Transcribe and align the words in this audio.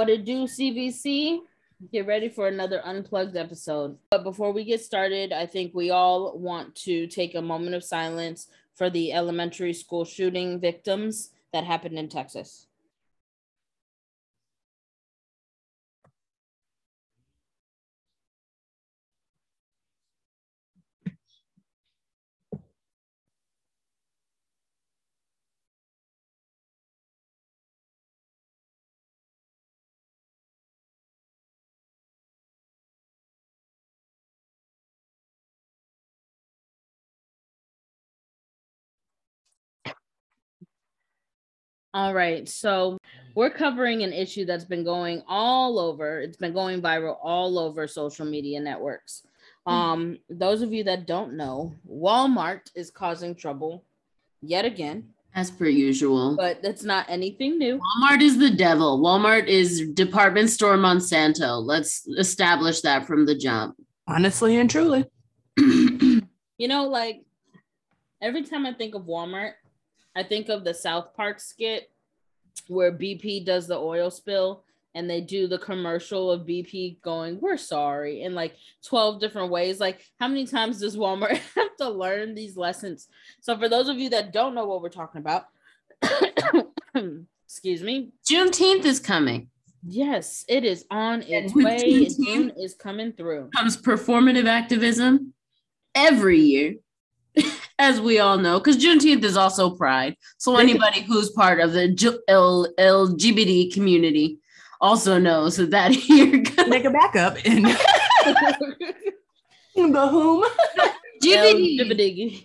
What 0.00 0.08
it 0.08 0.24
do, 0.24 0.44
CBC? 0.44 1.40
Get 1.92 2.06
ready 2.06 2.30
for 2.30 2.48
another 2.48 2.80
unplugged 2.86 3.36
episode. 3.36 3.98
But 4.10 4.24
before 4.24 4.50
we 4.50 4.64
get 4.64 4.80
started, 4.80 5.30
I 5.30 5.44
think 5.44 5.74
we 5.74 5.90
all 5.90 6.38
want 6.38 6.74
to 6.86 7.06
take 7.06 7.34
a 7.34 7.42
moment 7.42 7.74
of 7.74 7.84
silence 7.84 8.48
for 8.74 8.88
the 8.88 9.12
elementary 9.12 9.74
school 9.74 10.06
shooting 10.06 10.58
victims 10.58 11.32
that 11.52 11.64
happened 11.64 11.98
in 11.98 12.08
Texas. 12.08 12.66
All 41.92 42.14
right. 42.14 42.48
So 42.48 42.98
we're 43.34 43.50
covering 43.50 44.02
an 44.02 44.12
issue 44.12 44.44
that's 44.44 44.64
been 44.64 44.84
going 44.84 45.22
all 45.28 45.78
over. 45.78 46.20
It's 46.20 46.36
been 46.36 46.52
going 46.52 46.80
viral 46.80 47.16
all 47.22 47.58
over 47.58 47.86
social 47.86 48.26
media 48.26 48.60
networks. 48.60 49.24
Hmm. 49.66 49.72
Um, 49.72 50.18
those 50.28 50.62
of 50.62 50.72
you 50.72 50.84
that 50.84 51.06
don't 51.06 51.34
know, 51.34 51.74
Walmart 51.90 52.70
is 52.74 52.90
causing 52.90 53.34
trouble 53.34 53.84
yet 54.40 54.64
again. 54.64 55.08
As 55.34 55.50
per 55.50 55.66
usual. 55.66 56.36
But 56.36 56.60
that's 56.62 56.82
not 56.82 57.06
anything 57.08 57.58
new. 57.58 57.78
Walmart 57.78 58.20
is 58.20 58.38
the 58.38 58.50
devil. 58.50 59.00
Walmart 59.00 59.46
is 59.46 59.88
department 59.92 60.50
store 60.50 60.76
Monsanto. 60.76 61.64
Let's 61.64 62.06
establish 62.18 62.80
that 62.80 63.06
from 63.06 63.26
the 63.26 63.36
jump. 63.36 63.76
Honestly 64.08 64.56
and 64.56 64.68
truly. 64.68 65.04
you 65.56 66.22
know, 66.58 66.88
like 66.88 67.22
every 68.20 68.42
time 68.42 68.66
I 68.66 68.72
think 68.72 68.96
of 68.96 69.02
Walmart, 69.02 69.52
I 70.16 70.22
think 70.22 70.48
of 70.48 70.64
the 70.64 70.74
South 70.74 71.14
Park 71.14 71.40
skit 71.40 71.90
where 72.68 72.92
BP 72.92 73.44
does 73.44 73.66
the 73.66 73.76
oil 73.76 74.10
spill 74.10 74.64
and 74.94 75.08
they 75.08 75.20
do 75.20 75.46
the 75.46 75.58
commercial 75.58 76.32
of 76.32 76.46
BP 76.46 77.00
going, 77.00 77.40
We're 77.40 77.56
sorry, 77.56 78.22
in 78.22 78.34
like 78.34 78.56
12 78.86 79.20
different 79.20 79.50
ways. 79.50 79.78
Like, 79.78 80.04
how 80.18 80.28
many 80.28 80.46
times 80.46 80.80
does 80.80 80.96
Walmart 80.96 81.40
have 81.56 81.76
to 81.78 81.88
learn 81.88 82.34
these 82.34 82.56
lessons? 82.56 83.08
So, 83.40 83.56
for 83.56 83.68
those 83.68 83.88
of 83.88 83.98
you 83.98 84.10
that 84.10 84.32
don't 84.32 84.54
know 84.54 84.66
what 84.66 84.82
we're 84.82 84.88
talking 84.88 85.20
about, 85.20 85.46
excuse 87.44 87.82
me, 87.82 88.10
Juneteenth 88.28 88.84
is 88.84 88.98
coming. 88.98 89.48
Yes, 89.86 90.44
it 90.48 90.64
is 90.64 90.84
on 90.90 91.22
its 91.22 91.54
way. 91.54 92.06
June 92.06 92.52
is 92.58 92.74
coming 92.74 93.12
through. 93.12 93.50
Comes 93.56 93.80
performative 93.80 94.46
activism 94.46 95.32
every 95.94 96.38
year 96.38 96.74
as 97.80 98.00
we 98.00 98.18
all 98.18 98.36
know, 98.36 98.58
because 98.60 98.76
Juneteenth 98.76 99.24
is 99.24 99.36
also 99.36 99.70
Pride. 99.70 100.14
So 100.36 100.56
anybody 100.58 101.00
who's 101.00 101.30
part 101.30 101.60
of 101.60 101.72
the 101.72 102.20
L- 102.28 102.68
LGBT 102.78 103.72
community 103.72 104.38
also 104.82 105.18
knows 105.18 105.56
that, 105.56 105.70
that 105.70 105.96
you're 106.08 106.42
gonna 106.42 106.68
make 106.68 106.84
a 106.84 106.90
backup 106.90 107.44
in 107.44 107.62
the 109.74 110.08
whom 110.08 110.44
LGBT. 111.22 112.44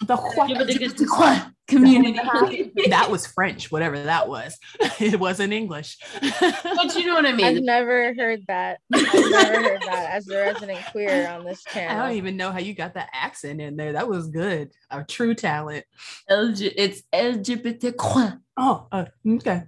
The 0.00 0.16
what? 0.16 1.52
community. 1.66 2.72
that 2.88 3.10
was 3.10 3.26
French, 3.26 3.70
whatever 3.70 4.02
that 4.02 4.28
was. 4.28 4.56
it 5.00 5.18
wasn't 5.18 5.52
English. 5.52 5.98
but 6.20 6.94
you 6.94 7.06
know 7.06 7.14
what 7.14 7.26
I 7.26 7.32
mean. 7.32 7.46
I've 7.46 7.62
never 7.62 8.14
heard 8.14 8.42
that. 8.48 8.78
I've 8.92 9.12
never 9.12 9.62
heard 9.62 9.82
that 9.82 10.10
as 10.12 10.28
a 10.28 10.36
resident 10.36 10.84
queer 10.92 11.28
on 11.28 11.44
this 11.44 11.62
channel. 11.64 12.02
I 12.02 12.08
don't 12.08 12.16
even 12.16 12.36
know 12.36 12.52
how 12.52 12.58
you 12.58 12.74
got 12.74 12.94
that 12.94 13.10
accent 13.12 13.60
in 13.60 13.76
there. 13.76 13.92
That 13.92 14.08
was 14.08 14.28
good. 14.28 14.70
A 14.90 15.04
true 15.04 15.34
talent. 15.34 15.84
LG- 16.30 16.74
it's 16.76 17.02
LGBT. 17.12 18.38
Oh, 18.56 18.86
uh, 18.92 19.04
okay. 19.26 19.64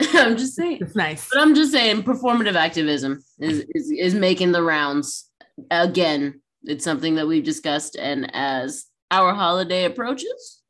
I'm 0.00 0.36
just 0.36 0.56
saying. 0.56 0.78
It's 0.80 0.96
nice. 0.96 1.28
But 1.32 1.40
I'm 1.40 1.54
just 1.54 1.72
saying 1.72 2.02
performative 2.02 2.54
activism 2.54 3.22
is, 3.38 3.64
is, 3.74 3.90
is 3.90 4.14
making 4.14 4.52
the 4.52 4.62
rounds. 4.62 5.30
Again, 5.70 6.40
it's 6.64 6.84
something 6.84 7.16
that 7.16 7.26
we've 7.26 7.44
discussed. 7.44 7.96
And 7.96 8.30
as 8.34 8.86
our 9.12 9.32
holiday 9.34 9.84
approaches, 9.84 10.62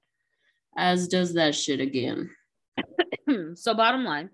as 0.76 1.08
does 1.08 1.32
that 1.34 1.54
shit 1.54 1.80
again. 1.80 2.28
so, 3.54 3.72
bottom 3.72 4.04
line 4.04 4.28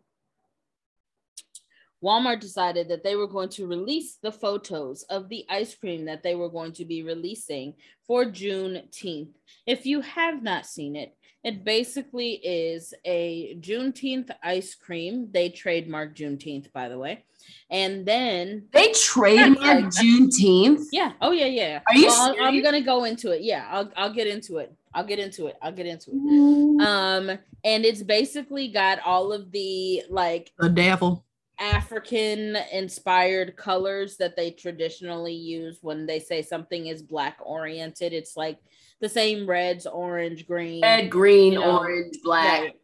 Walmart 2.03 2.41
decided 2.41 2.89
that 2.89 3.03
they 3.03 3.17
were 3.17 3.27
going 3.27 3.49
to 3.51 3.67
release 3.67 4.19
the 4.23 4.31
photos 4.31 5.03
of 5.05 5.29
the 5.29 5.45
ice 5.49 5.75
cream 5.75 6.05
that 6.05 6.23
they 6.23 6.35
were 6.37 6.49
going 6.49 6.73
to 6.73 6.85
be 6.85 7.03
releasing 7.03 7.75
for 8.07 8.25
Juneteenth. 8.25 9.35
If 9.67 9.85
you 9.85 10.01
have 10.03 10.43
not 10.43 10.65
seen 10.65 10.95
it, 10.95 11.17
it 11.45 11.65
basically 11.65 12.33
is 12.35 12.95
a 13.05 13.57
Juneteenth 13.61 14.31
ice 14.43 14.75
cream. 14.75 15.29
They 15.33 15.49
trademark 15.49 16.15
Juneteenth, 16.15 16.73
by 16.73 16.89
the 16.89 16.99
way. 16.99 17.25
And 17.71 18.05
then 18.05 18.67
they 18.73 18.93
trademark 18.93 19.85
Juneteenth. 19.87 20.87
Yeah. 20.93 21.13
Oh 21.21 21.33
yeah, 21.33 21.47
yeah. 21.47 21.81
Are 21.87 21.95
you? 21.95 22.07
Well, 22.07 22.35
I'm 22.41 22.63
gonna 22.63 22.83
go 22.83 23.05
into 23.05 23.31
it. 23.31 23.43
Yeah, 23.43 23.67
I'll 23.71 23.91
I'll 23.97 24.13
get 24.13 24.27
into 24.27 24.59
it. 24.59 24.75
I'll 24.95 25.05
get 25.05 25.19
into 25.19 25.47
it. 25.47 25.57
I'll 25.63 25.73
get 25.73 25.87
into 25.87 26.11
it. 26.11 26.87
Um, 26.87 27.39
and 27.65 27.85
it's 27.85 28.03
basically 28.03 28.69
got 28.69 29.01
all 29.05 29.33
of 29.33 29.51
the 29.53 30.03
like 30.11 30.53
the 30.59 30.69
devil 30.69 31.25
African 31.59 32.57
inspired 32.73 33.57
colors 33.57 34.17
that 34.19 34.37
they 34.37 34.51
traditionally 34.51 35.35
use 35.35 35.79
when 35.83 36.07
they 36.07 36.21
say 36.21 36.43
something 36.43 36.87
is 36.87 37.03
black 37.03 37.39
oriented. 37.45 38.13
It's 38.13 38.37
like 38.37 38.59
the 39.01 39.09
same 39.09 39.49
reds, 39.49 39.87
orange, 39.87 40.47
green, 40.47 40.83
red, 40.83 41.11
green, 41.11 41.55
you 41.55 41.61
know, 41.61 41.79
orange, 41.79 42.15
black. 42.23 42.61
Right, 42.61 42.75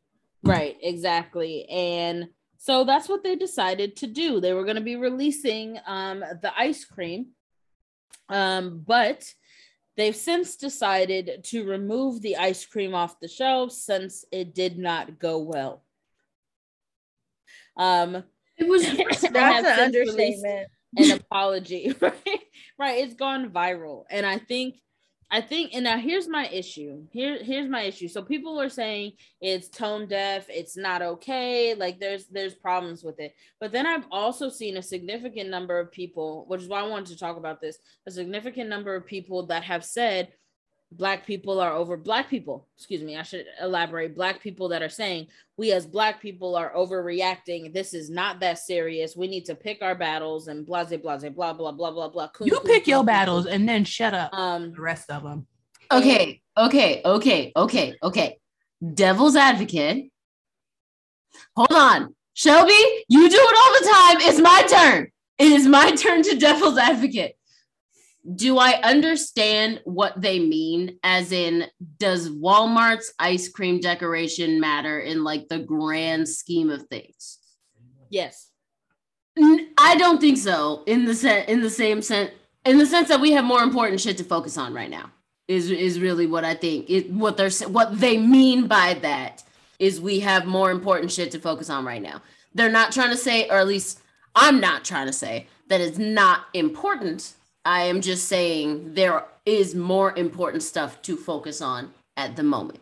right, 0.43 0.77
exactly. 0.83 1.69
And 1.69 2.29
so 2.57 2.85
that's 2.85 3.09
what 3.09 3.23
they 3.23 3.37
decided 3.37 3.97
to 3.97 4.07
do. 4.07 4.41
They 4.41 4.53
were 4.53 4.65
going 4.65 4.77
to 4.77 4.83
be 4.83 4.97
releasing 4.97 5.79
um, 5.87 6.21
the 6.21 6.53
ice 6.57 6.85
cream, 6.85 7.29
um, 8.29 8.83
but 8.87 9.25
they've 9.97 10.17
since 10.17 10.57
decided 10.57 11.45
to 11.45 11.65
remove 11.65 12.23
the 12.23 12.37
ice 12.37 12.65
cream 12.67 12.95
off 12.95 13.21
the 13.21 13.29
shelves 13.29 13.77
since 13.77 14.25
it 14.33 14.55
did 14.55 14.79
not 14.79 15.19
go 15.19 15.39
well. 15.39 15.85
Um, 17.77 18.25
it 18.59 18.69
was 18.69 18.83
that's 19.33 19.67
an 19.67 19.81
understatement. 19.81 20.69
An 20.97 21.11
apology, 21.21 21.95
right? 22.01 22.41
Right. 22.79 23.05
It's 23.05 23.15
gone 23.15 23.51
viral. 23.51 24.05
And 24.11 24.25
I 24.25 24.39
think 24.39 24.77
I 25.31 25.41
think, 25.41 25.75
and 25.75 25.83
now 25.83 25.99
here's 25.99 26.29
my 26.29 26.47
issue. 26.49 27.07
Here, 27.11 27.43
here's 27.43 27.69
my 27.69 27.83
issue. 27.83 28.07
So 28.07 28.23
people 28.23 28.61
are 28.61 28.69
saying 28.69 29.13
it's 29.41 29.69
tone 29.69 30.07
deaf, 30.07 30.47
it's 30.49 30.77
not 30.77 31.03
okay. 31.03 31.75
Like 31.75 31.99
there's 31.99 32.27
there's 32.29 32.55
problems 32.55 33.03
with 33.03 33.19
it. 33.19 33.35
But 33.59 33.73
then 33.73 33.87
I've 33.87 34.07
also 34.13 34.49
seen 34.49 34.77
a 34.77 34.83
significant 34.83 35.51
number 35.51 35.81
of 35.81 35.91
people, 35.91 36.45
which 36.47 36.63
is 36.63 36.69
why 36.69 36.81
I 36.81 36.87
wanted 36.87 37.09
to 37.09 37.19
talk 37.19 37.37
about 37.37 37.61
this, 37.61 37.79
a 38.07 38.11
significant 38.11 38.69
number 38.69 38.95
of 38.95 39.07
people 39.07 39.47
that 39.47 39.65
have 39.65 39.85
said 39.85 40.29
black 40.97 41.27
people 41.27 41.61
are 41.61 41.73
over 41.73 41.97
black 41.97 42.29
people 42.29 42.69
excuse 42.77 43.03
me 43.03 43.17
i 43.17 43.23
should 43.23 43.47
elaborate 43.61 44.15
black 44.15 44.41
people 44.41 44.69
that 44.69 44.83
are 44.83 44.89
saying 44.89 45.27
we 45.57 45.73
as 45.73 45.87
black 45.87 46.21
people 46.21 46.57
are 46.57 46.73
overreacting. 46.75 47.73
This 47.73 47.95
is 47.95 48.11
not 48.11 48.41
that 48.41 48.59
serious. 48.59 49.15
We 49.15 49.29
need 49.29 49.45
to 49.45 49.55
pick 49.55 49.83
our 49.83 49.95
battles 49.95 50.49
and 50.49 50.67
blah 50.67 50.85
blah 50.85 50.97
blah 50.99 51.29
blah 51.31 51.53
blah 51.53 51.73
blah 51.73 51.91
blah 51.91 52.09
blah. 52.09 52.29
You 52.41 52.59
pick 52.65 52.89
your 52.89 53.05
battles 53.05 53.47
and 53.47 53.69
then 53.69 53.85
shut 53.85 54.15
up 54.15 54.35
um 54.35 54.73
the 54.73 54.81
rest 54.81 55.11
of 55.11 55.23
them 55.23 55.47
okay 55.91 56.41
okay 56.57 57.03
okay 57.05 57.53
okay 57.57 57.97
okay. 58.03 58.39
Devil's 58.93 59.37
advocate. 59.37 60.11
Hold 61.57 61.73
on. 61.73 62.15
Shelby 62.35 62.73
you 63.09 63.31
do 63.31 63.37
it 63.39 63.57
all 63.57 63.81
the 63.81 63.93
time. 63.93 64.29
It's 64.29 64.41
my 64.41 64.63
turn. 64.69 65.11
It 65.39 65.53
is 65.53 65.67
my 65.67 65.93
turn 65.93 66.23
to 66.25 66.37
devil's 66.37 66.79
advocate 66.79 67.37
do 68.33 68.59
I 68.59 68.81
understand 68.83 69.81
what 69.85 70.21
they 70.21 70.39
mean? 70.39 70.99
As 71.03 71.31
in, 71.31 71.67
does 71.99 72.31
Walmart's 72.31 73.13
ice 73.19 73.49
cream 73.49 73.81
decoration 73.81 74.61
matter 74.61 75.01
in 75.01 75.25
like 75.25 75.49
the 75.49 75.59
grand 75.59 76.29
scheme 76.29 76.71
of 76.71 76.87
things? 76.87 77.39
Yes. 78.09 78.51
I 79.37 79.97
don't 79.99 80.21
think 80.21 80.39
so. 80.39 80.85
In 80.87 81.05
the 81.05 81.15
set, 81.15 81.49
in 81.49 81.61
the 81.61 81.69
same 81.69 82.01
sense, 82.01 82.31
in 82.65 82.79
the 82.79 82.87
sense 82.87 83.09
that 83.09 83.21
we 83.21 83.33
have 83.33 83.45
more 83.45 83.63
important 83.63 84.01
shit 84.01 84.17
to 84.19 84.25
focus 84.25 84.57
on 84.57 84.73
right 84.73 84.91
now. 84.91 85.11
Is 85.47 85.71
is 85.71 86.01
really 86.01 86.27
what 86.27 86.45
I 86.45 86.55
think. 86.55 86.89
It 86.89 87.11
what 87.11 87.37
they're 87.37 87.51
what 87.69 88.01
they 88.01 88.17
mean 88.17 88.67
by 88.67 88.95
that 89.03 89.43
is 89.79 90.01
we 90.01 90.21
have 90.21 90.47
more 90.47 90.71
important 90.71 91.13
shit 91.13 91.31
to 91.33 91.39
focus 91.39 91.69
on 91.69 91.85
right 91.85 92.01
now. 92.01 92.23
They're 92.55 92.71
not 92.71 92.93
trying 92.93 93.11
to 93.11 93.17
say, 93.17 93.49
or 93.49 93.59
at 93.59 93.67
least 93.67 94.01
I'm 94.35 94.61
not 94.61 94.85
trying 94.85 95.07
to 95.07 95.13
say 95.13 95.49
that 95.69 95.83
it's 95.83 95.99
not 95.99 96.47
important 96.55 97.35
I 97.65 97.83
am 97.85 98.01
just 98.01 98.29
saying 98.29 98.95
there 98.95 99.25
is 99.47 99.75
more 99.75 100.17
important 100.19 100.63
stuff 100.63 101.01
to 101.03 101.17
focus 101.17 101.63
on 101.63 101.93
at 102.17 102.37
the 102.37 102.43
moment. 102.43 102.81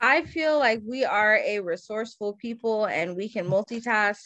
I 0.00 0.22
feel 0.24 0.58
like 0.58 0.82
we 0.86 1.04
are 1.04 1.36
a 1.38 1.60
resourceful 1.60 2.34
people 2.34 2.86
and 2.86 3.16
we 3.16 3.28
can 3.28 3.46
multitask 3.46 4.24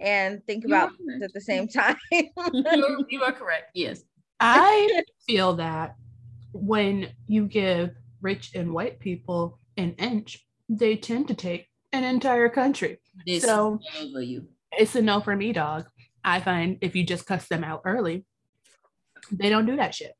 and 0.00 0.44
think 0.44 0.64
You 0.64 0.74
about 0.74 0.90
are 0.90 1.24
at 1.24 1.32
the 1.32 1.40
same 1.40 1.66
time. 1.66 1.96
you, 2.12 2.28
are, 2.36 2.50
you 3.08 3.22
are 3.22 3.32
correct. 3.32 3.70
Yes. 3.74 4.02
I 4.40 5.02
feel 5.26 5.54
that 5.54 5.96
when 6.52 7.08
you 7.26 7.46
give 7.46 7.90
rich 8.20 8.52
and 8.54 8.72
white 8.72 9.00
people 9.00 9.58
an 9.76 9.94
inch, 9.98 10.46
they 10.68 10.96
tend 10.96 11.28
to 11.28 11.34
take 11.34 11.68
an 11.92 12.04
entire 12.04 12.48
country. 12.48 12.98
This 13.26 13.42
So- 13.44 13.80
over 14.00 14.20
you. 14.20 14.46
It's 14.76 14.96
a 14.96 15.02
no 15.02 15.20
for 15.20 15.36
me, 15.36 15.52
dog. 15.52 15.86
I 16.24 16.40
find 16.40 16.78
if 16.80 16.96
you 16.96 17.04
just 17.04 17.26
cuss 17.26 17.46
them 17.46 17.62
out 17.62 17.82
early, 17.84 18.24
they 19.30 19.48
don't 19.48 19.66
do 19.66 19.76
that 19.76 19.94
shit. 19.94 20.12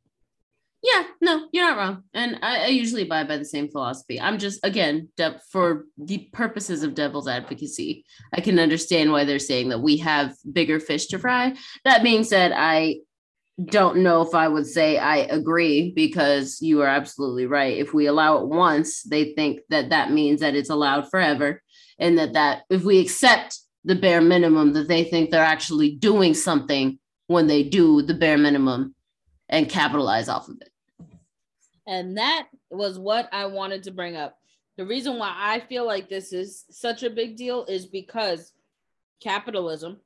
Yeah, 0.83 1.05
no, 1.23 1.49
you're 1.51 1.67
not 1.67 1.79
wrong. 1.79 2.03
And 2.13 2.39
I, 2.43 2.65
I 2.65 2.67
usually 2.67 3.03
abide 3.03 3.27
by 3.27 3.39
the 3.39 3.45
same 3.47 3.71
philosophy. 3.71 4.21
I'm 4.21 4.39
just, 4.39 4.61
again, 4.63 5.09
de- 5.17 5.41
for 5.51 5.87
the 5.97 6.29
purposes 6.35 6.83
of 6.83 6.95
devil's 6.95 7.27
advocacy, 7.27 8.05
I 8.35 8.43
can 8.43 8.59
understand 8.59 9.11
why 9.11 9.25
they're 9.25 9.39
saying 9.39 9.71
that 9.71 9.81
we 9.81 9.97
have 9.99 10.35
bigger 10.53 10.79
fish 10.79 11.07
to 11.07 11.19
fry. 11.19 11.57
That 11.87 12.03
being 12.03 12.23
said, 12.23 12.53
I 12.55 12.97
don't 13.65 13.99
know 13.99 14.21
if 14.21 14.35
I 14.35 14.47
would 14.47 14.67
say 14.67 14.99
I 14.99 15.19
agree 15.19 15.91
because 15.93 16.59
you 16.61 16.83
are 16.83 16.89
absolutely 16.89 17.47
right. 17.47 17.79
If 17.79 17.95
we 17.95 18.05
allow 18.05 18.39
it 18.39 18.49
once, 18.49 19.05
they 19.05 19.33
think 19.33 19.61
that 19.71 19.89
that 19.89 20.13
means 20.13 20.41
that 20.41 20.55
it's 20.55 20.71
allowed 20.71 21.09
forever. 21.09 21.63
And 21.99 22.19
that, 22.19 22.35
that 22.35 22.65
if 22.69 22.85
we 22.85 22.99
accept 22.99 23.59
the 23.85 23.95
bare 23.95 24.21
minimum, 24.21 24.75
that 24.75 24.89
they 24.89 25.05
think 25.05 25.31
they're 25.31 25.43
actually 25.43 25.95
doing 25.95 26.35
something 26.35 26.99
when 27.27 27.47
they 27.47 27.63
do 27.63 28.03
the 28.03 28.15
bare 28.15 28.39
minimum 28.39 28.95
and 29.49 29.69
capitalize 29.69 30.29
off 30.29 30.49
of 30.49 30.61
it. 30.61 30.71
And 31.87 32.17
that 32.17 32.49
was 32.71 32.99
what 32.99 33.29
I 33.33 33.47
wanted 33.47 33.83
to 33.85 33.91
bring 33.91 34.17
up. 34.17 34.39
The 34.77 34.87
reason 34.87 35.19
why 35.19 35.33
I 35.37 35.61
feel 35.61 35.87
like 35.87 36.09
this 36.09 36.33
is 36.33 36.65
such 36.71 37.03
a 37.03 37.11
big 37.11 37.37
deal 37.37 37.65
is 37.67 37.87
because 37.87 38.53
capitalism 39.21 40.01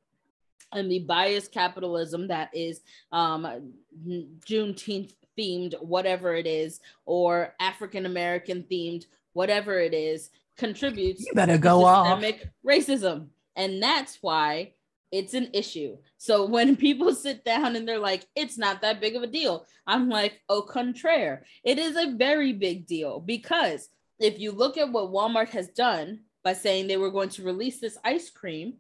and 0.73 0.91
the 0.91 0.99
biased 1.01 1.53
capitalism 1.53 2.29
that 2.29 2.51
is 2.53 2.83
um, 3.11 3.73
Juneteenth 4.07 5.15
themed, 5.39 5.81
whatever 5.81 6.35
it 6.35 6.47
is, 6.47 6.81
or 7.07 7.55
African 7.61 8.05
American 8.07 8.65
themed, 8.71 9.07
whatever 9.33 9.79
it 9.79 9.95
is, 9.95 10.31
contributes 10.57 11.25
You 11.25 11.33
better 11.33 11.53
to 11.55 11.59
go 11.59 11.85
off. 11.85 12.07
systemic 12.21 12.49
racism. 12.67 13.29
And 13.57 13.83
that's 13.83 14.19
why 14.21 14.73
it's 15.11 15.35
an 15.35 15.49
issue. 15.53 15.97
So 16.17 16.47
when 16.55 16.77
people 16.77 17.15
sit 17.15 17.45
down 17.45 17.77
and 17.77 17.87
they're 17.87 17.99
like, 17.99 18.27
it's 18.35 18.59
not 18.59 18.83
that 18.83 19.01
big 19.01 19.17
of 19.17 19.23
a 19.23 19.27
deal, 19.27 19.67
I'm 19.87 20.09
like, 20.09 20.41
au 20.49 20.63
contraire, 20.63 21.45
it 21.65 21.79
is 21.79 21.97
a 21.97 22.17
very 22.17 22.53
big 22.53 22.87
deal 22.87 23.21
because 23.21 23.89
if 24.19 24.39
you 24.39 24.53
look 24.53 24.77
at 24.77 24.91
what 24.91 25.11
Walmart 25.11 25.51
has 25.51 25.69
done 25.69 26.21
by 26.43 26.53
saying 26.53 26.87
they 26.87 26.97
were 26.97 27.11
going 27.11 27.29
to 27.31 27.43
release 27.43 27.81
this 27.81 27.99
ice 28.05 28.31
cream, 28.31 28.75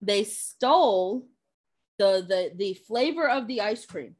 they 0.00 0.24
stole 0.24 1.26
the 1.98 2.24
the 2.28 2.52
the 2.54 2.74
flavor 2.74 3.28
of 3.28 3.48
the 3.48 3.60
ice 3.60 3.84
cream 3.84 4.14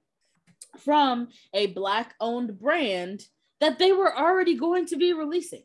from 0.78 1.28
a 1.54 1.66
black 1.66 2.14
owned 2.20 2.58
brand 2.58 3.24
that 3.60 3.78
they 3.78 3.92
were 3.92 4.16
already 4.16 4.54
going 4.54 4.86
to 4.86 4.96
be 4.96 5.12
releasing. 5.12 5.62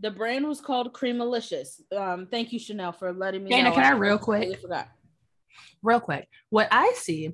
The 0.00 0.10
brand 0.10 0.46
was 0.46 0.60
called 0.60 0.92
Creamalicious. 0.92 1.80
Um, 1.92 2.28
thank 2.30 2.52
you, 2.52 2.58
Chanel, 2.58 2.92
for 2.92 3.12
letting 3.12 3.42
me 3.44 3.50
Dana, 3.50 3.70
know. 3.70 3.74
can 3.74 3.84
I 3.84 3.90
real 3.96 4.18
completely 4.18 4.54
quick? 4.54 4.60
forgot. 4.62 4.88
real 5.82 6.00
quick 6.00 6.28
what 6.50 6.68
i 6.70 6.92
see 6.96 7.32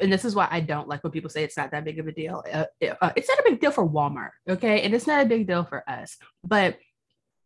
and 0.00 0.10
this 0.12 0.24
is 0.24 0.34
why 0.34 0.48
i 0.50 0.58
don't 0.60 0.88
like 0.88 1.02
when 1.04 1.10
people 1.10 1.28
say 1.28 1.44
it's 1.44 1.56
not 1.56 1.70
that 1.70 1.84
big 1.84 1.98
of 1.98 2.06
a 2.06 2.12
deal 2.12 2.42
uh, 2.52 2.64
it- 2.80 2.96
uh, 3.02 3.12
it's 3.16 3.28
not 3.28 3.38
a 3.38 3.42
big 3.44 3.60
deal 3.60 3.70
for 3.70 3.86
walmart 3.86 4.30
okay 4.48 4.82
and 4.82 4.94
it's 4.94 5.06
not 5.06 5.22
a 5.22 5.28
big 5.28 5.46
deal 5.46 5.64
for 5.64 5.88
us 5.88 6.16
but 6.44 6.78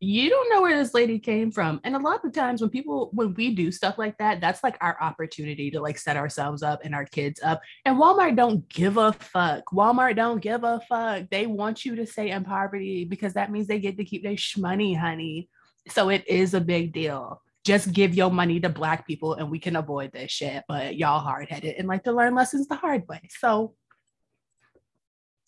you 0.05 0.29
don't 0.29 0.51
know 0.51 0.63
where 0.63 0.77
this 0.77 0.95
lady 0.95 1.17
came 1.21 1.53
from. 1.53 1.81
And 1.85 1.95
a 1.95 1.99
lot 2.01 2.25
of 2.25 2.33
times 2.33 2.61
when 2.61 2.71
people 2.71 3.11
when 3.13 3.35
we 3.35 3.55
do 3.55 3.71
stuff 3.71 3.99
like 3.99 4.19
that 4.19 4.41
that's 4.41 4.65
like 4.65 4.77
our 4.81 5.01
opportunity 5.01 5.71
to 5.71 5.81
like 5.81 5.97
set 5.97 6.17
ourselves 6.17 6.65
up 6.65 6.81
and 6.83 6.93
our 6.93 7.05
kids 7.05 7.41
up. 7.41 7.61
And 7.85 7.97
walmart 7.97 8.35
don't 8.35 8.69
give 8.69 8.97
a 8.97 9.13
fuck. 9.13 9.63
Walmart 9.73 10.17
don't 10.17 10.43
give 10.43 10.65
a 10.65 10.81
fuck. 10.89 11.31
They 11.31 11.47
want 11.47 11.85
you 11.85 11.95
to 11.95 12.05
stay 12.05 12.31
in 12.31 12.43
poverty 12.43 13.05
because 13.05 13.35
that 13.35 13.53
means 13.53 13.69
they 13.69 13.79
get 13.79 13.97
to 13.97 14.05
keep 14.05 14.25
their 14.25 14.33
shmoney 14.33 14.99
honey. 14.99 15.49
So 15.87 16.09
it 16.09 16.27
is 16.27 16.55
a 16.55 16.61
big 16.61 16.93
deal. 16.93 17.41
Just 17.65 17.93
give 17.93 18.13
your 18.13 18.33
money 18.33 18.59
to 18.59 18.69
black 18.69 19.07
people 19.07 19.35
and 19.35 19.49
we 19.53 19.61
can 19.61 19.77
avoid 19.77 20.11
this 20.11 20.33
shit. 20.33 20.65
But 20.67 20.97
y'all 20.97 21.21
hard 21.21 21.49
headed 21.49 21.77
and 21.79 21.87
like 21.87 22.03
to 22.05 22.13
learn 22.13 22.35
lessons 22.35 22.67
the 22.67 22.75
hard 22.75 23.07
way. 23.07 23.21
So 23.39 23.75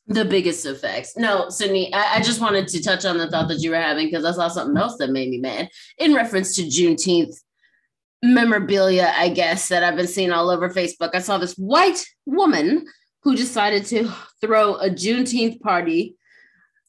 The 0.07 0.25
biggest 0.25 0.67
effects. 0.67 1.17
No, 1.17 1.49
Sydney, 1.49 1.93
I, 1.95 2.17
I 2.17 2.21
just 2.21 2.41
wanted 2.41 2.69
to 2.69 2.83
touch 2.83 3.05
on 3.05 3.17
the 3.17 3.31
thought 3.31 3.49
that 3.49 3.61
you 3.61 3.71
were 3.71 3.77
having 3.77 4.07
because 4.07 4.25
I 4.25 4.33
saw 4.33 4.49
something 4.49 4.77
else 4.77 4.97
that 4.99 5.11
made 5.11 5.31
me 5.31 5.39
mad 5.39 5.71
in 5.99 6.15
reference 6.15 6.55
to 6.57 6.63
Juneteenth 6.63 7.35
memorabilia, 8.23 9.13
I 9.17 9.29
guess, 9.29 9.69
that 9.69 9.83
I've 9.83 9.97
been 9.97 10.07
seeing 10.07 10.33
all 10.33 10.51
over 10.51 10.69
Facebook. 10.69 11.11
I 11.15 11.21
saw 11.21 11.39
this 11.39 11.55
white 11.55 12.05
woman 12.27 12.87
who 13.23 13.37
decided 13.37 13.87
to 13.87 14.11
throw 14.41 14.75
a 14.77 14.91
Juneteenth 14.91 15.61
party 15.61 16.17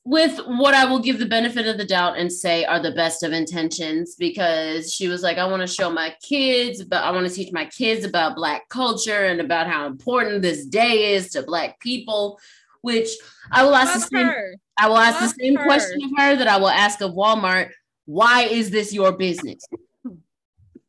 with 0.05 0.39
what 0.45 0.75
I 0.75 0.85
will 0.85 0.99
give 0.99 1.17
the 1.17 1.25
benefit 1.25 1.65
of 1.65 1.77
the 1.77 1.85
doubt 1.85 2.17
and 2.17 2.31
say 2.31 2.63
are 2.63 2.79
the 2.79 2.91
best 2.91 3.23
of 3.23 3.33
intentions 3.33 4.15
because 4.15 4.93
she 4.93 5.07
was 5.07 5.23
like, 5.23 5.39
I 5.39 5.47
want 5.47 5.61
to 5.61 5.67
show 5.67 5.89
my 5.89 6.13
kids, 6.21 6.83
but 6.83 7.03
I 7.03 7.09
want 7.09 7.27
to 7.27 7.33
teach 7.33 7.51
my 7.51 7.65
kids 7.65 8.05
about 8.05 8.35
Black 8.35 8.69
culture 8.69 9.25
and 9.25 9.41
about 9.41 9.65
how 9.65 9.87
important 9.87 10.43
this 10.43 10.65
day 10.65 11.15
is 11.15 11.31
to 11.31 11.41
Black 11.41 11.79
people. 11.79 12.39
Which 12.85 13.09
I 13.51 13.63
will 13.63 13.75
ask 13.75 13.93
the 13.95 13.99
same, 14.17 14.25
her. 14.27 14.55
I 14.77 14.87
will 14.87 14.97
ask 14.97 15.19
the 15.19 15.43
same 15.43 15.55
her. 15.55 15.63
question 15.65 15.99
of 16.03 16.11
her 16.17 16.35
that 16.35 16.47
I 16.47 16.57
will 16.57 16.69
ask 16.69 17.01
of 17.01 17.11
Walmart. 17.13 17.71
Why 18.05 18.43
is 18.43 18.69
this 18.69 18.93
your 18.93 19.11
business? 19.11 19.63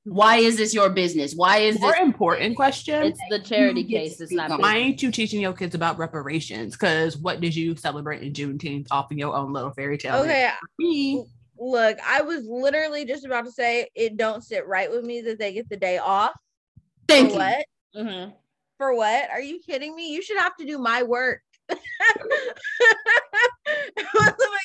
Why 0.05 0.37
is 0.37 0.57
this 0.57 0.73
your 0.73 0.89
business? 0.91 1.35
Why 1.35 1.59
is 1.59 1.81
more 1.81 1.91
this? 1.93 2.01
important 2.01 2.55
question. 2.55 3.03
It's 3.03 3.21
the 3.29 3.41
charity 3.41 3.81
You 3.81 3.89
get 3.89 4.03
case. 4.05 4.19
to 4.19 4.25
It's 4.25 4.33
not 4.33 4.51
speak 4.51 4.63
Why 4.63 4.77
ain't 4.77 5.03
you 5.03 5.11
teaching 5.11 5.41
your 5.41 5.53
kids 5.53 5.75
about 5.75 5.99
reparations? 5.99 6.75
Because 6.75 7.17
what 7.17 7.41
did 7.41 7.57
you 7.57 7.75
celebrate 7.75 8.23
in 8.23 8.33
Juneteenth 8.33 8.87
off 8.93 9.11
in 9.11 9.19
your 9.19 9.35
own 9.35 9.53
little 9.53 9.73
fairy 9.73 9.99
tale? 9.99 10.21
Okay, 10.23 10.49
Me. 10.79 11.25
look, 11.59 11.99
I 12.07 12.21
was 12.23 12.45
literally 12.47 13.05
just 13.05 13.25
about 13.25 13.47
to 13.47 13.51
say 13.51 13.89
it 13.97 14.17
don't 14.17 14.45
sit 14.45 14.69
right 14.69 14.89
with 14.91 15.05
me 15.05 15.23
that 15.23 15.39
they 15.41 15.53
get 15.53 15.69
the 15.69 15.77
day 15.77 15.99
off. 15.99 16.33
Thank 17.09 17.31
For 17.31 17.33
you. 17.33 17.39
what? 17.41 17.67
Mhm. 17.97 18.33
For 18.79 18.95
what? 18.95 19.31
Are 19.31 19.41
you 19.41 19.59
kidding 19.59 19.97
me? 19.97 20.13
You 20.13 20.23
should 20.23 20.39
have 20.39 20.55
to 20.59 20.67
do 20.67 20.79
my 20.79 21.03
work. 21.03 21.41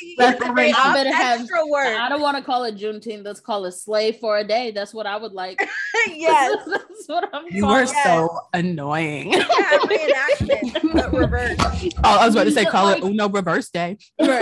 You 0.04 0.16
get 0.18 0.40
the 0.40 0.46
day 0.46 0.50
Reparation. 0.50 0.94
Better 0.94 1.14
have- 1.14 1.42
extra 1.42 1.66
work. 1.68 1.88
I 2.00 2.10
don't 2.10 2.22
want 2.22 2.38
to 2.38 2.44
call 2.44 2.64
it 2.64 2.76
Juneteenth. 2.76 3.24
Let's 3.24 3.40
call 3.40 3.66
it 3.66 3.72
slave 3.72 4.18
for 4.18 4.38
a 4.38 4.44
day. 4.44 4.72
That's 4.72 4.94
what 4.94 5.06
I 5.06 5.18
would 5.18 5.32
like. 5.34 5.60
yes. 6.08 6.58
That's 6.68 7.08
what 7.08 7.30
I'm 7.34 7.46
You 7.50 7.62
calling 7.64 7.86
were. 7.88 7.92
Yes. 7.94 8.04
so 8.06 8.40
annoying. 8.54 9.32
Yeah, 9.32 9.44
reenactment, 9.80 10.94
but 10.94 11.14
reverse. 11.18 11.56
Oh, 11.60 11.92
I 12.04 12.26
was 12.26 12.36
about 12.36 12.46
to 12.46 12.52
say, 12.52 12.66
call 12.66 12.90
it 12.90 13.04
Uno 13.04 13.30
Reverse 13.30 13.70
Day. 13.70 13.98
Right. 14.20 14.42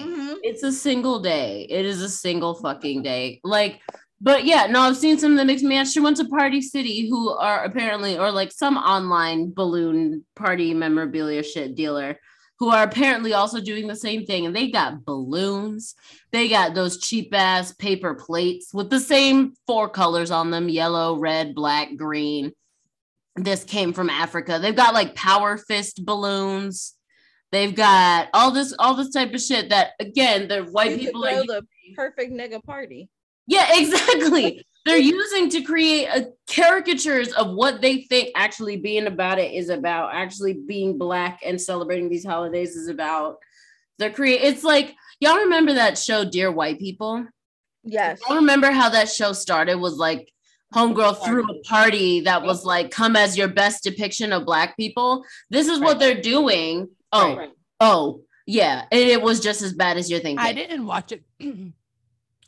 Mhm. 0.00 0.34
It's 0.42 0.62
a 0.62 0.72
single 0.72 1.20
day. 1.20 1.66
It 1.68 1.84
is 1.86 2.02
a 2.02 2.08
single 2.08 2.54
fucking 2.54 3.02
day. 3.02 3.40
Like, 3.44 3.80
but 4.20 4.44
yeah, 4.46 4.66
no, 4.66 4.80
I've 4.80 4.96
seen 4.96 5.18
some 5.18 5.32
of 5.32 5.38
the 5.38 5.44
me 5.44 5.62
mad. 5.62 5.88
She 5.88 6.00
went 6.00 6.16
to 6.16 6.28
Party 6.28 6.62
City, 6.62 7.08
who 7.08 7.30
are 7.30 7.64
apparently, 7.64 8.18
or 8.18 8.30
like 8.30 8.50
some 8.50 8.76
online 8.76 9.52
balloon 9.52 10.24
party 10.34 10.72
memorabilia 10.72 11.42
shit 11.42 11.74
dealer, 11.74 12.18
who 12.58 12.70
are 12.70 12.82
apparently 12.82 13.34
also 13.34 13.60
doing 13.60 13.86
the 13.86 13.96
same 13.96 14.24
thing. 14.24 14.46
And 14.46 14.56
they 14.56 14.70
got 14.70 15.04
balloons. 15.04 15.94
They 16.32 16.48
got 16.48 16.74
those 16.74 16.98
cheap 16.98 17.34
ass 17.34 17.74
paper 17.74 18.14
plates 18.14 18.72
with 18.72 18.88
the 18.88 19.00
same 19.00 19.52
four 19.66 19.90
colors 19.90 20.30
on 20.30 20.50
them 20.50 20.70
yellow, 20.70 21.18
red, 21.18 21.54
black, 21.54 21.96
green. 21.96 22.52
This 23.36 23.64
came 23.64 23.92
from 23.92 24.08
Africa. 24.08 24.58
They've 24.60 24.74
got 24.74 24.94
like 24.94 25.14
power 25.14 25.58
fist 25.58 26.06
balloons. 26.06 26.94
They've 27.52 27.74
got 27.74 28.28
all 28.32 28.50
this, 28.50 28.74
all 28.78 28.94
this 28.94 29.10
type 29.10 29.34
of 29.34 29.42
shit 29.42 29.68
that 29.68 29.90
again, 30.00 30.48
the 30.48 30.62
white 30.62 30.92
You 30.92 30.98
people 30.98 31.26
are 31.26 31.44
the 31.44 31.66
perfect 31.94 32.32
nigga 32.32 32.64
party. 32.64 33.10
Yeah, 33.46 33.68
exactly. 33.74 34.64
They're 34.84 34.96
using 34.98 35.48
to 35.50 35.62
create 35.62 36.06
a 36.06 36.28
caricatures 36.48 37.32
of 37.32 37.50
what 37.54 37.80
they 37.80 38.02
think 38.02 38.30
actually 38.36 38.76
being 38.76 39.06
about 39.08 39.40
it 39.40 39.52
is 39.52 39.68
about, 39.68 40.14
actually 40.14 40.52
being 40.52 40.96
black 40.96 41.40
and 41.44 41.60
celebrating 41.60 42.08
these 42.08 42.24
holidays 42.24 42.76
is 42.76 42.86
about. 42.88 43.38
They're 43.98 44.10
create 44.12 44.42
it's 44.42 44.62
like 44.62 44.94
y'all 45.18 45.38
remember 45.38 45.74
that 45.74 45.98
show 45.98 46.24
Dear 46.24 46.52
White 46.52 46.78
People? 46.78 47.26
Yes. 47.82 48.20
I 48.28 48.34
remember 48.36 48.70
how 48.70 48.88
that 48.90 49.08
show 49.08 49.32
started 49.32 49.76
was 49.76 49.94
like 49.96 50.30
homegirl 50.74 51.24
threw 51.24 51.44
a 51.48 51.62
party 51.62 52.20
that 52.20 52.42
was 52.42 52.64
like 52.64 52.90
come 52.90 53.16
as 53.16 53.36
your 53.36 53.48
best 53.48 53.82
depiction 53.84 54.32
of 54.32 54.44
black 54.44 54.76
people. 54.76 55.24
This 55.50 55.66
is 55.68 55.80
what 55.80 55.98
they're 55.98 56.20
doing. 56.20 56.88
Oh, 57.12 57.36
Right. 57.36 57.52
oh, 57.80 58.22
yeah. 58.46 58.84
And 58.92 59.00
it 59.00 59.22
was 59.22 59.40
just 59.40 59.62
as 59.62 59.72
bad 59.72 59.96
as 59.96 60.10
you're 60.10 60.20
thinking. 60.20 60.44
I 60.44 60.52
didn't 60.52 60.86
watch 60.86 61.12
it 61.12 61.22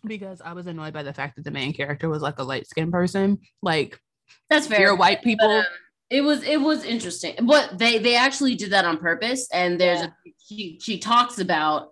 because 0.04 0.40
I 0.40 0.52
was 0.52 0.66
annoyed 0.66 0.92
by 0.92 1.02
the 1.02 1.12
fact 1.12 1.36
that 1.36 1.44
the 1.44 1.50
main 1.50 1.72
character 1.72 2.08
was 2.08 2.22
like 2.22 2.38
a 2.38 2.42
light 2.42 2.66
skinned 2.66 2.92
person. 2.92 3.38
Like, 3.62 3.98
That's 4.50 4.66
fair. 4.66 4.80
you're 4.80 4.96
white 4.96 5.18
But, 5.18 5.24
people. 5.24 5.50
um, 5.50 5.64
it 6.10 6.22
was 6.22 6.42
it 6.42 6.58
was 6.58 6.84
interesting 6.84 7.34
but 7.42 7.76
they 7.76 7.98
they 7.98 8.16
actually 8.16 8.54
did 8.54 8.70
that 8.70 8.86
on 8.86 8.96
purpose 8.96 9.46
and 9.52 9.78
there's 9.78 10.00
a 10.00 10.14
she 10.42 10.78
she 10.80 10.98
talks 10.98 11.38
about 11.38 11.90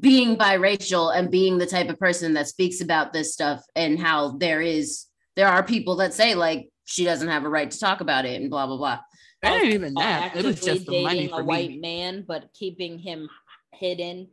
being 0.00 0.38
biracial 0.38 1.14
and 1.14 1.30
being 1.30 1.58
the 1.58 1.66
type 1.66 1.90
of 1.90 1.98
person 1.98 2.32
that 2.32 2.48
speaks 2.48 2.80
about 2.80 3.12
this 3.12 3.34
stuff 3.34 3.62
and 3.76 3.98
how 4.00 4.30
there 4.38 4.62
is 4.62 5.04
there 5.36 5.48
are 5.48 5.62
people 5.62 5.96
that 5.96 6.14
say 6.14 6.34
like 6.34 6.70
she 6.86 7.04
doesn't 7.04 7.28
have 7.28 7.44
a 7.44 7.48
right 7.50 7.70
to 7.70 7.78
talk 7.78 8.00
about 8.00 8.24
it 8.24 8.40
and 8.40 8.48
blah 8.48 8.66
blah 8.66 8.78
blah. 8.78 9.00
I 9.44 9.58
didn't 9.58 9.74
even 9.74 9.94
that. 9.94 10.34
It 10.34 10.44
was 10.46 10.60
just 10.62 10.86
the 10.86 11.04
money 11.04 11.28
for 11.28 11.42
a 11.42 11.44
white 11.44 11.68
me. 11.68 11.78
man, 11.78 12.24
but 12.26 12.48
keeping 12.54 12.98
him 12.98 13.28
hidden 13.74 14.28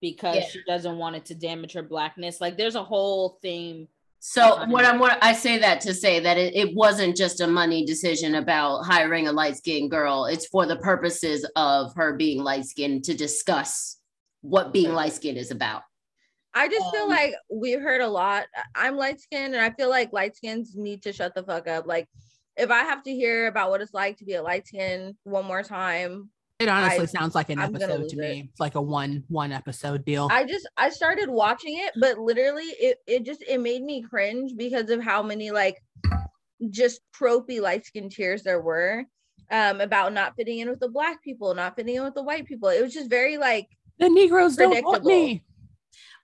because 0.00 0.36
Yeah. 0.36 0.48
she 0.48 0.62
doesn't 0.66 0.96
want 0.98 1.16
it 1.16 1.24
to 1.26 1.34
damage 1.34 1.72
her 1.72 1.82
blackness. 1.82 2.40
Like 2.40 2.56
there's 2.56 2.74
a 2.74 2.82
whole 2.84 3.38
theme. 3.42 3.88
So 4.22 4.66
what 4.66 4.84
I'm 4.84 4.98
what 4.98 5.18
I 5.22 5.32
say 5.32 5.56
that 5.58 5.80
to 5.82 5.94
say 5.94 6.20
that 6.20 6.36
it, 6.36 6.54
it 6.54 6.74
wasn't 6.74 7.16
just 7.16 7.40
a 7.40 7.46
money 7.46 7.86
decision 7.86 8.34
about 8.34 8.82
hiring 8.82 9.28
a 9.28 9.32
light 9.32 9.56
skinned 9.56 9.90
girl. 9.90 10.26
It's 10.26 10.46
for 10.46 10.66
the 10.66 10.76
purposes 10.76 11.48
of 11.56 11.94
her 11.96 12.16
being 12.16 12.42
light 12.42 12.66
skinned 12.66 13.04
to 13.04 13.14
discuss 13.14 13.96
what 14.42 14.72
being 14.74 14.92
light 14.92 15.14
skinned 15.14 15.38
is 15.38 15.50
about. 15.50 15.82
I 16.52 16.68
just 16.68 16.90
feel 16.90 17.04
Um, 17.04 17.08
like 17.10 17.32
we've 17.50 17.80
heard 17.80 18.00
a 18.02 18.08
lot. 18.08 18.46
I'm 18.74 18.96
light 18.96 19.20
skinned 19.20 19.54
and 19.54 19.62
I 19.62 19.70
feel 19.70 19.88
like 19.88 20.12
light 20.12 20.36
skins 20.36 20.74
need 20.76 21.02
to 21.04 21.12
shut 21.12 21.34
the 21.34 21.42
fuck 21.42 21.66
up. 21.68 21.86
Like 21.86 22.06
if 22.58 22.70
I 22.70 22.80
have 22.80 23.02
to 23.04 23.10
hear 23.14 23.46
about 23.46 23.70
what 23.70 23.80
it's 23.80 23.94
like 23.94 24.18
to 24.18 24.24
be 24.26 24.34
a 24.34 24.42
light 24.42 24.66
skin 24.66 25.16
one 25.24 25.46
more 25.46 25.62
time, 25.62 26.28
It 26.60 26.68
honestly 26.68 27.04
I- 27.04 27.06
sounds 27.06 27.34
like 27.34 27.48
an 27.48 27.58
I'm 27.58 27.74
episode 27.74 28.08
to 28.10 28.16
it. 28.16 28.20
me. 28.20 28.48
It's 28.50 28.60
like 28.60 28.74
a 28.74 28.82
one 28.82 29.24
one 29.28 29.50
episode 29.50 30.04
deal. 30.04 30.28
I 30.30 30.44
just 30.44 30.68
I 30.76 30.90
started 30.90 31.30
watching 31.30 31.78
it, 31.78 31.92
but 31.98 32.18
literally 32.18 32.64
it 32.64 32.98
it 33.06 33.24
just 33.24 33.42
it 33.48 33.58
made 33.60 33.82
me 33.82 34.02
cringe 34.02 34.52
because 34.56 34.90
of 34.90 35.02
how 35.02 35.22
many 35.22 35.50
like 35.50 35.82
just 36.68 37.00
tropey 37.18 37.60
light 37.60 37.86
skin 37.86 38.10
tears 38.10 38.42
there 38.42 38.60
were 38.60 39.06
um 39.50 39.80
about 39.80 40.12
not 40.12 40.36
fitting 40.36 40.58
in 40.58 40.68
with 40.68 40.80
the 40.80 40.88
black 40.88 41.22
people, 41.24 41.54
not 41.54 41.76
fitting 41.76 41.94
in 41.96 42.04
with 42.04 42.14
the 42.14 42.22
white 42.22 42.44
people. 42.44 42.68
It 42.68 42.82
was 42.82 42.92
just 42.92 43.08
very 43.08 43.38
like 43.38 43.66
the 43.98 44.10
Negroes 44.10 44.56
don't 44.56 44.84
want 44.84 45.04
me. 45.04 45.42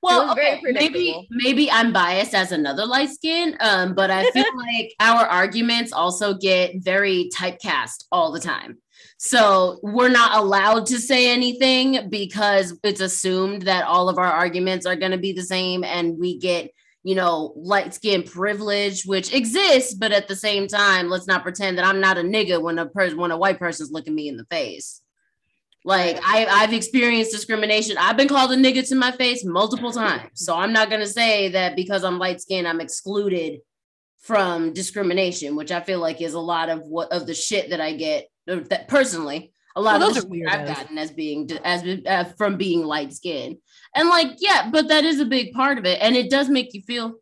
Well, 0.03 0.33
okay, 0.33 0.61
maybe 0.63 1.27
maybe 1.31 1.71
I'm 1.71 1.93
biased 1.93 2.35
as 2.35 2.53
another 2.53 2.85
light 2.85 3.09
skin, 3.09 3.57
um, 3.61 3.95
but 3.95 4.11
I 4.11 4.31
feel 4.31 4.45
like 4.57 4.93
our 5.01 5.25
arguments 5.25 5.93
also 5.93 6.35
get 6.35 6.77
very 6.77 7.31
typecast 7.35 8.05
all 8.13 8.31
the 8.31 8.39
time. 8.39 8.77
So 9.19 9.79
we're 9.83 10.11
not 10.11 10.37
allowed 10.37 10.87
to 10.87 10.99
say 10.99 11.33
anything 11.33 12.11
because 12.11 12.79
it's 12.83 13.01
assumed 13.01 13.63
that 13.63 13.87
all 13.87 14.09
of 14.09 14.19
our 14.19 14.31
arguments 14.31 14.85
are 14.85 14.97
going 14.97 15.13
to 15.13 15.19
be 15.19 15.33
the 15.33 15.43
same, 15.43 15.85
and 15.85 16.19
we 16.19 16.39
get 16.39 16.71
you 17.03 17.15
know 17.15 17.53
light 17.57 17.95
skin 17.95 18.23
privilege, 18.23 19.05
which 19.05 19.33
exists, 19.33 19.95
but 19.95 20.13
at 20.13 20.29
the 20.29 20.37
same 20.37 20.69
time, 20.69 21.09
let's 21.09 21.27
not 21.27 21.43
pretend 21.43 21.79
that 21.79 21.87
I'm 21.87 22.01
not 22.01 22.19
a 22.19 22.23
nigga 22.23 22.61
when 22.61 22.79
a 22.79 22.87
person 22.87 23.19
when 23.19 23.31
a 23.31 23.39
white 23.39 23.59
person's 23.59 23.91
looking 23.91 24.15
me 24.15 24.29
in 24.29 24.37
the 24.37 24.47
face. 24.51 25.01
Like 25.83 26.19
I, 26.23 26.47
I've 26.47 26.73
experienced 26.73 27.31
discrimination. 27.31 27.97
I've 27.97 28.17
been 28.17 28.29
called 28.29 28.53
a 28.53 28.57
nigga 28.57 28.87
to 28.89 28.97
my 28.97 29.13
face 29.13 29.45
multiple 29.45 29.93
times. 29.93 30.31
So 30.35 30.57
I'm 30.57 30.73
not 30.73 30.91
gonna 30.91 31.07
say 31.07 31.49
that 31.51 31.75
because 31.75 32.05
I'm 32.05 32.19
light 32.19 32.43
skinned, 32.43 32.69
I'm 32.69 32.81
excluded 32.81 33.61
from 34.21 34.75
discrimination, 34.75 35.57
which 35.57 35.71
I 35.71 35.81
feel 35.81 36.01
like 36.01 36.21
is 36.21 36.35
a 36.35 36.41
lot 36.41 36.69
of 36.69 36.81
what 36.83 37.13
of 37.13 37.27
the 37.27 37.35
shit 37.35 37.71
that 37.71 37.81
I 37.81 37.95
get 37.95 38.27
that 38.47 38.89
personally. 38.89 39.53
A 39.75 39.81
lot 39.81 40.01
Well, 40.01 40.09
of 40.09 40.15
those 40.15 40.25
are 40.25 40.35
shit 40.35 40.49
I've 40.49 40.67
gotten 40.67 40.97
as 40.97 41.11
being 41.11 41.51
as 41.63 41.85
uh, 42.07 42.25
from 42.39 42.57
being 42.57 42.83
light 42.83 43.13
skinned, 43.13 43.59
and 43.95 44.09
like 44.09 44.37
yeah, 44.39 44.71
but 44.71 44.89
that 44.89 45.05
is 45.05 45.21
a 45.21 45.27
big 45.27 45.53
part 45.53 45.77
of 45.77 45.85
it, 45.85 45.99
and 46.01 46.17
it 46.17 46.31
does 46.31 46.49
make 46.49 46.73
you 46.73 46.81
feel 46.83 47.17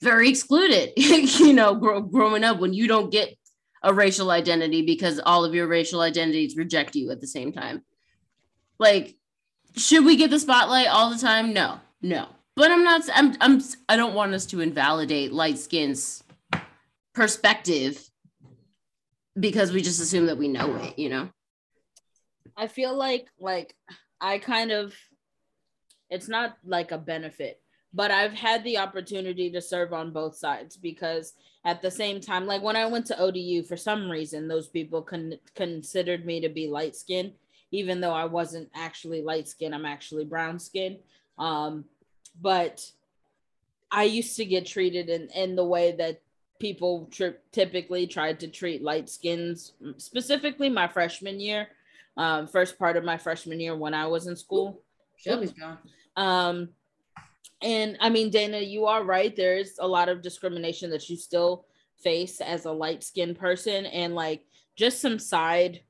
very 0.00 0.30
excluded. 0.30 0.92
you 0.96 1.52
know, 1.52 1.74
grow, 1.74 2.00
growing 2.00 2.42
up 2.42 2.58
when 2.58 2.72
you 2.72 2.88
don't 2.88 3.12
get 3.12 3.36
a 3.82 3.92
racial 3.92 4.30
identity 4.30 4.82
because 4.82 5.20
all 5.20 5.44
of 5.44 5.54
your 5.54 5.66
racial 5.66 6.00
identities 6.00 6.56
reject 6.56 6.94
you 6.96 7.10
at 7.10 7.20
the 7.20 7.26
same 7.26 7.52
time. 7.52 7.82
Like, 8.78 9.16
should 9.76 10.04
we 10.04 10.16
get 10.16 10.30
the 10.30 10.40
spotlight 10.40 10.88
all 10.88 11.10
the 11.10 11.18
time? 11.18 11.52
No, 11.52 11.80
no. 12.00 12.28
But 12.56 12.70
I'm 12.70 12.82
not. 12.82 13.02
I'm. 13.14 13.36
I'm. 13.40 13.62
I 13.88 13.96
don't 13.96 14.14
want 14.14 14.34
us 14.34 14.46
to 14.46 14.60
invalidate 14.60 15.32
light 15.32 15.58
skin's 15.58 16.22
perspective 17.14 18.09
because 19.38 19.72
we 19.72 19.82
just 19.82 20.00
assume 20.00 20.26
that 20.26 20.38
we 20.38 20.48
know 20.48 20.74
it. 20.76 20.98
You 20.98 21.08
know. 21.08 21.28
I 22.56 22.66
feel 22.66 22.94
like 22.94 23.26
like 23.38 23.74
I 24.20 24.38
kind 24.38 24.70
of 24.70 24.94
it's 26.10 26.28
not 26.28 26.56
like 26.64 26.92
a 26.92 26.98
benefit, 26.98 27.60
but 27.94 28.10
I've 28.10 28.32
had 28.32 28.64
the 28.64 28.78
opportunity 28.78 29.50
to 29.50 29.60
serve 29.60 29.92
on 29.92 30.12
both 30.12 30.36
sides 30.36 30.76
because 30.76 31.34
at 31.64 31.82
the 31.82 31.90
same 31.90 32.20
time, 32.20 32.46
like 32.46 32.62
when 32.62 32.76
I 32.76 32.86
went 32.86 33.06
to 33.06 33.18
ODU, 33.18 33.62
for 33.62 33.76
some 33.76 34.10
reason, 34.10 34.48
those 34.48 34.68
people 34.68 35.02
con- 35.02 35.38
considered 35.54 36.24
me 36.24 36.40
to 36.40 36.48
be 36.48 36.68
light 36.68 36.96
skinned, 36.96 37.32
even 37.70 38.00
though 38.00 38.12
I 38.12 38.24
wasn't 38.24 38.68
actually 38.74 39.22
light 39.22 39.46
skinned. 39.46 39.74
I'm 39.74 39.84
actually 39.84 40.24
brown 40.24 40.58
skinned. 40.58 40.98
Um, 41.38 41.84
but 42.40 42.84
I 43.90 44.04
used 44.04 44.36
to 44.36 44.44
get 44.44 44.66
treated 44.66 45.08
in, 45.08 45.28
in 45.30 45.56
the 45.56 45.64
way 45.64 45.92
that 45.92 46.22
people 46.60 47.08
tri- 47.10 47.34
typically 47.50 48.06
tried 48.06 48.38
to 48.40 48.48
treat 48.48 48.82
light 48.82 49.08
skins, 49.08 49.72
specifically 49.96 50.68
my 50.68 50.86
freshman 50.86 51.40
year, 51.40 51.68
um, 52.16 52.46
first 52.46 52.78
part 52.78 52.96
of 52.96 53.02
my 53.02 53.16
freshman 53.16 53.58
year 53.58 53.74
when 53.74 53.94
I 53.94 54.06
was 54.06 54.28
in 54.28 54.36
school. 54.36 54.82
Shelby's 55.16 55.52
gone. 55.52 55.78
Um, 56.16 56.68
and 57.62 57.96
I 58.00 58.10
mean, 58.10 58.30
Dana, 58.30 58.58
you 58.58 58.86
are 58.86 59.02
right. 59.02 59.34
There 59.34 59.56
is 59.56 59.78
a 59.80 59.88
lot 59.88 60.08
of 60.08 60.22
discrimination 60.22 60.90
that 60.90 61.10
you 61.10 61.16
still 61.16 61.66
face 61.98 62.40
as 62.40 62.64
a 62.64 62.72
light 62.72 63.02
skinned 63.02 63.38
person, 63.38 63.86
and 63.86 64.14
like 64.14 64.44
just 64.76 65.00
some 65.00 65.18
side, 65.18 65.80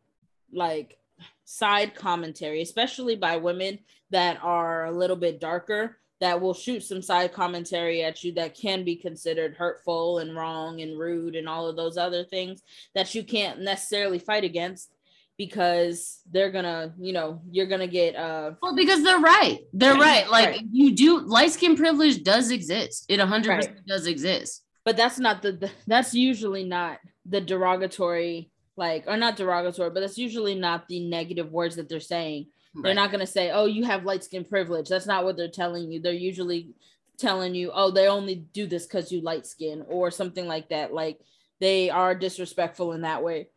like 0.52 0.98
side 1.44 1.94
commentary, 1.94 2.62
especially 2.62 3.16
by 3.16 3.36
women 3.36 3.78
that 4.10 4.38
are 4.42 4.86
a 4.86 4.90
little 4.90 5.16
bit 5.16 5.40
darker, 5.40 5.98
that 6.20 6.40
will 6.40 6.54
shoot 6.54 6.82
some 6.82 7.00
side 7.02 7.32
commentary 7.32 8.02
at 8.04 8.22
you 8.22 8.32
that 8.34 8.54
can 8.54 8.84
be 8.84 8.94
considered 8.96 9.54
hurtful 9.56 10.18
and 10.18 10.36
wrong 10.36 10.80
and 10.82 10.98
rude 10.98 11.34
and 11.34 11.48
all 11.48 11.66
of 11.66 11.76
those 11.76 11.96
other 11.96 12.24
things 12.24 12.62
that 12.94 13.14
you 13.14 13.24
can't 13.24 13.60
necessarily 13.60 14.18
fight 14.18 14.44
against 14.44 14.92
because 15.38 16.20
they're 16.30 16.50
gonna, 16.50 16.92
you 17.00 17.14
know, 17.14 17.40
you're 17.50 17.66
gonna 17.66 17.86
get 17.86 18.14
uh 18.14 18.52
Well, 18.62 18.76
because 18.76 19.02
they're 19.02 19.18
right. 19.18 19.60
They're 19.72 19.94
right. 19.94 20.28
Like 20.30 20.48
Right. 20.48 20.66
you 20.70 20.92
do. 20.94 21.20
Light 21.20 21.50
skin 21.52 21.76
privilege 21.76 22.22
does 22.22 22.50
exist. 22.50 23.06
It 23.08 23.18
100 23.18 23.56
percent 23.56 23.86
does 23.86 24.06
exist. 24.06 24.62
but 24.84 24.96
that's 24.98 25.18
not 25.18 25.40
the, 25.42 25.52
the 25.52 25.70
that's 25.86 26.14
usually 26.14 26.64
not 26.64 26.98
the 27.24 27.40
derogatory 27.40 28.50
like 28.76 29.04
or 29.06 29.16
not 29.16 29.36
derogatory 29.36 29.90
but 29.90 30.00
that's 30.00 30.16
usually 30.18 30.54
not 30.54 30.88
the 30.88 31.00
negative 31.08 31.50
words 31.52 31.76
that 31.76 31.88
they're 31.88 32.00
saying 32.00 32.46
they're 32.74 32.94
not 32.94 33.10
going 33.10 33.20
to 33.20 33.26
say 33.26 33.50
oh 33.50 33.66
you 33.66 33.84
have 33.84 34.04
light 34.04 34.22
skin 34.22 34.44
privilege 34.44 34.88
that's 34.88 35.06
not 35.06 35.24
what 35.24 35.36
they're 35.36 35.48
telling 35.48 35.90
you 35.90 36.00
they're 36.00 36.12
usually 36.12 36.70
telling 37.18 37.54
you 37.54 37.70
oh 37.74 37.90
they 37.90 38.06
only 38.06 38.36
do 38.36 38.66
this 38.66 38.86
because 38.86 39.10
you 39.10 39.20
light 39.20 39.44
skin 39.46 39.84
or 39.88 40.10
something 40.10 40.46
like 40.46 40.68
that 40.68 40.92
like 40.94 41.18
they 41.60 41.90
are 41.90 42.14
disrespectful 42.14 42.92
in 42.92 43.02
that 43.02 43.22
way 43.24 43.48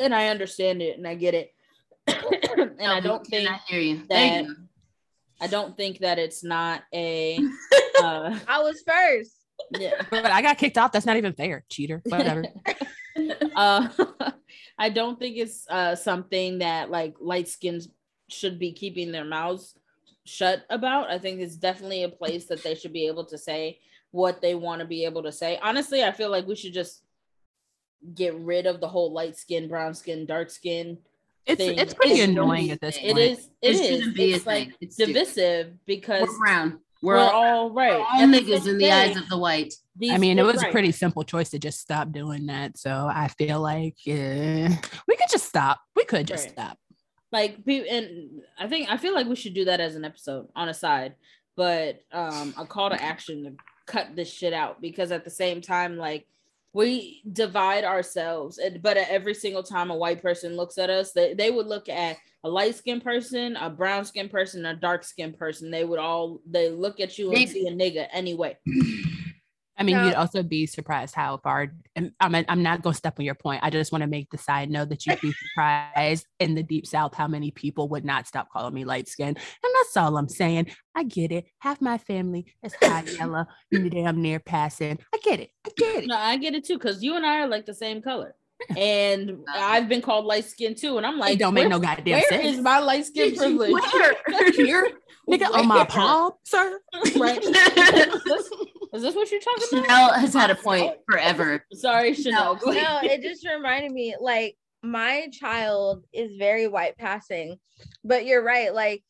and 0.00 0.14
i 0.14 0.28
understand 0.28 0.82
it 0.82 0.98
and 0.98 1.06
i 1.06 1.14
get 1.14 1.34
it 1.34 1.54
and 2.08 2.90
i 2.90 3.00
don't 3.00 3.26
think 3.26 3.48
I 3.48 3.60
hear 3.68 3.80
you. 3.80 3.96
that 3.98 4.08
Thank 4.08 4.48
you. 4.48 4.56
i 5.40 5.46
don't 5.46 5.76
think 5.76 6.00
that 6.00 6.18
it's 6.18 6.42
not 6.44 6.82
a 6.92 7.38
uh 8.02 8.38
I 8.48 8.62
was 8.62 8.82
first. 8.86 9.32
yeah 9.70 10.02
But 10.10 10.26
I 10.26 10.42
got 10.42 10.58
kicked 10.58 10.76
off. 10.76 10.92
That's 10.92 11.06
not 11.06 11.16
even 11.16 11.32
fair, 11.32 11.64
cheater. 11.70 12.02
Whatever. 12.04 12.44
uh, 13.56 13.88
I 14.78 14.90
don't 14.90 15.18
think 15.18 15.36
it's 15.36 15.66
uh, 15.70 15.94
something 15.96 16.58
that 16.58 16.90
like 16.90 17.14
light 17.20 17.48
skins 17.48 17.88
should 18.28 18.58
be 18.58 18.72
keeping 18.72 19.12
their 19.12 19.24
mouths 19.24 19.74
shut 20.24 20.64
about. 20.70 21.10
I 21.10 21.18
think 21.18 21.40
it's 21.40 21.56
definitely 21.56 22.02
a 22.02 22.08
place 22.08 22.46
that 22.46 22.62
they 22.62 22.74
should 22.74 22.92
be 22.92 23.06
able 23.06 23.24
to 23.26 23.38
say 23.38 23.78
what 24.10 24.40
they 24.40 24.54
want 24.54 24.80
to 24.80 24.86
be 24.86 25.04
able 25.04 25.22
to 25.24 25.32
say. 25.32 25.58
Honestly, 25.62 26.02
I 26.02 26.12
feel 26.12 26.30
like 26.30 26.46
we 26.46 26.56
should 26.56 26.74
just 26.74 27.02
get 28.14 28.34
rid 28.34 28.66
of 28.66 28.80
the 28.80 28.88
whole 28.88 29.12
light 29.12 29.36
skin, 29.36 29.68
brown 29.68 29.94
skin, 29.94 30.26
dark 30.26 30.50
skin. 30.50 30.98
It's 31.46 31.58
Thing. 31.62 31.78
it's 31.78 31.94
pretty 31.94 32.20
It 32.20 32.28
annoying 32.30 32.70
at 32.72 32.80
this 32.80 32.98
be. 32.98 33.04
It 33.04 33.12
point. 33.14 33.18
is. 33.30 33.50
It 33.62 33.76
It 33.76 33.80
is. 34.08 34.14
be 34.14 34.32
It's 34.32 34.46
like 34.46 34.68
thing. 34.68 34.74
It's 34.80 34.94
stupid. 34.96 35.12
divisive 35.14 35.72
because 35.86 36.22
We're 36.28 36.38
brown. 36.38 36.80
We're, 37.02 37.14
We're, 37.16 37.20
all, 37.20 37.32
all 37.34 37.70
right. 37.70 37.92
we're 37.92 37.98
all 37.98 38.20
At 38.22 38.28
niggas 38.28 38.66
in 38.68 38.78
the 38.78 38.90
eyes 38.90 39.16
of 39.16 39.28
the 39.28 39.36
white. 39.38 39.74
these- 39.96 40.12
I 40.12 40.18
mean, 40.18 40.38
it 40.38 40.44
was 40.44 40.62
a 40.62 40.68
pretty 40.70 40.92
simple 40.92 41.22
choice 41.24 41.50
to 41.50 41.58
just 41.58 41.80
stop 41.80 42.10
doing 42.12 42.46
that. 42.46 42.78
So 42.78 42.90
I 43.12 43.28
feel 43.28 43.60
like 43.60 43.96
eh, 44.06 44.68
we 45.08 45.16
could 45.16 45.30
just 45.30 45.46
stop. 45.46 45.80
We 45.94 46.04
could 46.04 46.26
just 46.26 46.44
Right. 46.46 46.52
stop. 46.52 46.78
like 47.32 47.64
pe- 47.66 47.88
and 47.88 48.06
i 48.58 48.68
think 48.68 48.88
i 48.88 48.96
feel 48.96 49.12
like 49.12 49.26
we 49.26 49.34
should 49.34 49.52
do 49.52 49.64
that 49.64 49.80
as 49.80 49.96
an 49.96 50.04
episode 50.04 50.46
on 50.54 50.68
a 50.68 50.74
side 50.74 51.16
but 51.56 51.98
um 52.12 52.54
a 52.56 52.64
call 52.64 52.88
to 52.88 53.02
action 53.02 53.42
to 53.44 53.52
cut 53.92 54.14
this 54.14 54.32
shit 54.32 54.52
out 54.52 54.80
because 54.80 55.10
at 55.10 55.24
the 55.24 55.30
same 55.30 55.60
time 55.60 55.96
like 55.98 56.24
we 56.76 57.22
divide 57.32 57.84
ourselves 57.84 58.58
and 58.58 58.82
but 58.82 58.98
every 58.98 59.32
single 59.32 59.62
time 59.62 59.90
a 59.90 59.96
white 59.96 60.20
person 60.20 60.56
looks 60.56 60.76
at 60.76 60.90
us 60.90 61.12
they, 61.12 61.32
they 61.32 61.50
would 61.50 61.66
look 61.66 61.88
at 61.88 62.18
a 62.44 62.48
light 62.48 62.74
skinned 62.74 63.02
person 63.02 63.56
a 63.56 63.70
brown 63.70 64.04
skinned 64.04 64.30
person 64.30 64.66
a 64.66 64.76
dark 64.76 65.02
skinned 65.02 65.38
person. 65.38 65.70
They 65.70 65.84
would 65.84 65.98
all 65.98 66.40
they 66.46 66.68
look 66.68 67.00
at 67.00 67.18
you 67.18 67.32
and 67.32 67.48
see 67.48 67.66
a 67.66 67.72
nigga 67.72 68.08
anyway 68.12 68.58
I 69.78 69.82
mean, 69.82 69.96
No. 69.96 70.06
you'd 70.06 70.14
also 70.14 70.42
be 70.42 70.66
surprised 70.66 71.14
how 71.14 71.36
far. 71.38 71.72
And 71.94 72.12
I'm 72.20 72.34
I'm 72.48 72.62
not 72.62 72.82
going 72.82 72.94
to 72.94 72.96
step 72.96 73.18
on 73.18 73.24
your 73.24 73.34
point. 73.34 73.62
I 73.62 73.70
just 73.70 73.92
want 73.92 74.02
to 74.02 74.08
make 74.08 74.30
the 74.30 74.38
side 74.38 74.70
note 74.70 74.88
that 74.88 75.06
you'd 75.06 75.20
be 75.20 75.32
surprised 75.32 76.26
in 76.40 76.54
the 76.54 76.62
deep 76.62 76.86
south 76.86 77.14
how 77.14 77.28
many 77.28 77.50
people 77.50 77.88
would 77.90 78.04
not 78.04 78.26
stop 78.26 78.48
calling 78.50 78.74
me 78.74 78.84
light 78.84 79.08
skinned, 79.08 79.36
and 79.36 79.74
that's 79.74 79.96
all 79.96 80.16
I'm 80.16 80.28
saying. 80.28 80.70
I 80.94 81.04
get 81.04 81.30
it. 81.30 81.44
Half 81.58 81.82
my 81.82 81.98
family 81.98 82.46
is 82.62 82.74
high 82.82 83.02
yellow, 83.18 83.44
you 83.70 83.90
damn 83.90 84.22
near 84.22 84.40
passing. 84.40 84.98
I 85.14 85.18
get 85.22 85.40
it. 85.40 85.50
I 85.66 85.70
get 85.76 86.04
it. 86.04 86.06
No, 86.08 86.16
I 86.16 86.38
get 86.38 86.54
it 86.54 86.64
too, 86.64 86.78
because 86.78 87.02
you 87.02 87.16
and 87.16 87.26
I 87.26 87.40
are 87.40 87.48
like 87.48 87.66
the 87.66 87.74
same 87.74 88.00
color. 88.00 88.34
And 88.76 89.30
uh. 89.30 89.58
I've 89.58 89.88
been 89.88 90.00
called 90.00 90.24
light 90.24 90.46
skinned 90.46 90.78
too. 90.78 90.96
And 90.96 91.06
I'm 91.06 91.18
like, 91.18 91.34
it 91.34 91.38
don't 91.38 91.52
make 91.52 91.68
no 91.68 91.78
goddamn 91.78 92.12
Where 92.20 92.28
sense. 92.28 92.56
is 92.56 92.60
my 92.60 92.78
light 92.78 93.04
skin 93.04 93.36
privilege? 93.36 93.72
Where? 93.72 94.16
Here, 94.52 94.90
nigga, 95.28 95.52
on 95.52 95.68
my 95.68 95.84
palm, 95.84 96.32
sir. 96.44 96.80
Right. 97.16 97.44
Is 98.92 99.02
this, 99.02 99.14
what 99.14 99.30
you're 99.30 99.40
talking 99.40 99.64
about? 99.72 99.84
Chanel 99.84 100.12
has 100.14 100.34
had 100.34 100.50
a 100.50 100.54
point 100.62 100.96
forever. 101.10 101.64
Sorry, 101.72 102.14
Chanel. 102.14 102.56
Go 102.56 102.70
no, 102.70 103.00
it 103.02 103.22
just 103.22 103.46
reminded 103.46 103.92
me 103.92 104.14
like 104.20 104.56
my 104.82 105.28
child 105.32 106.04
is 106.12 106.36
very 106.36 106.68
white 106.68 106.96
passing, 106.98 107.58
but 108.04 108.26
you're 108.26 108.42
right. 108.42 108.72
Like 108.74 109.02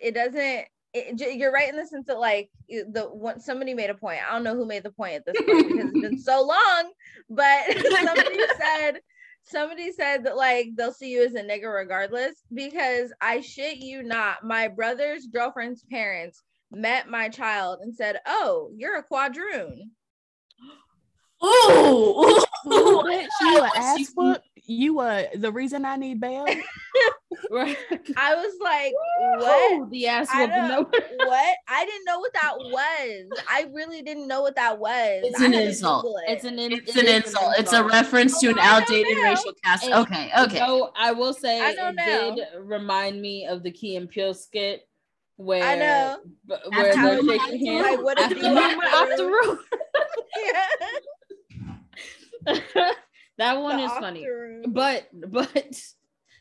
it 0.00 0.14
doesn't. 0.14 0.66
It, 0.94 1.36
you're 1.38 1.52
right 1.52 1.70
in 1.70 1.76
the 1.76 1.86
sense 1.86 2.06
that 2.08 2.18
like 2.18 2.50
the 2.68 3.08
one 3.10 3.40
somebody 3.40 3.72
made 3.72 3.90
a 3.90 3.94
point. 3.94 4.20
I 4.28 4.32
don't 4.32 4.44
know 4.44 4.54
who 4.54 4.66
made 4.66 4.82
the 4.82 4.90
point 4.90 5.14
at 5.14 5.24
this 5.24 5.40
point 5.42 5.68
because 5.68 5.90
it's 5.90 6.00
been 6.00 6.18
so 6.18 6.42
long, 6.46 6.92
but 7.30 7.62
somebody 7.90 8.40
said 8.58 9.00
somebody 9.44 9.92
said 9.92 10.24
that 10.24 10.36
like 10.36 10.68
they'll 10.76 10.92
see 10.92 11.10
you 11.10 11.24
as 11.24 11.34
a 11.34 11.42
nigger 11.42 11.72
regardless 11.74 12.42
because 12.52 13.12
I 13.20 13.40
shit 13.40 13.78
you 13.78 14.02
not. 14.02 14.44
My 14.44 14.68
brother's 14.68 15.26
girlfriend's 15.26 15.84
parents 15.90 16.42
met 16.72 17.08
my 17.08 17.28
child 17.28 17.78
and 17.82 17.94
said, 17.94 18.20
"Oh, 18.26 18.70
you're 18.76 18.96
a 18.96 19.04
quadroon." 19.04 19.90
Ooh, 21.44 22.38
Bitch, 22.66 23.26
you 23.40 23.58
a 23.58 23.62
I 23.64 23.70
ass 23.76 23.98
wish 23.98 24.08
you- 24.08 24.14
whoop. 24.16 24.42
You 24.64 25.00
uh 25.00 25.24
the 25.34 25.50
reason 25.50 25.84
I 25.84 25.96
need 25.96 26.20
bail. 26.20 26.46
Right. 27.50 27.76
I 28.16 28.34
was 28.34 28.54
like, 28.62 28.92
Oh, 29.20 29.78
"What?" 29.80 29.90
the 29.90 30.06
ass 30.06 30.28
I. 30.30 30.46
No. 30.46 30.82
what? 31.16 31.56
I 31.68 31.84
didn't 31.86 32.04
know 32.04 32.18
what 32.20 32.32
that 32.34 32.52
was. 32.58 33.40
I 33.50 33.66
really 33.72 34.02
didn't 34.02 34.28
know 34.28 34.42
what 34.42 34.54
that 34.56 34.78
was. 34.78 35.22
It's 35.24 35.40
an 35.40 35.54
insult. 35.54 36.06
It. 36.28 36.32
It's 36.32 36.44
an 36.44 36.58
in- 36.58 36.72
It's 36.72 36.94
it 36.94 37.02
an 37.04 37.06
is 37.08 37.24
insult. 37.24 37.54
It's 37.58 37.72
a 37.72 37.82
reference 37.84 38.38
to 38.40 38.48
an 38.50 38.58
Oh, 38.58 38.62
I 38.62 38.64
don't 38.64 38.82
outdated 38.82 39.16
racial 39.18 39.52
caste. 39.64 39.84
And- 39.84 39.94
Okay, 39.94 40.30
okay. 40.38 40.58
So 40.58 40.92
I 40.94 41.12
will 41.12 41.32
say 41.32 41.60
I 41.60 41.70
it 41.70 41.94
know. 41.96 42.36
did 42.36 42.44
remind 42.60 43.20
me 43.20 43.46
of 43.46 43.62
the 43.62 43.70
Key 43.72 43.96
and 43.96 44.08
Peele 44.08 44.34
skit 44.34 44.86
where 45.36 45.62
I 45.62 45.74
know. 45.76 46.18
b- 46.46 46.54
where 46.70 46.92
After 46.92 47.22
they're 47.22 47.38
shaking 47.38 47.66
hands. 47.66 47.82
Like, 47.82 48.02
what 48.02 48.18
After 48.18 48.34
you 48.36 48.42
the 48.42 48.48
room, 48.50 48.80
after 48.80 49.16
the 49.16 49.26
room. 49.26 49.58
that 53.38 53.60
one 53.60 53.78
The 53.78 53.84
is 53.84 53.92
funny. 53.92 54.26
room. 54.28 54.72
But 54.72 55.08
but 55.12 55.80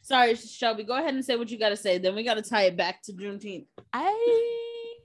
sorry, 0.01 0.35
Shelby, 0.35 0.83
go 0.83 0.93
ahead 0.97 1.13
and 1.13 1.23
say 1.23 1.35
what 1.35 1.49
you 1.51 1.57
gotta 1.59 1.75
say. 1.77 1.97
Then 1.97 2.15
we 2.15 2.23
gotta 2.23 2.41
tie 2.41 2.63
it 2.63 2.77
back 2.77 3.01
to 3.03 3.13
Juneteenth. 3.13 3.67
I 3.93 4.95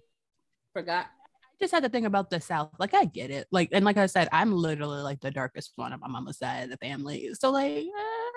Forgot. 0.72 1.06
I 1.06 1.64
just 1.64 1.72
had 1.72 1.84
to 1.84 1.88
think 1.88 2.06
about 2.06 2.28
the 2.28 2.38
South. 2.40 2.68
Like, 2.78 2.92
I 2.92 3.06
get 3.06 3.30
it. 3.30 3.46
Like, 3.50 3.70
and 3.72 3.82
like 3.84 3.96
I 3.96 4.06
said, 4.06 4.28
I'm 4.30 4.52
literally 4.52 5.00
like 5.00 5.20
the 5.20 5.30
darkest 5.30 5.72
one 5.76 5.92
on 5.94 6.00
my 6.00 6.08
mama's 6.08 6.38
side 6.38 6.64
of 6.64 6.70
the 6.70 6.76
family. 6.76 7.30
So, 7.32 7.50
like, 7.50 7.72
uh, 7.72 8.30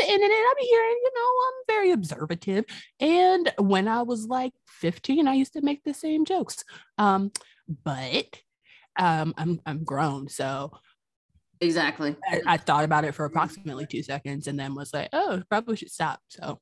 sitting 0.00 0.14
in 0.14 0.30
it, 0.30 0.32
I'll 0.32 0.54
be 0.54 0.66
hearing, 0.66 0.96
you 1.02 1.10
know, 1.14 1.30
I'm 1.46 1.76
very 1.76 1.92
observative. 1.92 2.64
And 3.00 3.52
when 3.58 3.88
I 3.88 4.02
was 4.02 4.26
like 4.26 4.52
15, 4.66 5.28
I 5.28 5.34
used 5.34 5.52
to 5.54 5.62
make 5.62 5.84
the 5.84 5.94
same 5.94 6.24
jokes. 6.24 6.64
Um, 6.98 7.32
but 7.84 8.40
um, 8.98 9.34
I'm 9.36 9.60
I'm 9.66 9.84
grown, 9.84 10.28
so 10.28 10.72
Exactly. 11.60 12.16
I, 12.26 12.40
I 12.46 12.56
thought 12.56 12.84
about 12.84 13.04
it 13.04 13.14
for 13.14 13.26
approximately 13.26 13.86
two 13.86 14.02
seconds, 14.02 14.46
and 14.46 14.58
then 14.58 14.74
was 14.74 14.94
like, 14.94 15.10
oh, 15.12 15.42
probably 15.48 15.76
should 15.76 15.90
stop. 15.90 16.20
So, 16.28 16.58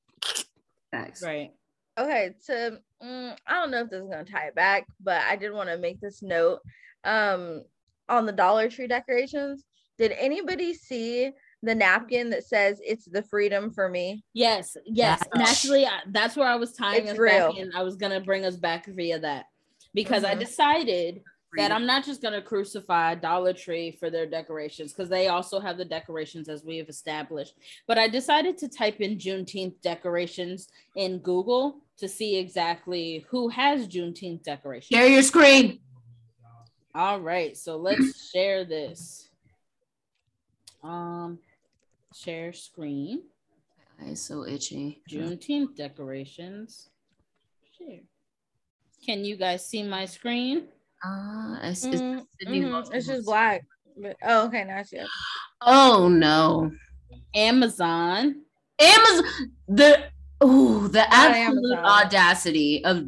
Thanks. 0.90 1.22
Right. 1.22 1.52
okay, 1.96 2.34
so 2.40 2.78
mm, 3.02 3.36
I 3.46 3.54
don't 3.54 3.70
know 3.70 3.82
if 3.82 3.90
this 3.90 4.02
is 4.02 4.08
gonna 4.08 4.24
tie 4.24 4.48
it 4.48 4.54
back, 4.54 4.86
but 5.00 5.22
I 5.22 5.36
did 5.36 5.52
want 5.52 5.68
to 5.68 5.78
make 5.78 6.00
this 6.00 6.22
note. 6.22 6.60
Um, 7.04 7.62
on 8.08 8.26
the 8.26 8.32
Dollar 8.32 8.68
Tree 8.68 8.88
decorations, 8.88 9.64
did 9.98 10.12
anybody 10.12 10.74
see 10.74 11.30
the 11.62 11.74
napkin 11.74 12.30
that 12.30 12.44
says 12.44 12.80
"It's 12.84 13.04
the 13.06 13.22
freedom 13.22 13.70
for 13.72 13.88
me"? 13.88 14.24
Yes, 14.32 14.76
yes. 14.84 15.22
And 15.32 15.42
actually, 15.42 15.86
I- 15.86 16.02
that's 16.08 16.36
where 16.36 16.48
I 16.48 16.56
was 16.56 16.72
tying 16.72 17.02
It's 17.02 17.12
us 17.12 17.18
real. 17.18 17.48
back 17.52 17.58
in. 17.58 17.72
I 17.74 17.82
was 17.82 17.96
gonna 17.96 18.20
bring 18.20 18.44
us 18.44 18.56
back 18.56 18.86
via 18.86 19.18
that 19.20 19.46
because 19.94 20.24
I 20.24 20.34
Mhm. 20.34 20.40
decided 20.40 21.22
that 21.56 21.72
I'm 21.72 21.86
not 21.86 22.04
just 22.04 22.20
gonna 22.20 22.42
crucify 22.42 23.14
Dollar 23.14 23.54
Tree 23.54 23.90
for 23.90 24.10
their 24.10 24.26
decorations 24.26 24.92
because 24.92 25.08
they 25.08 25.28
also 25.28 25.58
have 25.58 25.78
the 25.78 25.84
decorations 25.84 26.48
as 26.48 26.62
we 26.62 26.76
have 26.76 26.88
established. 26.90 27.54
But 27.86 27.98
I 27.98 28.06
decided 28.06 28.58
to 28.58 28.68
type 28.68 29.00
in 29.00 29.16
Juneteenth 29.16 29.80
decorations 29.80 30.68
in 30.94 31.18
Google 31.20 31.80
to 31.96 32.06
see 32.06 32.36
exactly 32.36 33.26
who 33.30 33.48
has 33.48 33.88
Juneteenth 33.88 34.42
decorations. 34.44 34.96
Share 34.96 35.08
your 35.08 35.22
screen. 35.22 35.80
All 36.94 37.18
right, 37.20 37.56
so 37.56 37.76
let's 37.78 38.30
share 38.30 38.64
this. 38.64 39.30
Um, 40.82 41.38
share 42.14 42.52
screen. 42.52 43.22
My 44.00 44.10
eyes 44.10 44.22
so 44.22 44.46
itchy. 44.46 45.02
Juneteenth 45.10 45.76
decorations. 45.76 46.88
Share. 47.76 48.00
Can 49.04 49.24
you 49.24 49.36
guys 49.36 49.66
see 49.68 49.82
my 49.82 50.04
screen? 50.04 50.68
Uh, 51.04 51.58
it's, 51.62 51.84
it's 51.84 52.02
Mm, 52.02 52.24
Sydney 52.40 52.60
mhm, 52.62 52.90
It's 52.92 53.06
just 53.06 53.26
black. 53.26 53.64
But, 53.96 54.16
oh, 54.24 54.46
okay, 54.46 54.64
now 54.64 54.78
I 54.78 54.82
see. 54.82 55.00
Oh 55.60 56.08
no. 56.08 56.70
Amazon. 57.34 58.42
Amazon 58.80 59.24
the 59.68 60.04
oh 60.40 60.86
the 60.88 60.98
Not 61.00 61.08
absolute 61.10 61.78
Amazon. 61.78 61.84
audacity 61.84 62.84
of 62.84 63.06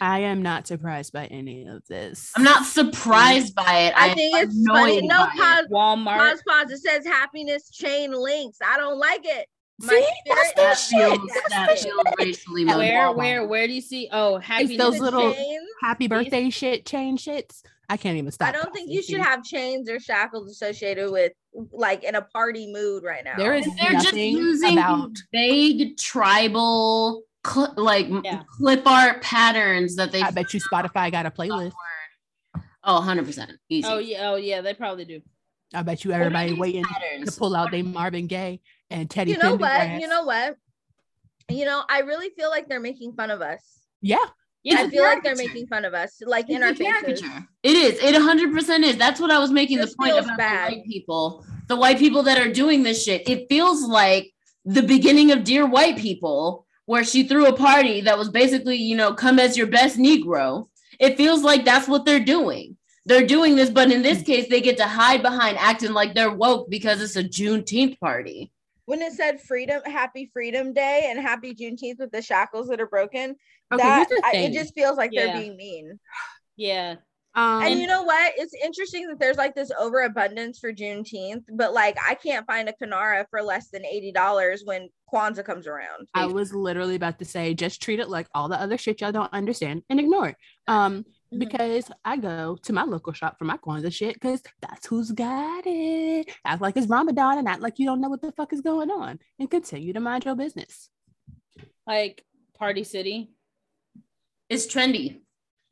I 0.00 0.20
am 0.20 0.42
not 0.42 0.66
surprised 0.66 1.12
by 1.12 1.26
any 1.26 1.66
of 1.66 1.86
this. 1.88 2.32
I'm 2.36 2.42
not 2.42 2.64
surprised 2.64 3.54
by 3.54 3.78
it. 3.88 3.94
I 3.96 4.08
am 4.08 4.16
think 4.16 4.36
it's 4.36 4.66
funny. 4.66 5.02
No, 5.06 5.26
by 5.26 5.32
it. 5.34 5.38
pause, 5.38 5.66
Walmart. 5.70 6.18
pause, 6.18 6.42
pause. 6.48 6.70
It 6.70 6.78
says 6.78 7.06
happiness 7.06 7.70
chain 7.70 8.12
links. 8.12 8.58
I 8.66 8.76
don't 8.76 8.98
like 8.98 9.20
it. 9.24 9.46
My 9.80 9.88
See, 9.90 10.06
that's 10.26 10.48
spirit- 10.48 10.56
that 10.56 10.56
that 10.56 10.78
shit. 10.78 10.98
feels 11.18 11.30
That's 11.32 11.48
that 11.50 11.66
that 11.68 11.78
feels 11.78 12.04
racially 12.18 12.64
Where, 12.64 13.12
where, 13.12 13.46
where 13.46 13.66
do 13.68 13.72
you 13.72 13.80
see? 13.80 14.08
Oh, 14.10 14.38
happy 14.38 14.76
those 14.76 14.98
little- 14.98 15.32
chains, 15.32 15.62
happy 15.82 16.08
birthday 16.08 16.50
shit, 16.50 16.84
chain 16.84 17.16
shits. 17.16 17.62
I 17.88 17.96
can't 17.96 18.18
even 18.18 18.30
stop. 18.32 18.48
I 18.48 18.52
don't 18.52 18.74
think 18.74 18.90
you 18.90 19.02
should 19.02 19.20
have 19.20 19.42
chains 19.44 19.88
or 19.88 19.98
shackles 20.00 20.50
associated 20.50 21.10
with 21.10 21.32
like 21.72 22.04
in 22.04 22.16
a 22.16 22.22
party 22.22 22.70
mood 22.70 23.02
right 23.02 23.24
now. 23.24 23.36
There 23.36 23.54
is 23.54 23.66
They're 23.80 23.92
just 23.92 24.12
using 24.14 24.76
about 24.78 25.12
vague 25.32 25.96
tribal 25.96 27.22
cl- 27.46 27.74
like 27.76 28.06
Yeah. 28.24 28.42
clip 28.56 28.86
art 28.86 29.22
patterns 29.22 29.96
that 29.96 30.12
they 30.12 30.22
I 30.22 30.30
bet 30.30 30.52
you 30.54 30.60
Spotify 30.60 31.10
got 31.10 31.26
a 31.26 31.30
playlist. 31.30 31.72
Oh, 32.84 33.00
100% 33.00 33.50
easy. 33.68 33.86
Oh 33.88 33.98
yeah, 33.98 34.30
oh 34.30 34.36
yeah, 34.36 34.60
they 34.60 34.74
probably 34.74 35.04
do. 35.04 35.20
I 35.74 35.82
bet 35.82 36.04
you 36.04 36.12
everybody 36.12 36.50
these 36.50 36.58
waiting 36.58 36.84
to 37.24 37.32
pull 37.32 37.54
out 37.54 37.70
their 37.70 37.84
Marvin 37.84 38.26
Gaye 38.26 38.60
and 38.90 39.10
Teddy 39.10 39.32
you 39.32 39.38
know 39.38 39.54
what? 39.56 39.70
Pendergrass. 39.70 40.00
You 40.00 40.08
know 40.08 40.24
what? 40.24 40.56
You 41.50 41.64
know, 41.66 41.82
I 41.88 42.00
really 42.00 42.30
feel 42.30 42.48
like 42.50 42.68
they're 42.68 42.80
making 42.80 43.12
fun 43.14 43.30
of 43.30 43.40
us. 43.42 43.80
yeah, 44.00 44.16
Yeah, 44.62 44.80
I 44.80 44.88
feel 44.88 45.02
like 45.02 45.22
they're 45.22 45.36
making 45.36 45.66
fun 45.66 45.84
of 45.84 45.92
us, 45.94 46.20
like 46.24 46.48
in 46.50 46.62
our 46.62 46.70
It's 46.70 46.78
faces. 46.78 47.20
caricature. 47.20 47.48
It 47.62 47.76
is. 47.76 47.98
It 48.02 48.14
100% 48.14 48.82
is. 48.84 48.96
That's 48.96 49.20
what 49.20 49.30
I 49.30 49.38
was 49.38 49.50
making 49.50 49.78
This 49.78 49.90
the 49.90 49.96
point 49.96 50.12
feels 50.12 50.24
about 50.26 50.38
bad. 50.38 50.72
the 50.72 50.76
white 50.76 50.86
people. 50.86 51.44
The 51.68 51.76
white 51.76 51.98
people 51.98 52.22
that 52.24 52.38
are 52.38 52.50
doing 52.52 52.82
this 52.82 53.02
shit. 53.04 53.28
It 53.28 53.46
feels 53.50 53.82
like 53.82 54.32
the 54.64 54.82
beginning 54.82 55.32
of 55.32 55.44
Dear 55.44 55.66
White 55.66 55.96
People, 55.98 56.66
where 56.88 57.04
she 57.04 57.22
threw 57.28 57.44
a 57.44 57.52
party 57.52 58.00
that 58.00 58.16
was 58.16 58.30
basically, 58.30 58.76
you 58.76 58.96
know, 58.96 59.12
come 59.12 59.38
as 59.38 59.58
your 59.58 59.66
best 59.66 59.98
Negro. 59.98 60.68
It 60.98 61.18
feels 61.18 61.42
like 61.42 61.62
that's 61.66 61.86
what 61.86 62.06
they're 62.06 62.18
doing. 62.18 62.78
They're 63.04 63.26
doing 63.26 63.56
this, 63.56 63.68
but 63.68 63.92
in 63.92 64.00
this 64.00 64.22
case, 64.22 64.48
they 64.48 64.62
get 64.62 64.78
to 64.78 64.86
hide 64.86 65.20
behind 65.20 65.58
acting 65.58 65.92
like 65.92 66.14
they're 66.14 66.32
woke 66.32 66.70
because 66.70 67.02
it's 67.02 67.16
a 67.16 67.22
Juneteenth 67.22 68.00
party. 68.00 68.50
When 68.86 69.02
it 69.02 69.12
said 69.12 69.38
freedom, 69.38 69.82
happy 69.84 70.30
Freedom 70.32 70.72
Day 70.72 71.08
and 71.10 71.20
happy 71.20 71.54
Juneteenth 71.54 71.98
with 71.98 72.10
the 72.10 72.22
shackles 72.22 72.68
that 72.68 72.80
are 72.80 72.86
broken, 72.86 73.36
Okay, 73.70 73.82
that 73.82 74.08
I, 74.24 74.36
it 74.36 74.54
just 74.54 74.72
feels 74.72 74.96
like 74.96 75.10
Yeah. 75.12 75.26
they're 75.26 75.42
being 75.42 75.58
mean. 75.58 76.00
yeah. 76.56 76.94
Um, 77.38 77.62
And 77.62 77.78
you 77.78 77.86
know 77.86 78.02
what? 78.02 78.32
It's 78.36 78.52
interesting 78.54 79.06
that 79.06 79.20
there's 79.20 79.36
like 79.36 79.54
this 79.54 79.70
overabundance 79.78 80.58
for 80.58 80.72
Juneteenth, 80.72 81.44
but 81.52 81.72
like 81.72 81.96
I 82.04 82.14
can't 82.14 82.44
find 82.46 82.68
a 82.68 82.72
kinara 82.72 83.26
for 83.30 83.42
less 83.42 83.68
than 83.68 83.86
eighty 83.86 84.10
dollars 84.10 84.62
when 84.64 84.88
Kwanzaa 85.12 85.44
comes 85.44 85.68
around. 85.68 86.08
I 86.14 86.26
was 86.26 86.52
literally 86.52 86.96
about 86.96 87.20
to 87.20 87.24
say, 87.24 87.54
just 87.54 87.80
treat 87.80 88.00
it 88.00 88.08
like 88.08 88.26
all 88.34 88.48
the 88.48 88.60
other 88.60 88.76
shit 88.76 89.00
y'all 89.00 89.12
don't 89.12 89.32
understand 89.32 89.82
and 89.88 90.00
ignore 90.00 90.28
it. 90.30 90.36
Um, 90.66 91.04
Mhm. 91.32 91.38
because 91.38 91.90
I 92.04 92.16
go 92.16 92.56
to 92.62 92.72
my 92.72 92.82
local 92.82 93.12
shop 93.12 93.38
for 93.38 93.44
my 93.44 93.56
Kwanzaa 93.58 93.92
shit 93.92 94.14
because 94.14 94.42
that's 94.60 94.86
who's 94.86 95.12
got 95.12 95.62
it. 95.66 96.28
Act 96.44 96.60
like 96.60 96.76
it's 96.76 96.88
Ramadan 96.88 97.38
and 97.38 97.46
act 97.46 97.60
like 97.60 97.78
you 97.78 97.86
don't 97.86 98.00
know 98.00 98.08
what 98.08 98.20
the 98.22 98.32
fuck 98.32 98.52
is 98.52 98.62
going 98.62 98.90
on 98.90 99.20
and 99.38 99.48
continue 99.50 99.92
to 99.92 100.00
mind 100.00 100.24
your 100.24 100.34
business. 100.34 100.88
Like 101.86 102.24
Party 102.58 102.82
City. 102.82 103.30
It's 104.48 104.66
trendy. 104.66 105.20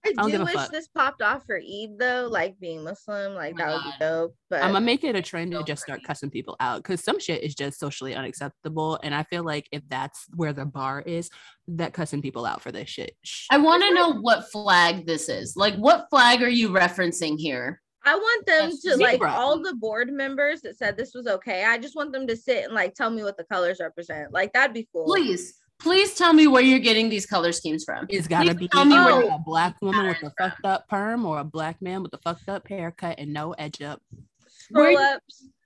I 0.06 0.12
don't 0.22 0.26
do 0.26 0.32
give 0.32 0.40
a 0.40 0.44
wish 0.44 0.54
fuck. 0.54 0.70
this 0.70 0.88
popped 0.88 1.22
off 1.22 1.44
for 1.46 1.56
Eid 1.56 1.98
though, 1.98 2.28
like 2.30 2.58
being 2.60 2.82
Muslim, 2.84 3.34
like 3.34 3.54
Oh 3.54 3.58
my 3.58 3.64
that 3.64 3.72
would 3.74 3.84
be 3.84 3.92
dope. 4.00 4.34
But 4.50 4.62
I'm 4.62 4.72
gonna 4.72 4.84
make 4.84 5.04
it 5.04 5.16
a 5.16 5.22
trend 5.22 5.52
to 5.52 5.62
just 5.64 5.82
start 5.82 6.02
cussing 6.04 6.30
people 6.30 6.56
out 6.60 6.82
because 6.82 7.02
some 7.02 7.18
shit 7.18 7.42
is 7.42 7.54
just 7.54 7.78
socially 7.78 8.14
unacceptable, 8.14 8.98
and 9.02 9.14
I 9.14 9.22
feel 9.24 9.44
like 9.44 9.68
if 9.72 9.82
that's 9.88 10.26
where 10.34 10.52
the 10.52 10.64
bar 10.64 11.02
is, 11.02 11.30
that 11.68 11.92
cussing 11.92 12.22
people 12.22 12.46
out 12.46 12.62
for 12.62 12.72
this 12.72 12.88
shit. 12.88 13.16
sh- 13.22 13.46
I 13.50 13.58
want 13.58 13.82
to 13.82 13.94
know 13.94 14.12
what 14.20 14.50
flag 14.50 15.06
this 15.06 15.28
is. 15.28 15.56
Like, 15.56 15.74
what 15.76 16.06
flag 16.10 16.42
are 16.42 16.48
you 16.48 16.70
referencing 16.70 17.38
here? 17.38 17.80
I 18.04 18.14
want 18.14 18.46
them 18.46 18.70
That's 18.70 18.82
to 18.82 18.96
like 18.98 19.14
zebra. 19.14 19.32
all 19.32 19.60
the 19.60 19.74
board 19.74 20.12
members 20.12 20.60
that 20.60 20.78
said 20.78 20.96
this 20.96 21.12
was 21.12 21.26
okay. 21.26 21.64
I 21.64 21.76
just 21.76 21.96
want 21.96 22.12
them 22.12 22.24
to 22.28 22.36
sit 22.36 22.64
and 22.64 22.72
like 22.72 22.94
tell 22.94 23.10
me 23.10 23.24
what 23.24 23.36
the 23.36 23.42
colors 23.42 23.78
represent. 23.80 24.32
Like 24.32 24.52
that'd 24.52 24.72
be 24.72 24.88
cool. 24.92 25.06
Please, 25.06 25.58
please 25.78 26.14
tell 26.14 26.32
me 26.32 26.46
where 26.46 26.62
you're 26.62 26.78
getting 26.78 27.08
these 27.08 27.26
color 27.26 27.52
schemes 27.52 27.84
from. 27.84 28.06
It's 28.08 28.26
gotta 28.26 28.54
Please 28.54 28.60
be 28.60 28.68
tell 28.68 28.84
me 28.84 28.94
where 28.94 29.22
a 29.34 29.38
black 29.38 29.76
woman 29.82 30.06
with 30.06 30.22
a 30.22 30.30
fucked 30.38 30.64
up 30.64 30.88
perm 30.88 31.24
or 31.26 31.40
a 31.40 31.44
black 31.44 31.80
man 31.82 32.02
with 32.02 32.12
a 32.14 32.18
fucked 32.18 32.48
up 32.48 32.66
haircut 32.68 33.18
and 33.18 33.32
no 33.32 33.52
edge 33.52 33.82
up. 33.82 34.00
Scroll 34.48 34.94
Where- 34.94 35.14
up, 35.14 35.22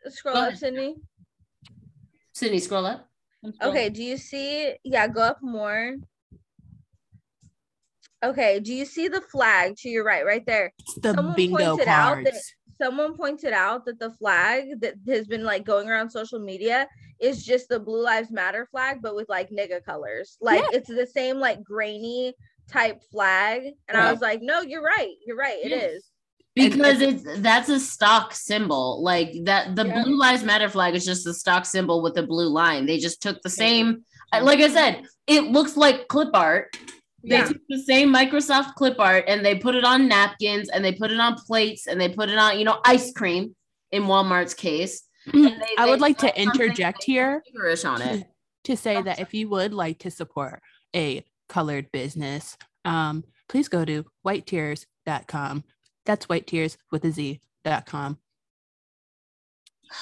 scroll 0.08 0.36
up, 0.36 0.48
ahead. 0.48 0.58
Sydney. 0.58 0.96
Sydney, 2.32 2.58
scroll 2.58 2.86
up. 2.86 3.06
Okay, 3.62 3.88
do 3.88 4.02
you 4.02 4.16
see? 4.18 4.74
Yeah, 4.84 5.08
go 5.08 5.20
up 5.22 5.38
more. 5.42 5.96
Okay, 8.22 8.60
do 8.60 8.74
you 8.74 8.84
see 8.84 9.08
the 9.08 9.22
flag 9.22 9.76
to 9.78 9.88
your 9.88 10.04
right, 10.04 10.26
right 10.26 10.44
there? 10.44 10.74
It's 10.80 10.94
the 10.96 11.14
Someone 11.14 11.34
bingo 11.36 11.56
pointed 11.76 11.88
out 11.88 12.16
that- 12.24 12.32
cards. 12.32 12.54
Someone 12.80 13.14
pointed 13.14 13.52
out 13.52 13.84
that 13.84 13.98
the 13.98 14.10
flag 14.10 14.80
that 14.80 14.94
has 15.06 15.26
been 15.26 15.44
like 15.44 15.64
going 15.64 15.86
around 15.90 16.08
social 16.10 16.38
media 16.38 16.86
is 17.20 17.44
just 17.44 17.68
the 17.68 17.78
Blue 17.78 18.02
Lives 18.02 18.30
Matter 18.30 18.66
flag, 18.70 18.98
but 19.02 19.14
with 19.14 19.28
like 19.28 19.50
nigga 19.50 19.84
colors. 19.84 20.36
Like 20.40 20.64
it's 20.72 20.88
the 20.88 21.06
same 21.06 21.38
like 21.38 21.62
grainy 21.62 22.34
type 22.70 23.02
flag. 23.10 23.62
And 23.88 23.98
I 23.98 24.10
was 24.10 24.20
like, 24.20 24.40
no, 24.42 24.60
you're 24.62 24.82
right. 24.82 25.14
You're 25.26 25.36
right. 25.36 25.58
It 25.62 25.70
Yes. 25.70 25.92
is. 25.92 26.04
Because 26.56 27.00
it's 27.00 27.22
that's 27.40 27.68
a 27.68 27.78
stock 27.78 28.34
symbol. 28.34 29.02
Like 29.02 29.32
that 29.44 29.76
the 29.76 29.86
Yeah. 29.86 30.02
blue 30.02 30.18
lives 30.18 30.42
matter 30.42 30.68
flag 30.68 30.94
is 30.94 31.04
just 31.04 31.26
a 31.26 31.32
stock 31.32 31.64
symbol 31.64 32.02
with 32.02 32.18
a 32.18 32.24
blue 32.24 32.48
line. 32.48 32.86
They 32.86 32.98
just 32.98 33.22
took 33.22 33.40
the 33.42 33.50
same 33.50 34.04
like 34.32 34.60
I 34.60 34.68
said, 34.68 35.02
it 35.26 35.44
looks 35.44 35.76
like 35.76 36.06
clip 36.08 36.30
art. 36.34 36.76
They 37.22 37.36
Yeah. 37.36 37.46
took 37.46 37.58
the 37.68 37.82
same 37.82 38.12
Microsoft 38.14 38.74
clip 38.74 38.98
art 38.98 39.24
and 39.28 39.44
they 39.44 39.56
put 39.56 39.74
it 39.74 39.84
on 39.84 40.08
napkins 40.08 40.68
and 40.68 40.84
they 40.84 40.92
put 40.92 41.10
it 41.12 41.20
on 41.20 41.34
plates 41.34 41.86
and 41.86 42.00
they 42.00 42.08
put 42.08 42.28
it 42.30 42.38
on, 42.38 42.58
you 42.58 42.64
know, 42.64 42.80
ice 42.84 43.12
cream 43.12 43.54
in 43.90 44.04
Walmart's 44.04 44.54
case. 44.54 45.02
They- 45.32 45.56
I 45.78 45.88
would 45.88 46.00
like 46.00 46.18
to 46.18 46.40
interject 46.40 47.04
here 47.04 47.42
it. 47.46 48.26
to 48.64 48.76
say 48.76 48.96
Oh, 48.96 49.02
that 49.02 49.18
if 49.20 49.34
you 49.34 49.48
would 49.48 49.72
like 49.72 49.98
to 50.00 50.10
support 50.10 50.62
a 50.94 51.24
colored 51.48 51.90
business, 51.92 52.56
um, 52.84 53.24
please 53.48 53.68
go 53.68 53.84
to 53.84 54.04
whitetears.com. 54.26 55.64
That's 56.06 56.28
white 56.28 56.46
tears 56.46 56.78
with 56.90 57.04
a 57.04 57.10
Z.com. 57.12 58.18
I 59.90 59.94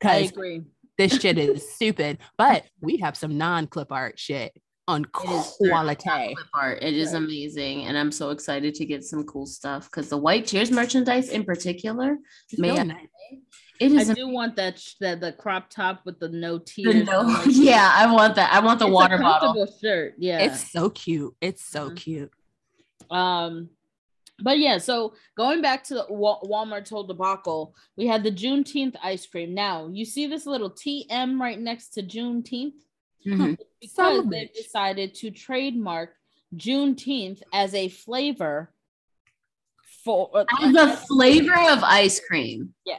Because 0.00 0.30
agree. 0.30 0.62
this 0.98 1.18
shit 1.20 1.38
is 1.38 1.70
stupid, 1.74 2.18
but 2.36 2.64
we 2.80 2.98
have 2.98 3.16
some 3.16 3.38
non 3.38 3.66
clip 3.66 3.90
art 3.92 4.18
shit 4.18 4.52
on 4.88 5.02
It 5.02 5.06
is 5.30 5.46
certainly 5.58 5.70
quality. 5.96 6.34
clip 6.34 6.46
art. 6.54 6.82
It 6.82 6.94
is 6.94 7.12
amazing. 7.14 7.86
And 7.86 7.96
I'm 7.98 8.12
so 8.12 8.30
excited 8.30 8.74
to 8.76 8.84
get 8.84 9.04
some 9.04 9.24
cool 9.24 9.46
stuff 9.46 9.90
because 9.90 10.08
the 10.08 10.16
white 10.18 10.46
tears 10.46 10.70
merchandise 10.70 11.28
in 11.30 11.44
particular, 11.44 12.18
May 12.58 12.74
nice. 12.84 13.06
It 13.80 13.92
I 13.92 14.00
is 14.02 14.08
do 14.10 14.28
want 14.28 14.56
that 14.56 14.78
sh- 14.78 14.94
that 15.00 15.20
the 15.20 15.32
crop 15.32 15.70
top 15.70 16.00
with 16.04 16.18
the 16.18 16.28
no 16.28 16.58
tears. 16.58 17.06
no, 17.06 17.20
like- 17.20 17.46
yeah, 17.50 17.90
I 17.94 18.12
want 18.12 18.34
that. 18.36 18.52
I 18.52 18.60
want 18.60 18.78
the 18.78 18.86
a 18.86 18.90
water 18.90 19.18
bottle. 19.18 19.66
shirt. 19.80 20.14
Yeah. 20.18 20.40
It's 20.40 20.70
so 20.72 20.90
cute. 20.90 21.34
It's 21.40 21.64
so 21.64 21.90
Mhm. 21.90 21.96
cute. 21.96 22.30
Um, 23.10 23.70
but 24.42 24.58
yeah, 24.58 24.78
so 24.78 25.14
going 25.36 25.62
back 25.62 25.84
to 25.84 25.94
the 25.94 26.06
Wa- 26.10 26.40
Walmart's 26.42 26.90
whole 26.90 27.04
debacle, 27.04 27.74
we 27.96 28.06
had 28.06 28.22
the 28.22 28.30
Juneteenth 28.32 28.96
ice 29.02 29.26
cream. 29.26 29.54
Now 29.54 29.88
you 29.88 30.04
see 30.04 30.26
this 30.26 30.44
little 30.46 30.70
TM 30.70 31.40
right 31.40 31.58
next 31.58 31.90
to 31.94 32.02
Juneteenth 32.02 32.74
Mhm. 33.26 33.56
because 33.80 33.94
Son 33.94 34.28
they've 34.30 34.52
decided 34.52 35.14
to 35.16 35.30
trademark 35.30 36.14
Juneteenth 36.54 37.42
as 37.52 37.74
a 37.74 37.88
flavor 37.88 38.72
for 40.04 40.30
uh, 40.34 40.44
As 40.62 40.72
the 40.72 40.88
flavor 41.08 41.54
of 41.70 41.82
ice 41.82 42.20
cream. 42.20 42.74
Yeah. 42.84 42.98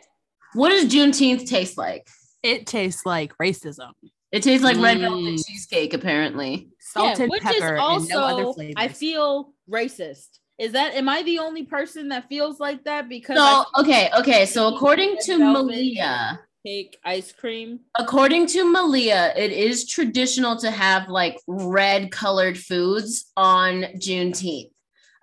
What 0.54 0.70
does 0.70 0.86
Juneteenth 0.92 1.48
taste 1.48 1.78
like? 1.78 2.08
It 2.44 2.66
tastes 2.68 3.06
like 3.06 3.34
racism. 3.38 3.92
It 4.32 4.44
tastes 4.44 4.64
like 4.64 4.78
red 4.78 5.00
velvet 5.00 5.22
Mm. 5.36 5.46
cheesecake, 5.46 5.94
apparently. 5.94 6.70
Salted 6.80 7.20
Yeah, 7.20 7.26
which 7.28 7.42
pepper 7.44 7.76
is 7.78 8.04
and 8.04 8.10
no 8.10 8.24
other 8.24 8.54
flavors. 8.54 8.74
I 8.78 8.88
feel 8.88 9.54
racist. 9.70 10.40
Is 10.58 10.72
that 10.72 10.94
am 10.96 11.08
I 11.08 11.22
the 11.24 11.40
only 11.40 11.64
person 11.64 12.10
that 12.10 12.28
feels 12.30 12.60
like 12.60 12.84
that? 12.86 13.08
Because 13.10 13.38
So 13.38 13.66
okay, 13.82 14.10
okay. 14.18 14.46
So 14.46 14.74
according 14.74 15.18
to. 15.24 15.38
Malia, 15.38 16.40
cake 16.66 16.98
ice 17.06 17.32
cream. 17.32 17.80
according 18.00 18.48
to 18.48 18.70
Malia, 18.72 19.34
it 19.38 19.52
is 19.52 19.88
traditional 19.88 20.56
to 20.58 20.72
have 20.72 21.08
like 21.10 21.38
red 21.48 22.12
colored 22.12 22.58
foods 22.58 23.32
on 23.38 23.84
Juneteenth. 23.98 24.72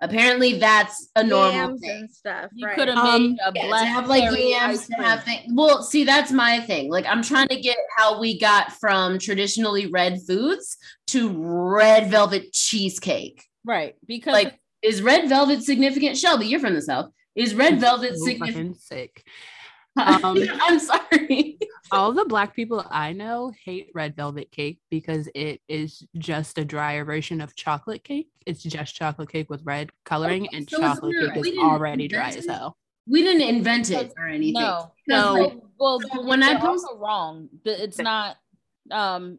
Apparently, 0.01 0.59
that's 0.59 1.09
a 1.15 1.23
normal 1.23 1.51
Yams 1.51 1.81
thing. 1.81 1.99
and 2.01 2.11
stuff. 2.11 2.49
You 2.53 2.67
right. 2.67 2.75
could 2.77 2.87
have 2.89 2.97
Um, 2.97 3.31
made 3.31 3.37
a 3.45 3.51
Yeah, 3.55 3.67
black 3.67 3.87
have 3.87 4.07
like 4.07 4.23
yams, 4.37 4.87
to 4.87 4.93
have 4.95 5.23
things. 5.23 5.43
Well, 5.53 5.81
see, 5.83 6.03
that's 6.03 6.31
my 6.31 6.59
thing. 6.61 6.89
Like, 6.91 7.05
I'm 7.07 7.21
trying 7.23 7.47
to 7.47 7.59
get 7.59 7.77
how 7.97 8.19
we 8.19 8.39
got 8.39 8.73
from 8.73 9.17
traditionally 9.19 9.85
red 9.87 10.19
foods 10.27 10.77
to 11.07 11.29
red 11.29 12.09
velvet 12.11 12.51
cheesecake. 12.53 13.43
right 13.63 13.95
because 14.07 14.33
Like, 14.33 14.59
is 14.81 15.01
red 15.01 15.29
velvet 15.29 15.63
significant? 15.63 16.17
Shelby, 16.17 16.47
you're 16.47 16.59
from 16.59 16.75
the 16.75 16.81
south. 16.81 17.09
Is 17.35 17.53
red 17.55 17.79
velvet 17.79 18.17
So 18.17 18.25
significant? 18.25 18.77
sick. 18.79 19.23
Um, 19.97 20.37
I'm 20.61 20.79
sorry. 20.79 21.57
All 21.91 22.11
the 22.11 22.25
black 22.25 22.55
people 22.55 22.83
I 22.89 23.13
know 23.13 23.51
hate 23.63 23.91
red 23.93 24.15
velvet 24.15 24.51
cake 24.51 24.79
because 24.89 25.29
it 25.35 25.61
is 25.69 26.03
just 26.17 26.57
a 26.57 26.65
drier 26.65 27.05
version 27.05 27.41
of 27.41 27.55
chocolate 27.55 28.03
cake. 28.03 28.29
It's 28.45 28.63
just 28.63 28.95
chocolate 28.95 29.29
cake 29.29 29.49
with 29.49 29.61
red 29.63 29.91
coloring, 30.03 30.47
Okay, 30.47 30.57
and 30.57 30.69
so 30.69 30.79
chocolate 30.79 31.15
cake 31.33 31.43
We 31.43 31.49
is 31.51 31.57
already 31.59 32.07
dry 32.07 32.27
invent 32.29 32.37
as 32.37 32.45
hell. 32.47 32.77
We 33.07 33.21
didn't 33.21 33.47
invent 33.47 33.91
it 33.91 34.13
or 34.17 34.27
anything. 34.27 34.53
no 34.53 34.91
No. 35.07 35.33
like, 35.33 35.53
well 35.79 35.99
so 36.01 36.07
when 36.19 36.27
when 36.27 36.43
I 36.43 36.53
I 36.53 36.59
post- 36.59 36.87
wrong 36.97 37.49
but 37.63 37.79
it's 37.79 37.99
not 37.99 38.37
um 38.91 39.37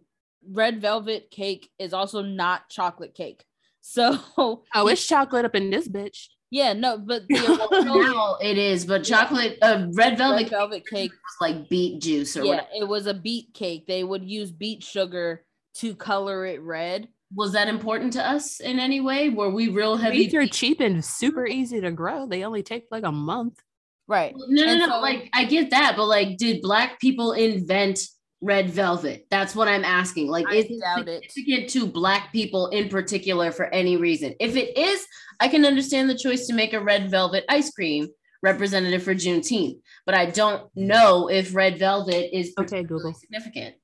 red 0.49 0.81
velvet 0.81 1.31
cake 1.33 1.71
is 1.79 1.93
also 1.93 2.23
not 2.23 2.69
chocolate 2.69 3.15
cake 3.15 3.45
so 3.81 4.19
Oh, 4.39 4.63
it's 4.87 5.05
chocolate 5.07 5.45
up 5.45 5.55
in 5.57 5.71
this 5.71 5.89
bitch. 5.89 6.29
Yeah 6.51 6.73
no 6.73 6.97
but 6.99 7.23
the 7.29 7.35
original 7.73 8.03
now 8.03 8.37
it 8.41 8.57
is, 8.59 8.85
but 8.87 9.03
chocolate, 9.05 9.59
uh, 9.63 9.87
red 9.93 10.17
velvet 10.17 10.37
red 10.37 10.43
cake 10.45 10.51
velvet 10.51 10.87
cake 10.87 11.11
was 11.11 11.37
like 11.41 11.69
beet 11.69 12.01
juice 12.01 12.37
or 12.37 12.45
yeah 12.45 12.51
whatever. 12.57 12.69
it 12.81 12.89
was 12.89 13.07
a 13.07 13.15
beet 13.15 13.53
cake 13.55 13.87
they 13.87 14.05
would 14.05 14.25
use 14.25 14.51
beet 14.53 14.83
sugar 14.83 15.45
to 15.75 15.95
color 15.95 16.47
it 16.47 16.61
red 16.63 17.09
Was 17.35 17.53
that 17.53 17.69
important 17.69 18.13
to 18.15 18.23
us 18.27 18.61
in 18.61 18.79
any 18.79 19.01
way? 19.01 19.29
Were 19.31 19.51
we 19.51 19.69
real 19.69 19.97
heavy? 19.97 20.19
Beets 20.19 20.35
are 20.35 20.47
cheap 20.47 20.81
and 20.81 21.05
super 21.05 21.45
easy 21.47 21.81
to 21.81 21.91
grow. 21.91 22.27
They 22.27 22.45
only 22.45 22.63
take 22.63 22.85
like 22.93 23.03
a 23.05 23.11
month. 23.13 23.59
right 24.07 24.33
No, 24.37 24.65
no, 24.65 24.71
And 24.71 24.79
no. 24.81 24.87
so- 24.87 25.01
like 25.01 25.29
I 25.35 25.45
get 25.45 25.71
that, 25.71 25.95
but 25.97 26.07
like, 26.07 26.37
did 26.39 26.63
black 26.63 27.01
people 27.01 27.33
invent 27.33 27.99
red 28.41 28.71
velvet? 28.71 29.27
That's 29.31 29.55
what 29.55 29.69
I'm 29.69 29.85
asking. 29.85 30.29
Like, 30.29 30.47
I 30.49 30.57
is 30.57 30.65
it 30.67 30.81
doubt 30.81 31.09
it. 31.09 31.31
significant 31.31 31.71
to 31.71 31.87
black 31.87 32.33
people 32.33 32.69
in 32.69 32.89
particular 32.89 33.51
for 33.53 33.67
any 33.67 33.97
reason? 33.97 34.35
If 34.41 34.57
it 34.57 34.77
is, 34.77 35.07
I 35.41 35.49
can 35.49 35.65
understand 35.65 36.09
the 36.11 36.17
choice 36.17 36.47
to 36.47 36.55
make 36.55 36.73
a 36.73 36.81
red 36.81 37.11
velvet 37.11 37.45
ice 37.49 37.71
cream 37.71 38.09
representative 38.43 39.03
for 39.03 39.15
Juneteenth, 39.15 39.81
but 40.05 40.15
I 40.15 40.27
don't 40.27 40.71
know 40.77 41.29
if 41.29 41.55
red 41.55 41.79
velvet 41.79 42.37
is 42.37 42.53
Okay, 42.59 42.83
Google. 42.83 43.13
significant. 43.15 43.75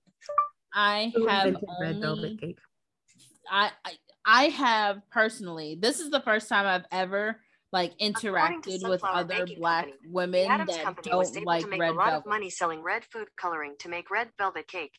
i 0.74 1.12
have 1.28 1.56
only 1.80 2.00
Velvet 2.00 2.40
cake. 2.40 2.58
I, 3.50 3.70
I 3.84 3.92
I 4.24 4.44
have 4.44 5.00
personally. 5.10 5.76
This 5.80 5.98
is 5.98 6.10
the 6.10 6.20
first 6.20 6.48
time 6.48 6.66
I've 6.66 6.86
ever 6.92 7.40
like 7.72 7.98
interacted 7.98 8.86
with 8.88 9.02
other 9.02 9.46
black 9.58 9.86
Company, 9.86 10.08
women 10.08 10.66
that 10.66 10.96
don't 11.02 11.46
like 11.46 11.64
to 11.64 11.70
make 11.70 11.80
red 11.80 11.90
a 11.90 11.94
lot 11.94 12.10
velvet. 12.10 12.18
of 12.18 12.26
money 12.26 12.50
selling 12.50 12.82
red 12.82 13.04
food 13.10 13.28
coloring 13.40 13.74
to 13.78 13.88
make 13.88 14.10
red 14.10 14.28
velvet 14.38 14.68
cake. 14.68 14.92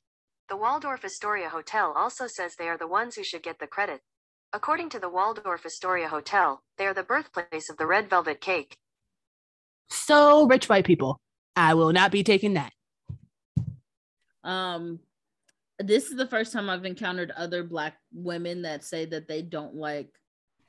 The 0.50 0.58
Waldorf 0.58 1.06
Astoria 1.06 1.50
Hotel 1.50 1.94
also 1.96 2.28
says 2.28 2.56
they 2.56 2.68
are 2.68 2.78
the 2.78 2.88
ones 2.88 3.16
who 3.16 3.24
should 3.24 3.44
get 3.44 3.60
the 3.60 3.68
credit. 3.68 4.02
According 4.52 4.90
to 4.90 5.00
the 5.00 5.10
Waldorf 5.10 5.66
Astoria 5.66 6.08
Hotel, 6.08 6.64
they 6.78 6.86
are 6.86 6.94
the 6.94 7.04
birthplace 7.04 7.70
of 7.70 7.78
the 7.78 7.86
red 7.86 8.10
velvet 8.10 8.42
cake. 8.42 8.76
So 9.90 10.48
rich 10.48 10.68
white 10.68 10.86
people. 10.86 11.20
I 11.56 11.76
will 11.76 11.94
not 11.94 12.12
be 12.12 12.24
taking 12.24 12.56
that. 12.56 12.74
Um, 14.44 15.00
this 15.80 16.10
is 16.10 16.18
the 16.18 16.28
first 16.28 16.52
time 16.52 16.70
I've 16.70 16.86
encountered 16.86 17.32
other 17.32 17.64
black 17.64 17.96
women 18.12 18.64
that 18.64 18.84
say 18.84 19.06
that 19.06 19.28
they 19.28 19.42
don't 19.42 19.76
like 19.76 20.10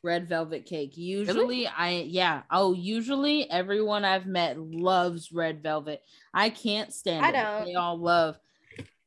red 0.05 0.29
velvet 0.29 0.67
cake. 0.67 0.97
Usually, 0.97 1.67
I 1.67 2.05
yeah. 2.07 2.43
Oh, 2.51 2.75
usually 2.75 3.51
everyone 3.51 4.05
I've 4.05 4.27
met 4.27 4.59
loves 4.59 5.33
red 5.33 5.62
velvet. 5.62 6.03
I 6.33 6.51
can't 6.51 6.93
stand 6.93 7.25
I 7.25 7.31
it. 7.31 7.33
don't. 7.33 7.64
They 7.67 7.75
all 7.75 7.99
love. 7.99 8.38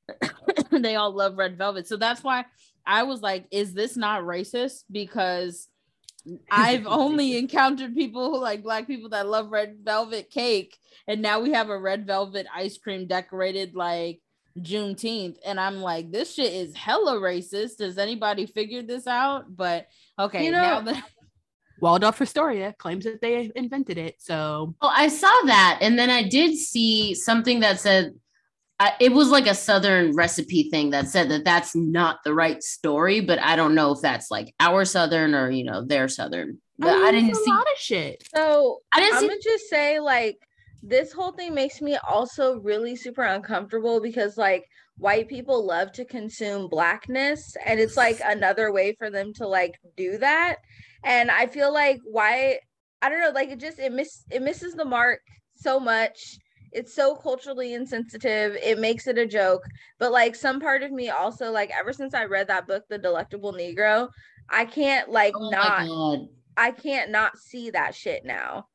they 0.72 0.96
all 0.96 1.12
love 1.12 1.38
red 1.38 1.58
velvet. 1.58 1.88
So 1.88 1.96
that's 1.96 2.24
why 2.24 2.46
I 2.86 3.04
was 3.04 3.22
like, 3.22 3.46
is 3.52 3.74
this 3.74 3.96
not 3.96 4.24
racist? 4.24 4.84
Because 4.92 5.70
I've 6.52 6.88
only 6.88 7.38
encountered 7.38 7.96
people 7.96 8.32
who 8.32 8.42
like 8.42 8.64
black 8.64 8.88
people 8.88 9.10
that 9.10 9.28
love 9.28 9.52
red 9.52 9.78
velvet 9.84 10.30
cake, 10.30 10.78
and 11.08 11.22
now 11.22 11.40
we 11.40 11.54
have 11.54 11.70
a 11.70 11.80
red 11.80 12.08
velvet 12.08 12.48
ice 12.54 12.78
cream 12.78 13.08
decorated 13.08 13.76
like 13.76 14.22
Juneteenth, 14.62 15.38
and 15.46 15.60
I'm 15.60 15.82
like, 15.82 16.12
this 16.12 16.34
shit 16.34 16.54
is 16.54 16.76
hella 16.76 17.16
racist. 17.16 17.78
Does 17.78 17.98
anybody 17.98 18.46
figure 18.46 18.82
this 18.82 19.08
out? 19.08 19.46
But 19.56 19.88
okay, 20.20 20.46
You 20.46 20.52
know- 20.52 20.62
now 20.62 20.82
that 20.82 21.04
Waldorf 21.82 22.20
Astoria 22.22 22.74
claims 22.80 23.06
that 23.06 23.22
they 23.22 23.52
invented 23.56 23.98
it. 24.00 24.16
So 24.20 24.74
Oh, 24.82 24.92
I 24.94 25.10
saw 25.10 25.32
that, 25.46 25.80
and 25.82 25.98
then 25.98 26.10
I 26.10 26.24
did 26.24 26.56
see 26.58 27.14
something 27.14 27.60
that 27.62 27.80
said 27.80 28.14
I, 28.80 28.94
it 29.00 29.12
was 29.12 29.30
like 29.30 29.48
a 29.48 29.56
southern 29.56 30.16
recipe 30.16 30.70
thing 30.70 30.92
that 30.92 31.08
said 31.08 31.30
that 31.32 31.44
that's 31.44 31.76
not 31.76 32.20
the 32.24 32.34
right 32.34 32.62
story, 32.62 33.22
but 33.22 33.40
I 33.40 33.56
don't 33.56 33.74
know 33.74 33.92
if 33.92 34.02
that's 34.02 34.30
like 34.30 34.54
our 34.60 34.86
southern 34.86 35.34
or 35.34 35.50
you 35.50 35.64
know 35.64 35.84
their 35.84 36.08
southern. 36.08 36.60
But 36.80 36.90
I, 36.90 37.12
mean, 37.12 37.14
didn't 37.14 37.30
it's 37.30 37.40
a 37.40 37.44
see. 37.44 37.52
lot 37.52 37.62
of 37.62 37.78
shit. 37.80 38.24
So 38.36 38.80
I 38.94 39.00
didn't 39.00 39.16
I'm 39.16 39.22
see. 39.22 39.28
gonna 39.30 39.40
just 39.44 39.68
say 39.70 40.00
like 40.00 40.38
this 40.84 41.12
whole 41.12 41.32
thing 41.32 41.54
makes 41.54 41.82
me 41.82 41.98
also 42.08 42.60
really 42.60 42.96
super 42.96 43.24
uncomfortable 43.24 44.00
because 44.00 44.38
like 44.38 44.66
white 44.98 45.28
people 45.28 45.66
love 45.66 45.92
to 45.92 46.06
consume 46.06 46.68
blackness 46.68 47.56
and 47.66 47.80
it's 47.80 47.98
like 47.98 48.20
another 48.26 48.72
way 48.72 48.96
for 48.98 49.10
them 49.10 49.34
to 49.34 49.48
like 49.48 49.76
do 49.96 50.18
that 50.18 50.58
and 51.04 51.30
i 51.32 51.46
feel 51.46 51.74
like 51.74 52.00
why 52.04 52.58
i 53.02 53.10
don't 53.10 53.22
know 53.22 53.32
like 53.32 53.50
it 53.50 53.60
just 53.60 53.80
it 53.80 53.92
miss 53.92 54.24
it 54.32 54.42
misses 54.42 54.74
the 54.74 54.86
mark 54.86 55.20
so 55.56 55.80
much 55.80 56.38
it's 56.74 56.94
so 56.94 57.16
culturally 57.16 57.74
insensitive 57.74 58.56
it 58.62 58.80
makes 58.80 59.08
it 59.08 59.18
a 59.18 59.26
joke 59.26 59.64
but 60.00 60.12
like 60.12 60.36
some 60.36 60.60
part 60.60 60.84
of 60.84 60.92
me 60.92 61.10
also 61.10 61.52
like 61.52 61.72
ever 61.78 61.94
since 61.94 62.14
i 62.14 62.26
read 62.26 62.48
that 62.48 62.68
book 62.68 62.84
the 62.90 62.98
delectable 62.98 63.54
negro 63.54 64.10
i 64.50 64.66
can't 64.66 65.10
like 65.10 65.34
Oh 65.36 65.50
not 65.50 65.88
god! 65.88 66.28
I 66.58 66.72
can't 66.72 67.12
not 67.12 67.38
see 67.38 67.70
that 67.70 67.94
shit 67.94 68.26
now. 68.26 68.66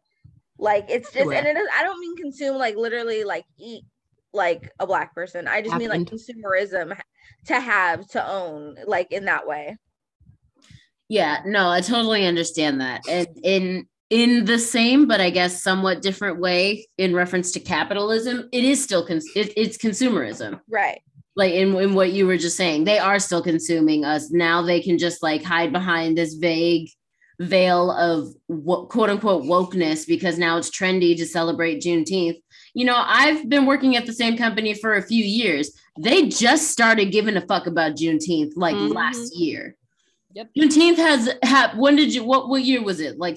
Like 0.58 0.86
it's 0.88 1.06
just 1.12 1.16
and 1.16 1.32
Everywhere. 1.32 1.56
it 1.56 1.60
is 1.60 1.68
I 1.74 1.82
don't 1.82 1.98
mean 2.00 2.16
consume 2.16 2.56
like 2.56 2.76
literally 2.76 3.24
like 3.24 3.44
eat 3.58 3.84
like 4.32 4.70
a 4.78 4.86
black 4.86 5.14
person. 5.14 5.48
I 5.48 5.60
just 5.62 5.76
mean 5.76 5.88
like 5.88 6.02
consumerism 6.02 6.96
to 7.46 7.60
have 7.60 8.06
to 8.08 8.26
own 8.26 8.76
like 8.86 9.12
in 9.12 9.24
that 9.26 9.46
way. 9.46 9.76
Yeah, 11.08 11.42
no, 11.44 11.68
I 11.68 11.80
totally 11.80 12.24
understand 12.26 12.80
that, 12.80 13.02
and 13.08 13.26
in 13.42 13.86
in 14.08 14.44
the 14.44 14.58
same, 14.58 15.06
but 15.06 15.20
I 15.20 15.30
guess 15.30 15.62
somewhat 15.62 16.00
different 16.02 16.38
way, 16.38 16.86
in 16.98 17.14
reference 17.14 17.50
to 17.52 17.60
capitalism, 17.60 18.48
it 18.52 18.64
is 18.64 18.82
still 18.82 19.06
cons- 19.06 19.28
it, 19.34 19.52
it's 19.56 19.76
consumerism. 19.78 20.60
Right. 20.70 21.00
like 21.34 21.52
in, 21.54 21.74
in 21.76 21.94
what 21.94 22.12
you 22.12 22.26
were 22.26 22.36
just 22.36 22.56
saying 22.58 22.84
they 22.84 22.98
are 22.98 23.18
still 23.18 23.42
consuming 23.42 24.04
us 24.04 24.30
now 24.30 24.60
they 24.60 24.80
can 24.82 24.98
just 24.98 25.22
like 25.22 25.42
hide 25.42 25.72
behind 25.72 26.16
this 26.16 26.34
vague 26.34 26.90
veil 27.42 27.90
of 27.90 28.28
quote 28.88 29.10
unquote 29.10 29.44
wokeness 29.44 30.06
because 30.06 30.38
now 30.38 30.56
it's 30.56 30.70
trendy 30.70 31.16
to 31.16 31.26
celebrate 31.26 31.82
juneteenth. 31.82 32.40
You 32.74 32.84
know 32.86 33.02
i've 33.06 33.48
been 33.48 33.66
working 33.66 33.96
at 33.96 34.06
the 34.06 34.12
same 34.12 34.36
company 34.36 34.74
for 34.74 34.94
a 34.94 35.02
few 35.02 35.24
years. 35.24 35.70
They 35.98 36.28
just 36.28 36.70
started 36.70 37.06
giving 37.12 37.36
a 37.36 37.40
fuck 37.42 37.66
about 37.66 37.96
juneteenth 37.96 38.52
like 38.56 38.74
Mhm. 38.76 38.94
last 38.94 39.36
year. 39.36 39.76
Yep. 40.34 40.50
juneteenth 40.58 40.96
has 40.96 41.28
ha- 41.44 41.74
when 41.76 41.96
did 41.96 42.14
you 42.14 42.24
what 42.24 42.48
what 42.48 42.62
year 42.62 42.82
was 42.82 43.00
it? 43.00 43.18
Like 43.18 43.36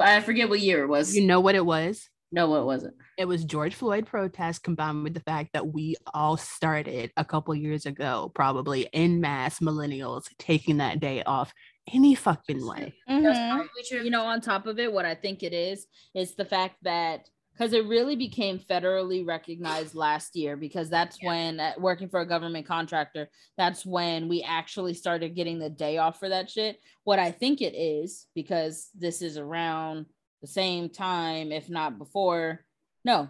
I 0.00 0.20
forget 0.20 0.48
what 0.48 0.60
year 0.60 0.82
it 0.84 0.88
was. 0.88 1.14
You 1.16 1.26
know 1.26 1.40
what 1.40 1.54
it 1.54 1.64
was? 1.64 2.08
no 2.32 2.48
what 2.48 2.64
was 2.64 2.84
it? 2.84 2.92
It 3.18 3.24
was 3.26 3.44
George 3.44 3.74
Floyd 3.74 4.06
protest 4.06 4.62
combined 4.62 5.02
with 5.02 5.14
the 5.14 5.20
fact 5.20 5.50
that 5.52 5.66
we 5.66 5.96
all 6.14 6.36
started 6.36 7.10
a 7.16 7.24
couple 7.24 7.52
years 7.56 7.86
ago, 7.86 8.30
probably 8.34 8.82
in 8.92 9.20
mass 9.20 9.58
millennials 9.58 10.24
taking 10.38 10.76
that 10.76 11.00
day 11.00 11.22
off 11.24 11.52
any 11.92 12.14
fucking 12.14 12.66
way. 12.66 12.94
That's 13.06 13.38
Mhm. 13.38 14.04
you 14.04 14.10
know, 14.10 14.24
on 14.24 14.40
top 14.40 14.66
of 14.66 14.78
it, 14.78 14.92
what 14.92 15.04
I 15.04 15.14
think 15.14 15.42
it 15.42 15.52
is 15.52 15.86
is 16.14 16.34
the 16.34 16.44
fact 16.44 16.76
that 16.82 17.28
because 17.52 17.72
it 17.74 17.84
really 17.86 18.16
became 18.16 18.58
federally 18.58 19.26
recognized 19.26 19.94
last 19.94 20.34
year 20.34 20.56
because 20.56 20.88
that's 20.88 21.18
when 21.22 21.60
uh, 21.60 21.74
working 21.78 22.08
for 22.08 22.20
a 22.20 22.26
government 22.26 22.64
contractor 22.64 23.28
that's 23.58 23.84
when 23.84 24.28
we 24.28 24.42
actually 24.42 24.94
started 24.94 25.34
getting 25.34 25.58
the 25.58 25.68
day 25.68 25.98
off 25.98 26.18
for 26.18 26.28
that 26.30 26.48
shit. 26.48 26.80
What 27.04 27.18
i 27.18 27.30
think 27.30 27.60
it 27.60 27.74
is 27.74 28.26
because 28.34 28.88
this 28.94 29.20
is 29.20 29.36
around 29.36 30.06
the 30.40 30.46
same 30.46 30.88
time 30.88 31.52
if 31.52 31.68
not 31.68 31.98
before 31.98 32.64
no 33.04 33.28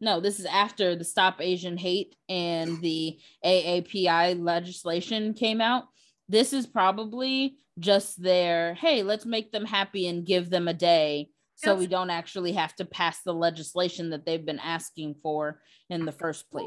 no 0.00 0.20
this 0.20 0.40
is 0.40 0.46
after 0.46 0.94
the 0.94 1.04
stop 1.04 1.40
asian 1.40 1.78
hate 1.78 2.16
and 2.28 2.82
the 2.82 3.18
aapi 3.46 4.38
legislation 4.38 5.32
came 5.32 5.60
out 5.62 5.84
this 6.30 6.52
is 6.52 6.66
probably 6.66 7.56
just 7.78 8.22
their 8.22 8.74
hey 8.74 9.02
let's 9.02 9.26
make 9.26 9.52
them 9.52 9.64
happy 9.64 10.06
and 10.06 10.26
give 10.26 10.50
them 10.50 10.68
a 10.68 10.74
day 10.74 11.28
so 11.56 11.74
we 11.74 11.86
don't 11.86 12.08
actually 12.08 12.52
have 12.52 12.74
to 12.74 12.86
pass 12.86 13.20
the 13.22 13.34
legislation 13.34 14.10
that 14.10 14.24
they've 14.24 14.46
been 14.46 14.58
asking 14.58 15.14
for 15.22 15.60
in 15.90 16.04
the 16.04 16.12
first 16.12 16.50
place 16.50 16.64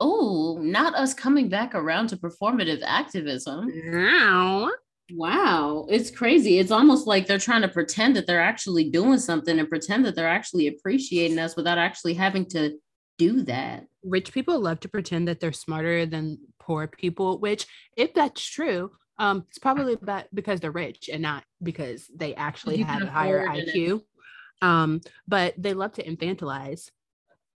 oh 0.00 0.58
not 0.60 0.94
us 0.94 1.12
coming 1.14 1.48
back 1.48 1.74
around 1.74 2.08
to 2.08 2.16
performative 2.16 2.80
activism 2.84 3.70
Wow. 3.86 4.70
Wow, 5.12 5.86
it's 5.88 6.10
crazy. 6.10 6.58
It's 6.58 6.70
almost 6.70 7.06
like 7.06 7.26
they're 7.26 7.38
trying 7.38 7.62
to 7.62 7.68
pretend 7.68 8.14
that 8.14 8.26
they're 8.26 8.40
actually 8.40 8.90
doing 8.90 9.18
something 9.18 9.58
and 9.58 9.68
pretend 9.68 10.04
that 10.04 10.14
they're 10.14 10.28
actually 10.28 10.68
appreciating 10.68 11.38
us 11.38 11.56
without 11.56 11.78
actually 11.78 12.14
having 12.14 12.46
to 12.50 12.78
do 13.18 13.42
that. 13.42 13.86
Rich 14.04 14.32
people 14.32 14.60
love 14.60 14.80
to 14.80 14.88
pretend 14.88 15.28
that 15.28 15.40
they're 15.40 15.52
smarter 15.52 16.06
than 16.06 16.38
poor 16.60 16.86
people, 16.86 17.38
which, 17.38 17.66
if 17.96 18.14
that's 18.14 18.42
true, 18.42 18.92
um, 19.20 19.44
it's 19.48 19.58
probably 19.58 19.92
about 19.92 20.24
because 20.32 20.60
they're 20.60 20.70
rich 20.70 21.10
and 21.12 21.20
not 21.20 21.44
because 21.62 22.10
they 22.16 22.34
actually 22.34 22.78
You 22.78 22.86
have 22.86 23.02
a 23.02 23.06
higher. 23.06 23.46
IQ. 23.46 24.02
Um, 24.62 25.02
but 25.28 25.54
they 25.58 25.74
love 25.74 25.92
to 25.94 26.02
infantilize 26.02 26.88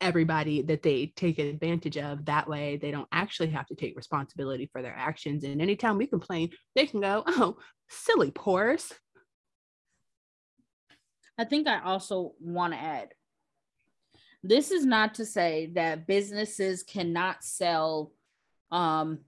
everybody 0.01 0.63
that 0.63 0.83
they 0.83 1.13
take 1.17 1.39
advantage 1.39 1.99
of. 1.99 2.25
That 2.25 2.49
way, 2.49 2.79
they 2.79 2.91
don't 2.91 3.09
actually 3.13 3.51
have 3.51 3.67
to 3.67 3.75
take 3.75 3.95
responsibility 3.95 4.71
for 4.73 4.81
their 4.81 4.97
actions. 4.97 5.45
And 5.45 5.61
anytime 5.61 5.99
we 5.99 6.07
complain, 6.07 6.51
they 6.75 6.87
can 6.87 7.01
go, 7.01 7.23
"Oh, 7.27 7.59
silly 7.89 8.31
pores." 8.31 8.93
I 11.39 11.45
think 11.45 11.69
I 11.69 11.81
also 11.83 12.33
want 12.41 12.73
to 12.73 12.79
add 12.81 13.15
this 14.43 14.71
is 14.71 14.87
not 14.87 15.15
to 15.15 15.27
say 15.27 15.71
that 15.75 16.07
businesses 16.07 16.83
cannot 16.83 17.45
sell 17.45 18.13
um, 18.71 19.19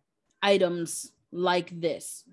items 0.42 1.12
like 1.32 1.68
this. 1.80 2.24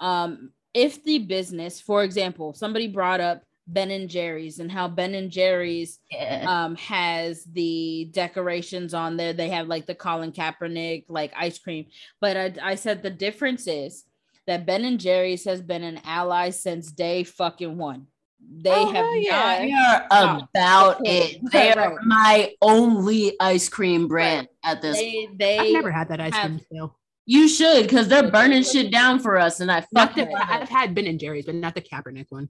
Um, 0.00 0.52
if 0.74 1.02
the 1.04 1.18
business, 1.20 1.80
for 1.80 2.04
example, 2.04 2.54
somebody 2.54 2.88
brought 2.88 3.20
up 3.20 3.42
Ben 3.66 3.90
and 3.90 4.08
Jerry's 4.08 4.60
and 4.60 4.70
how 4.72 4.88
Ben 4.88 5.14
and 5.14 5.30
Jerry's 5.30 5.98
Yeah. 6.10 6.44
um 6.48 6.76
has 6.76 7.44
the 7.44 8.08
decorations 8.12 8.94
on 8.94 9.16
there. 9.16 9.32
They 9.32 9.50
have 9.50 9.66
like 9.66 9.86
the 9.86 9.94
Colin 9.94 10.32
Kaepernick 10.32 11.04
like 11.08 11.32
ice 11.36 11.58
cream. 11.58 11.86
But 12.20 12.36
I, 12.36 12.54
I 12.62 12.74
said 12.76 13.02
the 13.02 13.10
difference 13.10 13.66
is 13.66 14.04
that 14.46 14.64
Ben 14.64 14.84
and 14.86 14.98
Jerry's 14.98 15.44
has 15.44 15.60
been 15.60 15.82
an 15.82 16.00
ally 16.04 16.50
since 16.50 16.90
day 16.90 17.24
fucking 17.24 17.76
one. 17.76 18.06
They 18.40 18.70
Oh, 18.70 18.86
have 18.86 18.94
hell 18.94 19.14
not 19.14 19.20
yeah. 19.22 19.58
they 19.58 19.72
are 20.16 20.48
about 20.54 21.00
it. 21.04 21.40
They 21.52 21.72
are 21.72 21.98
my 22.06 22.54
only 22.62 23.34
ice 23.40 23.68
cream 23.68 24.06
brand 24.08 24.48
at 24.64 24.80
this. 24.80 24.96
they 24.96 25.28
they 25.36 25.58
I've 25.58 25.72
never 25.72 25.90
had 25.90 26.08
that 26.08 26.20
ice 26.20 26.32
have- 26.34 26.46
cream 26.52 26.60
still. 26.60 26.96
You 27.30 27.46
should, 27.46 27.82
because 27.82 28.08
they're 28.08 28.30
burning 28.30 28.62
shit 28.62 28.90
down 28.90 29.18
for 29.18 29.36
us, 29.36 29.60
and 29.60 29.70
I 29.70 29.84
Not 29.92 30.08
fucking 30.08 30.24
the, 30.28 30.30
love 30.32 30.46
I've 30.48 30.68
had 30.70 30.94
Ben 30.94 31.06
and 31.06 31.20
Jerry's, 31.20 31.44
but 31.44 31.56
not 31.56 31.74
the 31.74 31.82
Kaepernick 31.82 32.24
one. 32.30 32.48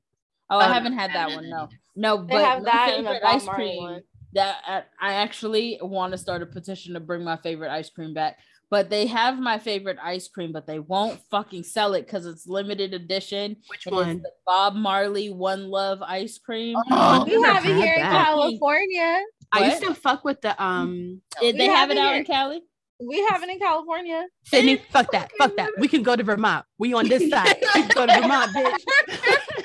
Oh, 0.51 0.59
I 0.59 0.67
Um, 0.67 0.73
haven't 0.73 0.93
had 0.93 1.12
that 1.14 1.31
one. 1.31 1.51
No, 1.51 1.69
no, 1.97 2.19
They 2.25 2.35
but 2.35 2.45
have 2.45 2.59
my 2.62 2.64
that 2.71 2.95
and 2.97 3.05
the 3.07 3.11
favorite 3.11 3.29
ice 3.29 3.49
cream 3.49 3.83
one. 3.83 4.01
that 4.35 4.57
I, 4.64 4.83
I 5.01 5.12
actually 5.14 5.81
want 5.83 6.12
to 6.12 6.19
start 6.19 6.43
a 6.43 6.47
petition 6.47 6.95
to 6.95 7.01
bring 7.01 7.25
my 7.25 7.37
favorite 7.38 7.73
ice 7.73 7.91
cream 7.91 8.14
back. 8.14 8.38
But 8.71 8.88
they 8.88 9.07
have 9.07 9.38
my 9.41 9.59
favorite 9.59 9.97
ice 10.01 10.29
cream, 10.29 10.53
but 10.53 10.67
they 10.69 10.79
won't 10.79 11.19
fucking 11.31 11.64
sell 11.64 11.95
it 11.95 12.03
because 12.07 12.25
it's 12.27 12.47
limited 12.47 12.95
edition. 12.95 13.57
Which 13.67 13.87
It 13.87 13.91
is 13.95 13.95
one? 13.95 14.19
the 14.23 14.31
Bob 14.47 14.75
Marley 14.77 15.29
One 15.31 15.71
Love 15.71 16.03
ice 16.03 16.38
cream. 16.38 16.77
Oh, 16.91 17.25
We 17.27 17.33
have 17.43 17.64
it 17.64 17.69
had 17.73 17.83
here 17.83 17.95
in 17.95 18.03
that. 18.03 18.27
California. 18.27 19.21
I 19.51 19.71
used 19.71 19.83
to 19.83 19.95
fuck 19.95 20.23
with 20.25 20.41
the 20.43 20.62
um 20.62 21.21
Did 21.41 21.57
they 21.59 21.64
have 21.67 21.88
have 21.88 21.91
it 21.91 21.97
it 21.97 22.01
out 22.01 22.09
here. 22.11 22.19
in 22.21 22.25
Cali? 22.27 22.62
We 23.01 23.25
have 23.31 23.43
it 23.43 23.49
in 23.49 23.59
California. 23.59 24.27
Sydney. 24.45 24.83
Fuck 24.91 25.13
that. 25.13 25.31
Fuck 25.39 25.57
that. 25.57 25.71
We 25.79 25.89
can 25.89 26.03
go 26.03 26.17
to 26.17 26.23
Vermont. 26.23 26.67
We 26.79 26.95
on 26.95 27.09
this 27.09 27.31
side. 27.31 27.57
We 27.75 27.83
can 27.83 27.89
go 27.95 28.07
to 28.07 28.21
Vermont, 28.21 28.51
bitch. 28.55 29.65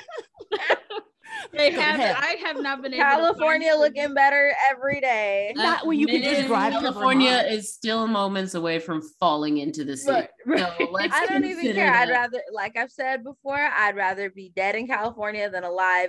They 1.52 1.70
have. 1.72 2.00
I 2.00 2.36
have 2.44 2.60
not 2.60 2.82
been 2.82 2.94
able 2.94 3.04
to 3.04 3.10
California 3.10 3.72
it. 3.72 3.78
looking 3.78 4.14
better 4.14 4.52
every 4.70 5.00
day. 5.00 5.52
Not 5.54 5.86
when 5.86 5.98
you 5.98 6.06
can 6.06 6.22
just 6.22 6.46
drive 6.46 6.72
California 6.72 7.30
Vermont. 7.30 7.48
is 7.48 7.72
still 7.72 8.06
moments 8.06 8.54
away 8.54 8.78
from 8.78 9.02
falling 9.20 9.58
into 9.58 9.84
the 9.84 9.96
sea. 9.96 10.10
Right, 10.10 10.28
right. 10.46 10.72
So 10.78 10.84
let's 10.90 11.14
I 11.14 11.26
don't 11.26 11.44
even 11.44 11.56
consider 11.56 11.74
care. 11.74 11.94
I'd 11.94 12.08
rather, 12.08 12.40
like 12.52 12.76
I've 12.76 12.90
said 12.90 13.22
before, 13.22 13.56
I'd 13.58 13.96
rather 13.96 14.30
be 14.30 14.52
dead 14.56 14.74
in 14.74 14.86
California 14.86 15.48
than 15.50 15.64
alive 15.64 16.08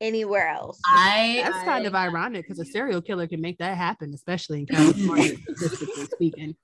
anywhere 0.00 0.48
else. 0.48 0.80
I 0.86 1.40
That's 1.44 1.64
kind 1.64 1.86
of 1.86 1.94
ironic 1.94 2.44
because 2.44 2.58
a 2.58 2.64
serial 2.64 3.00
killer 3.00 3.26
can 3.26 3.40
make 3.40 3.58
that 3.58 3.76
happen, 3.76 4.12
especially 4.14 4.60
in 4.60 4.66
California, 4.66 5.36
statistically 5.56 6.04
speaking. 6.06 6.56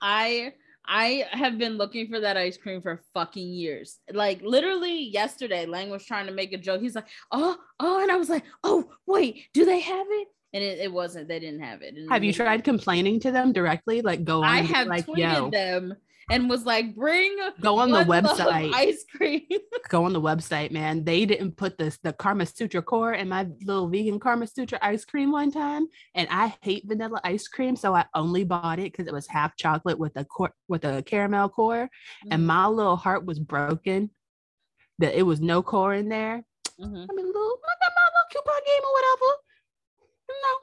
I 0.00 0.52
I 0.90 1.26
have 1.32 1.58
been 1.58 1.76
looking 1.76 2.08
for 2.08 2.20
that 2.20 2.36
ice 2.36 2.56
cream 2.56 2.80
for 2.80 3.02
fucking 3.12 3.46
years. 3.48 3.98
Like 4.12 4.40
literally 4.42 5.02
yesterday, 5.04 5.66
Lang 5.66 5.90
was 5.90 6.04
trying 6.04 6.26
to 6.26 6.32
make 6.32 6.52
a 6.52 6.58
joke. 6.58 6.80
He's 6.80 6.94
like, 6.94 7.08
"Oh, 7.30 7.56
oh," 7.78 8.00
and 8.02 8.10
I 8.10 8.16
was 8.16 8.30
like, 8.30 8.44
"Oh, 8.64 8.88
wait, 9.06 9.48
do 9.52 9.64
they 9.64 9.80
have 9.80 10.06
it?" 10.08 10.28
And 10.54 10.64
it, 10.64 10.78
it 10.78 10.90
wasn't. 10.90 11.28
They 11.28 11.40
didn't 11.40 11.60
have 11.60 11.82
it. 11.82 11.94
And 11.94 12.10
Have 12.10 12.24
you 12.24 12.30
it- 12.30 12.36
tried 12.36 12.64
complaining 12.64 13.20
to 13.20 13.30
them 13.30 13.52
directly? 13.52 14.00
Like 14.00 14.24
go 14.24 14.38
on 14.38 14.44
I 14.44 14.62
have 14.62 14.86
like, 14.86 15.06
tweeted 15.06 15.18
yo, 15.34 15.50
them 15.50 15.94
and 16.30 16.48
was 16.48 16.64
like, 16.64 16.94
"Bring 16.94 17.36
go 17.60 17.78
on 17.78 17.90
the 17.90 18.04
website. 18.04 18.72
ice 18.74 19.04
cream." 19.14 19.46
go 19.88 20.04
on 20.04 20.12
the 20.12 20.20
website, 20.20 20.70
man. 20.70 21.04
They 21.04 21.24
didn't 21.26 21.56
put 21.56 21.78
this 21.78 21.98
the 22.02 22.12
Karamel 22.12 22.54
Sutra 22.54 22.82
core 22.82 23.14
in 23.14 23.28
my 23.28 23.48
little 23.62 23.88
vegan 23.88 24.20
Karamel 24.20 24.52
Sutra 24.52 24.78
ice 24.82 25.04
cream 25.04 25.32
one 25.32 25.50
time, 25.50 25.86
and 26.14 26.28
I 26.30 26.54
hate 26.62 26.84
vanilla 26.86 27.20
ice 27.24 27.48
cream, 27.48 27.76
so 27.76 27.94
I 27.94 28.04
only 28.14 28.44
bought 28.44 28.78
it 28.78 28.92
because 28.92 29.06
it 29.06 29.12
was 29.12 29.26
half 29.26 29.56
chocolate 29.56 29.98
with 29.98 30.16
a 30.16 30.24
core 30.24 30.52
with 30.68 30.84
a 30.84 31.02
caramel 31.02 31.48
core, 31.48 31.88
and 32.30 32.46
my 32.46 32.66
little 32.66 32.96
heart 32.96 33.24
was 33.24 33.38
broken 33.38 34.10
that 34.98 35.16
it 35.16 35.22
was 35.22 35.40
no 35.40 35.62
core 35.62 35.94
in 35.94 36.08
there. 36.08 36.44
Mhm. 36.80 37.06
I 37.10 37.14
mean, 37.14 37.26
little 37.26 37.60
I 37.64 37.74
got 37.80 37.92
my 37.96 38.08
little 38.14 38.28
coupon 38.32 38.60
game 38.66 38.82
or 38.84 38.92
whatever, 38.92 39.42
know. 40.28 40.58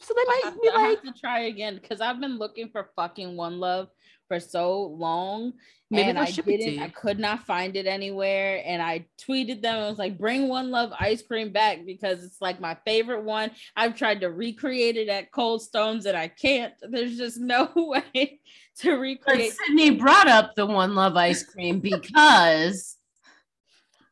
So 0.00 0.14
they 0.14 0.22
I 0.22 0.24
might 0.26 0.44
have, 0.44 0.60
be 0.60 0.68
to, 0.68 0.74
I 0.74 0.80
have 0.88 1.02
to 1.02 1.20
try 1.20 1.40
again 1.40 1.78
because 1.80 2.00
I've 2.00 2.20
been 2.20 2.36
looking 2.36 2.68
for 2.70 2.90
fucking 2.96 3.36
one 3.36 3.60
love 3.60 3.88
for 4.32 4.40
so 4.40 4.84
long. 4.84 5.52
Maybe 5.90 6.08
and 6.08 6.18
I 6.18 6.30
didn't. 6.30 6.78
I 6.78 6.88
could 6.88 7.18
not 7.18 7.44
find 7.44 7.76
it 7.76 7.86
anywhere. 7.86 8.62
And 8.64 8.80
I 8.80 9.04
tweeted 9.20 9.60
them. 9.60 9.78
I 9.78 9.90
was 9.90 9.98
like, 9.98 10.16
bring 10.16 10.48
one 10.48 10.70
love 10.70 10.90
ice 10.98 11.20
cream 11.20 11.52
back 11.52 11.84
because 11.84 12.24
it's 12.24 12.40
like 12.40 12.62
my 12.62 12.74
favorite 12.86 13.24
one. 13.24 13.50
I've 13.76 13.94
tried 13.94 14.22
to 14.22 14.28
recreate 14.28 14.96
it 14.96 15.10
at 15.10 15.32
Cold 15.32 15.60
Stones 15.60 16.06
and 16.06 16.16
I 16.16 16.28
can't. 16.28 16.72
There's 16.80 17.18
just 17.18 17.38
no 17.38 17.70
way 17.76 18.40
to 18.78 18.90
But 18.92 19.00
recreate. 19.00 19.52
Sydney 19.52 19.90
brought 19.90 20.28
up 20.28 20.54
the 20.54 20.64
One 20.64 20.94
Love 20.94 21.14
ice 21.16 21.44
cream 21.44 21.80
because 21.80 22.96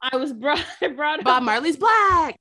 I 0.03 0.17
was 0.19 0.35
brought 0.35 0.63
I 0.83 0.89
brought 0.89 1.25
Bob 1.25 1.45
Marley's 1.45 1.79
black. 1.79 2.37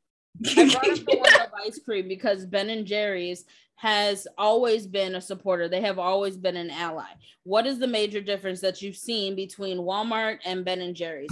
I 0.46 0.70
brought 0.70 0.90
up 0.90 1.06
the 1.06 1.18
one 1.18 1.34
love 1.40 1.50
ice 1.66 1.80
cream 1.80 2.10
because 2.10 2.46
Ben 2.46 2.70
and 2.70 2.86
Jerry's 2.86 3.46
has 3.80 4.28
always 4.38 4.86
been 4.86 5.16
a 5.16 5.22
supporter. 5.22 5.70
They 5.70 5.80
have 5.80 6.00
always 6.00 6.36
been 6.36 6.58
an 6.58 6.70
ally. 6.70 7.08
What 7.44 7.66
is 7.66 7.80
the 7.80 7.88
major 7.88 8.20
difference 8.20 8.60
that 8.60 8.82
you've 8.82 8.98
seen 8.98 9.38
between 9.38 9.78
Walmart 9.78 10.40
and 10.44 10.66
Ben 10.66 10.82
and 10.82 10.94
Jerry's? 10.94 11.32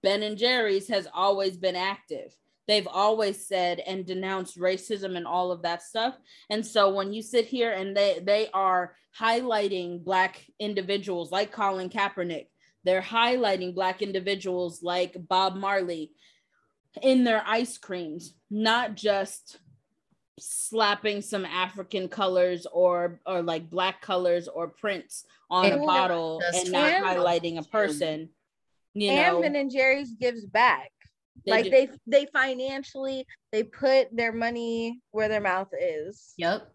Ben 0.00 0.22
and 0.22 0.38
Jerry's 0.38 0.86
has 0.86 1.08
always 1.12 1.56
been 1.56 1.74
active. 1.74 2.32
They've 2.68 2.86
always 2.86 3.48
said 3.48 3.80
and 3.80 4.06
denounced 4.06 4.60
racism 4.60 5.16
and 5.16 5.26
all 5.26 5.50
of 5.50 5.62
that 5.62 5.82
stuff. 5.82 6.14
And 6.50 6.64
so 6.64 6.94
when 6.94 7.12
you 7.12 7.20
sit 7.20 7.46
here 7.46 7.72
and 7.72 7.96
they 7.96 8.20
they 8.22 8.48
are 8.54 8.94
highlighting 9.18 10.04
black 10.04 10.46
individuals 10.60 11.32
like 11.32 11.50
Colin 11.50 11.90
Kaepernick, 11.90 12.46
they're 12.84 13.02
highlighting 13.02 13.74
black 13.74 14.02
individuals 14.02 14.84
like 14.84 15.16
Bob 15.28 15.56
Marley 15.56 16.12
in 17.02 17.24
their 17.24 17.42
ice 17.44 17.76
creams, 17.76 18.34
not 18.52 18.94
just 18.94 19.58
slapping 20.38 21.20
some 21.22 21.44
African 21.44 22.08
colors 22.08 22.66
or 22.72 23.20
or 23.26 23.42
like 23.42 23.68
black 23.70 24.00
colors 24.00 24.48
or 24.48 24.68
prints 24.68 25.24
on 25.50 25.70
a 25.70 25.78
bottle 25.78 26.42
and 26.54 26.72
not 26.72 26.90
and- 26.90 27.04
highlighting 27.04 27.58
a 27.58 27.62
person. 27.62 28.28
You 28.94 29.10
and 29.10 29.32
know, 29.34 29.40
Ben 29.42 29.56
and 29.56 29.70
Jerry's 29.70 30.12
gives 30.12 30.44
back. 30.44 30.90
they 31.46 31.50
like 31.52 31.64
do- 31.64 31.70
they 31.70 31.88
they 32.06 32.26
financially 32.32 33.26
they 33.50 33.62
put 33.62 34.14
their 34.14 34.32
money 34.32 35.00
where 35.12 35.28
their 35.28 35.40
mouth 35.40 35.68
is. 35.78 36.34
yep. 36.36 36.68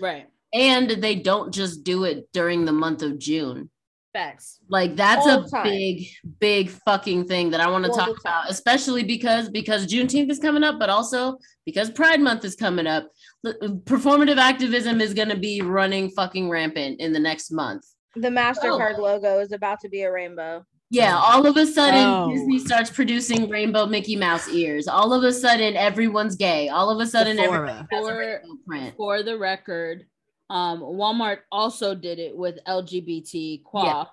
right 0.00 0.28
And 0.52 0.90
they 0.90 1.14
don't 1.16 1.52
just 1.52 1.84
do 1.84 2.04
it 2.04 2.28
during 2.32 2.64
the 2.64 2.72
month 2.72 3.02
of 3.02 3.18
June. 3.18 3.70
Facts. 4.12 4.58
Like 4.68 4.96
that's 4.96 5.26
All 5.26 5.44
a 5.44 5.48
time. 5.48 5.64
big, 5.64 6.06
big 6.40 6.70
fucking 6.70 7.26
thing 7.26 7.50
that 7.50 7.60
I 7.60 7.68
want 7.70 7.84
to 7.84 7.90
All 7.90 7.96
talk 7.96 8.20
about, 8.20 8.50
especially 8.50 9.02
because 9.04 9.48
because 9.48 9.86
Juneteenth 9.86 10.30
is 10.30 10.38
coming 10.38 10.62
up, 10.64 10.78
but 10.78 10.88
also 10.90 11.38
because 11.66 11.90
Pride 11.90 12.20
Month 12.20 12.44
is 12.44 12.54
coming 12.56 12.86
up. 12.86 13.08
L- 13.44 13.54
Performative 13.84 14.36
activism 14.36 15.00
is 15.00 15.14
going 15.14 15.28
to 15.28 15.36
be 15.36 15.62
running 15.62 16.10
fucking 16.10 16.48
rampant 16.50 17.00
in 17.00 17.12
the 17.12 17.20
next 17.20 17.50
month. 17.50 17.84
The 18.16 18.28
Mastercard 18.28 18.96
oh. 18.98 19.02
logo 19.02 19.38
is 19.38 19.52
about 19.52 19.80
to 19.80 19.88
be 19.88 20.02
a 20.02 20.12
rainbow. 20.12 20.64
Yeah, 20.92 21.16
all 21.16 21.46
of 21.46 21.56
a 21.56 21.66
sudden 21.66 22.04
Oh. 22.04 22.30
Disney 22.32 22.58
starts 22.58 22.90
producing 22.90 23.48
rainbow 23.48 23.86
Mickey 23.86 24.16
Mouse 24.16 24.48
ears. 24.48 24.88
All 24.88 25.12
of 25.12 25.22
a 25.22 25.32
sudden 25.32 25.76
everyone's 25.76 26.34
gay. 26.34 26.68
All 26.68 26.90
of 26.90 26.98
a 26.98 27.06
sudden 27.06 27.38
everybody 27.38 27.78
Sephora. 27.92 28.40
has 28.42 28.88
a 28.88 28.90
For- 28.90 28.96
For 28.96 29.22
the 29.22 29.38
record, 29.38 30.06
um, 30.50 30.80
Walmart 30.80 31.38
also 31.50 31.94
did 31.94 32.18
it 32.18 32.36
with 32.36 32.58
LGBT 32.66 33.62
qua 33.62 33.84
Yeah. 33.84 34.04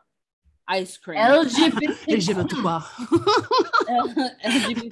ice 0.68 0.96
cream. 0.98 1.18
LGBT. 1.20 2.06
LGBT. 2.08 2.84
LGBT. 4.46 4.92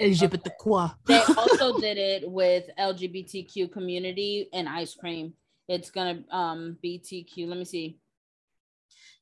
LGBT. 0.00 0.90
They 1.06 1.20
also 1.36 1.78
did 1.78 1.98
it 1.98 2.28
with 2.28 2.64
LGBTQ 2.78 3.70
community 3.72 4.48
and 4.52 4.68
ice 4.68 4.94
cream. 4.94 5.34
It's 5.68 5.90
gonna 5.90 6.24
um 6.30 6.76
BTQ. 6.84 7.46
Let 7.48 7.58
me 7.58 7.64
see. 7.64 7.98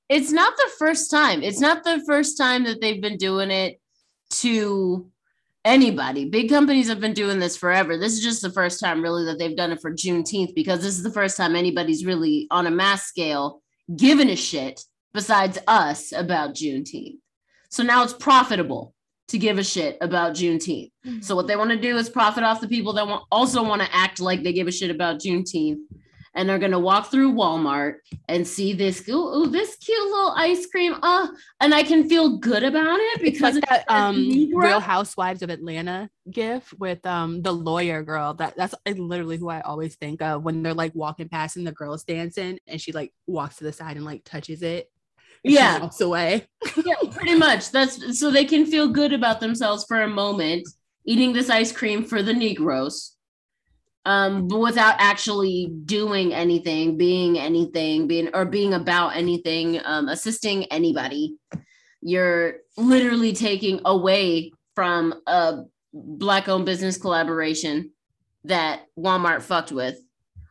It's 0.08 0.32
not 0.32 0.56
the 0.56 0.70
first 0.78 1.10
time. 1.10 1.42
It's 1.42 1.60
not 1.60 1.84
the 1.84 2.02
first 2.06 2.36
time 2.38 2.64
that 2.64 2.80
they've 2.80 3.00
been 3.00 3.16
doing 3.18 3.50
it 3.50 3.80
to 4.40 5.10
anybody. 5.64 6.25
Big 6.29 6.49
companies 6.49 6.88
have 6.88 7.01
been 7.01 7.12
doing 7.12 7.38
this 7.38 7.57
forever. 7.57 7.96
This 7.96 8.12
is 8.12 8.23
just 8.23 8.42
the 8.42 8.51
first 8.51 8.81
time, 8.81 9.03
really, 9.03 9.25
that 9.27 9.38
they've 9.38 9.57
done 9.57 9.73
it 9.73 9.81
for 9.81 9.92
Juneteenth 9.92 10.55
because 10.55 10.83
this 10.83 10.96
is 10.96 11.03
the 11.03 11.12
first 11.12 11.37
time 11.37 11.55
anybody's 11.55 12.05
really 12.05 12.46
on 12.51 12.66
a 12.66 12.70
mass 12.70 13.05
scale 13.05 13.62
given 13.96 14.29
a 14.29 14.37
shit 14.37 14.85
besides 15.12 15.59
us 15.66 16.12
about 16.12 16.55
Juneteenth. 16.55 17.18
So 17.70 17.83
now 17.83 18.03
it's 18.03 18.12
profitable 18.12 18.94
to 19.29 19.38
give 19.38 19.59
a 19.59 19.64
shit 19.64 19.96
about 20.01 20.35
Juneteenth. 20.35 20.90
So 21.20 21.37
what 21.37 21.46
they 21.46 21.53
mm-hmm. 21.53 21.61
want 21.61 21.70
to 21.70 21.81
do 21.81 21.96
is 21.96 22.09
profit 22.09 22.42
off 22.42 22.61
the 22.61 22.68
people 22.68 22.92
that 22.94 23.07
want 23.07 23.25
also 23.31 23.62
want 23.62 23.83
to 23.83 23.94
act 23.94 24.20
like 24.20 24.42
they 24.42 24.53
give 24.53 24.66
a 24.66 24.73
shit 24.73 24.90
about 24.90 25.20
Juneteenth. 25.20 25.79
And 26.35 26.49
they're 26.49 26.59
gonna 26.59 26.79
walk 26.79 27.11
through 27.11 27.33
Walmart 27.33 27.97
and 28.29 28.47
see 28.47 28.73
this 28.73 29.09
ooh, 29.09 29.49
this 29.51 29.77
cute 29.77 29.99
little 29.99 30.33
ice 30.37 30.66
cream. 30.66 30.95
Uh, 31.03 31.29
and 31.61 31.75
I 31.75 31.83
can 31.83 32.09
feel 32.09 32.38
good 32.38 32.62
about 32.62 33.01
it 33.01 33.21
It's 33.21 33.23
because 33.23 33.55
like 33.57 33.69
that 33.69 33.85
um. 33.88 34.51
Real 34.55 34.81
Housewives 34.81 35.43
of 35.43 35.51
Atlanta 35.51 36.09
gif 36.31 36.73
with 36.79 37.05
um 37.05 37.43
the 37.43 37.53
lawyer 37.53 38.03
girl. 38.03 38.35
That 38.35 38.57
that's 38.57 38.75
literally 38.87 39.38
who 39.38 39.49
I 39.49 39.61
always 39.61 39.97
think 39.97 40.23
of 40.23 40.45
when 40.45 40.62
they're 40.62 40.75
like 40.75 40.95
walking 40.95 41.29
past 41.29 41.57
and 41.57 41.66
the 41.66 41.73
girl's 41.73 42.05
dancing 42.05 42.59
and 42.66 42.81
she 42.81 42.93
like 42.93 43.12
walks 43.27 43.57
to 43.57 43.64
the 43.64 43.73
side 43.73 43.97
and 43.97 44.05
like 44.05 44.23
touches 44.25 44.62
it. 44.62 44.90
Yeah. 45.43 45.81
walks 45.81 46.01
away. 46.01 46.47
yeah, 46.85 46.95
pretty 47.11 47.35
much. 47.35 47.71
That's 47.71 48.19
so 48.19 48.31
they 48.31 48.45
can 48.45 48.66
feel 48.66 48.88
good 48.88 49.12
about 49.12 49.40
themselves 49.40 49.85
for 49.88 50.03
a 50.03 50.09
moment, 50.09 50.69
eating 51.05 51.33
this 51.33 51.51
ice 51.51 51.73
cream 51.73 52.05
for 52.05 52.23
the 52.23 52.35
Negroes, 52.35 53.16
um, 54.06 54.48
but 54.48 54.58
without 54.58 54.94
actually 54.98 55.72
doing 55.84 56.32
anything, 56.32 56.96
being 56.96 57.38
anything, 57.38 58.06
being 58.06 58.30
or 58.34 58.44
being 58.44 58.72
about 58.72 59.16
anything, 59.16 59.80
um, 59.84 60.08
assisting 60.08 60.64
anybody. 60.66 61.36
You're 62.00 62.56
literally 62.78 63.34
taking 63.34 63.80
away 63.84 64.52
from 64.74 65.20
a 65.26 65.64
black-owned 65.92 66.64
business 66.64 66.96
collaboration 66.96 67.90
that 68.44 68.86
Walmart 68.98 69.42
fucked 69.42 69.72
with. 69.72 70.00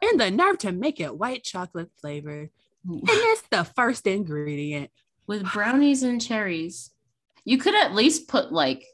And 0.02 0.20
the 0.20 0.30
nerve 0.30 0.60
to 0.60 0.72
make 0.72 1.00
it 1.00 1.18
white 1.18 1.44
chocolate 1.44 1.90
flavored. 2.00 2.52
And 2.88 3.02
it's 3.08 3.42
the 3.50 3.64
first 3.64 4.06
ingredient. 4.06 4.92
with 5.26 5.52
brownies 5.52 6.04
and 6.04 6.22
cherries. 6.22 6.92
You 7.46 7.58
could 7.58 7.74
at 7.74 7.96
least 7.96 8.28
put 8.28 8.52
like 8.52 8.86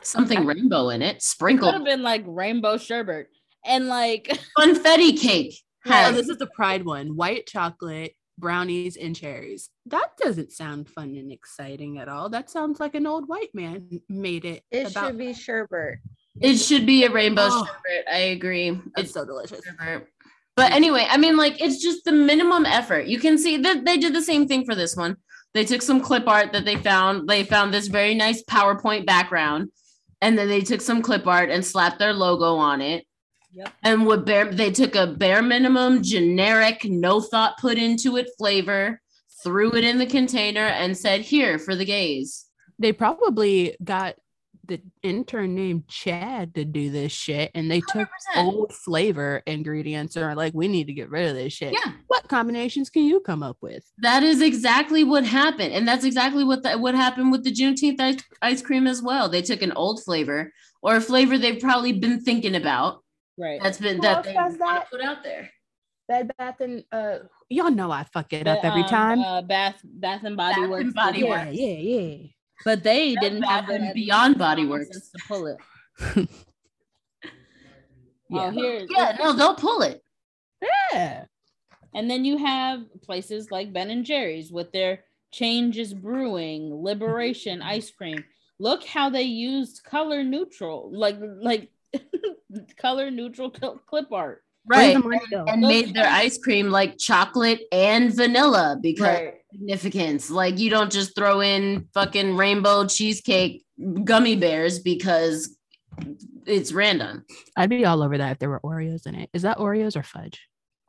something 0.00 0.46
rainbow 0.46 0.90
in 0.90 1.02
it, 1.02 1.22
Sprinkle. 1.22 1.72
Could 1.72 1.74
sprinkled 1.74 1.88
have 1.88 1.96
been 1.96 2.04
like 2.04 2.22
rainbow 2.24 2.76
sherbet 2.76 3.28
and 3.64 3.88
like 3.88 4.38
confetti 4.58 5.12
cake. 5.14 5.54
Oh, 5.86 5.90
Has 5.90 6.14
this 6.16 6.28
is 6.28 6.38
the 6.38 6.46
pride 6.46 6.84
one. 6.84 7.14
White 7.16 7.46
chocolate, 7.46 8.14
brownies, 8.38 8.96
and 8.96 9.14
cherries. 9.14 9.68
That 9.86 10.16
doesn't 10.22 10.52
sound 10.52 10.88
fun 10.88 11.14
and 11.16 11.30
exciting 11.30 11.98
at 11.98 12.08
all. 12.08 12.30
That 12.30 12.48
sounds 12.50 12.80
like 12.80 12.94
an 12.94 13.06
old 13.06 13.28
white 13.28 13.54
man 13.54 14.00
made 14.08 14.44
it. 14.44 14.62
It 14.70 14.90
about- 14.90 15.08
should 15.08 15.18
be 15.18 15.34
sherbet. 15.34 15.98
it 16.40 16.56
should 16.56 16.86
be 16.86 17.04
a 17.04 17.10
rainbow 17.10 17.48
Oh. 17.50 17.64
sherbet. 17.66 18.06
I 18.12 18.18
agree. 18.36 18.68
It's 18.70 18.80
It's 18.96 19.12
so 19.12 19.24
delicious. 19.24 19.60
sherbet. 19.64 20.08
But 20.56 20.72
anyway, 20.72 21.06
I 21.10 21.16
mean, 21.16 21.36
like 21.36 21.60
it's 21.60 21.82
just 21.82 22.04
the 22.04 22.12
minimum 22.12 22.64
effort. 22.64 23.06
You 23.06 23.18
can 23.18 23.36
see 23.38 23.56
that 23.58 23.84
they 23.84 23.96
did 23.98 24.14
the 24.14 24.22
same 24.22 24.46
thing 24.48 24.64
for 24.64 24.74
this 24.74 24.96
one. 24.96 25.16
They 25.52 25.64
took 25.64 25.82
some 25.82 26.00
clip 26.00 26.26
art 26.26 26.52
that 26.52 26.64
they 26.64 26.76
found. 26.76 27.28
They 27.28 27.44
found 27.44 27.74
this 27.74 27.88
very 27.88 28.14
nice 28.14 28.42
PowerPoint 28.44 29.04
background, 29.04 29.70
and 30.22 30.38
then 30.38 30.48
they 30.48 30.60
took 30.62 30.80
some 30.80 31.02
clip 31.02 31.26
art 31.26 31.50
and 31.50 31.64
slapped 31.64 31.98
their 31.98 32.12
logo 32.14 32.54
on 32.56 32.80
it. 32.80 33.04
Yep. 33.54 33.72
And 33.82 34.06
what 34.06 34.26
bare 34.26 34.52
they 34.52 34.70
took 34.70 34.94
a 34.94 35.06
bare 35.06 35.42
minimum 35.42 36.02
generic, 36.02 36.84
no 36.84 37.20
thought 37.20 37.58
put 37.58 37.78
into 37.78 38.16
it 38.16 38.30
flavor, 38.36 39.00
threw 39.42 39.74
it 39.74 39.84
in 39.84 39.98
the 39.98 40.06
container, 40.06 40.66
and 40.66 40.96
said, 40.96 41.20
"Here 41.20 41.58
for 41.58 41.76
the 41.76 41.84
gays." 41.84 42.46
They 42.78 42.92
probably 42.92 43.76
got 43.82 44.16
the 44.66 44.80
intern 45.02 45.54
named 45.54 45.86
Chad 45.88 46.54
to 46.54 46.64
do 46.64 46.90
this 46.90 47.12
shit, 47.12 47.50
and 47.54 47.70
they 47.70 47.80
took 47.80 48.08
100%. 48.34 48.36
old 48.36 48.72
flavor 48.72 49.42
ingredients 49.46 50.16
and 50.16 50.24
are 50.24 50.34
like, 50.34 50.54
we 50.54 50.68
need 50.68 50.86
to 50.86 50.92
get 50.92 51.10
rid 51.10 51.28
of 51.28 51.34
this 51.34 51.52
shit. 51.52 51.72
Yeah. 51.72 51.92
What 52.06 52.28
combinations 52.28 52.90
can 52.90 53.04
you 53.04 53.20
come 53.20 53.42
up 53.42 53.58
with? 53.60 53.84
That 53.98 54.22
is 54.22 54.40
exactly 54.40 55.04
what 55.04 55.24
happened, 55.24 55.72
and 55.72 55.86
that's 55.86 56.04
exactly 56.04 56.44
what 56.44 56.62
the, 56.62 56.78
what 56.78 56.94
happened 56.94 57.30
with 57.32 57.44
the 57.44 57.52
Juneteenth 57.52 58.00
ice, 58.00 58.22
ice 58.40 58.62
cream 58.62 58.86
as 58.86 59.02
well. 59.02 59.28
They 59.28 59.42
took 59.42 59.62
an 59.62 59.72
old 59.72 60.02
flavor 60.02 60.52
or 60.82 60.96
a 60.96 61.00
flavor 61.00 61.36
they've 61.38 61.60
probably 61.60 61.92
been 61.92 62.20
thinking 62.20 62.54
about. 62.54 63.03
Right. 63.38 63.60
That's 63.62 63.78
been 63.78 63.96
Who 63.96 64.02
that 64.02 64.16
else 64.18 64.26
they 64.26 64.32
does 64.34 64.56
wanna 64.58 64.80
that? 64.80 64.90
put 64.90 65.00
out 65.00 65.22
there. 65.22 65.50
Bed 66.06 66.30
Bath 66.36 66.60
and 66.60 66.84
uh, 66.92 67.18
y'all 67.48 67.70
know 67.70 67.90
I 67.90 68.04
fuck 68.04 68.32
it 68.32 68.46
up 68.46 68.62
every 68.62 68.82
um, 68.82 68.88
time. 68.88 69.20
Uh, 69.20 69.42
Bath, 69.42 69.80
Bath 69.84 70.24
and 70.24 70.36
Body 70.36 70.54
Bath 70.56 70.62
and 70.62 70.70
Works. 70.70 70.92
Body 70.94 71.20
yeah, 71.20 71.44
that. 71.44 71.54
yeah, 71.54 71.66
yeah. 71.66 72.26
But 72.64 72.82
they 72.82 73.14
Bed 73.14 73.20
didn't 73.20 73.42
have 73.42 73.66
them 73.66 73.92
Beyond 73.94 74.38
Body 74.38 74.66
Works. 74.66 74.92
sense 74.92 75.10
to 75.10 75.18
pull 75.26 75.46
it. 75.46 76.28
Yeah. 78.30 78.46
Oh, 78.46 78.50
here. 78.50 78.86
Yeah, 78.88 79.16
no, 79.18 79.32
they'll 79.32 79.54
pull 79.54 79.82
it. 79.82 80.02
Yeah. 80.92 81.24
And 81.94 82.10
then 82.10 82.24
you 82.24 82.38
have 82.38 82.82
places 83.02 83.50
like 83.50 83.72
Ben 83.72 83.90
and 83.90 84.04
Jerry's 84.04 84.50
with 84.50 84.72
their 84.72 85.04
Change 85.32 85.78
is 85.78 85.94
Brewing, 85.94 86.82
Liberation 86.82 87.62
ice 87.62 87.90
cream. 87.90 88.24
Look 88.58 88.84
how 88.84 89.10
they 89.10 89.22
used 89.22 89.84
color 89.84 90.22
neutral, 90.22 90.90
like 90.92 91.16
like 91.20 91.70
color 92.76 93.10
neutral 93.10 93.50
clip 93.50 94.12
art. 94.12 94.42
Right. 94.66 94.96
Where's 95.02 95.20
the? 95.30 95.44
And 95.44 95.60
made 95.60 95.94
their 95.94 96.06
ice 96.08 96.38
cream 96.38 96.70
like 96.70 96.96
chocolate 96.98 97.62
and 97.70 98.14
vanilla 98.14 98.78
because 98.80 99.00
Right. 99.02 99.34
significance. 99.52 100.30
Like 100.30 100.58
you 100.58 100.70
don't 100.70 100.90
just 100.90 101.14
throw 101.14 101.40
in 101.42 101.86
fucking 101.92 102.36
rainbow 102.36 102.86
cheesecake 102.86 103.64
gummy 104.04 104.36
bears 104.36 104.78
because 104.78 105.56
it's 106.46 106.72
random. 106.72 107.24
I'd 107.56 107.68
be 107.70 107.84
all 107.84 108.02
over 108.02 108.16
that 108.16 108.32
if 108.32 108.38
there 108.38 108.48
were 108.48 108.60
Oreos 108.60 109.06
in 109.06 109.14
it. 109.14 109.28
Is 109.34 109.42
that 109.42 109.58
Oreos 109.58 109.96
or 109.96 110.02
fudge? 110.02 110.40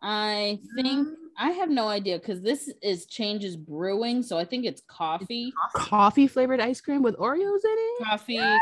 I 0.02 0.60
think 0.76 1.08
I 1.38 1.50
have 1.52 1.70
no 1.70 1.90
idea 1.90 2.18
because 2.18 2.42
this 2.42 2.72
is 2.82 3.06
Change 3.08 3.44
is 3.44 3.58
Brewing, 3.58 4.24
so 4.24 4.38
I 4.38 4.46
think 4.46 4.66
it's 4.66 4.82
coffee, 4.88 5.52
Coffee 5.74 6.28
flavored 6.28 6.62
ice 6.62 6.80
cream 6.80 7.02
with 7.04 7.18
Oreos 7.18 7.40
in 7.66 7.76
it? 7.78 8.04
coffee, 8.06 8.58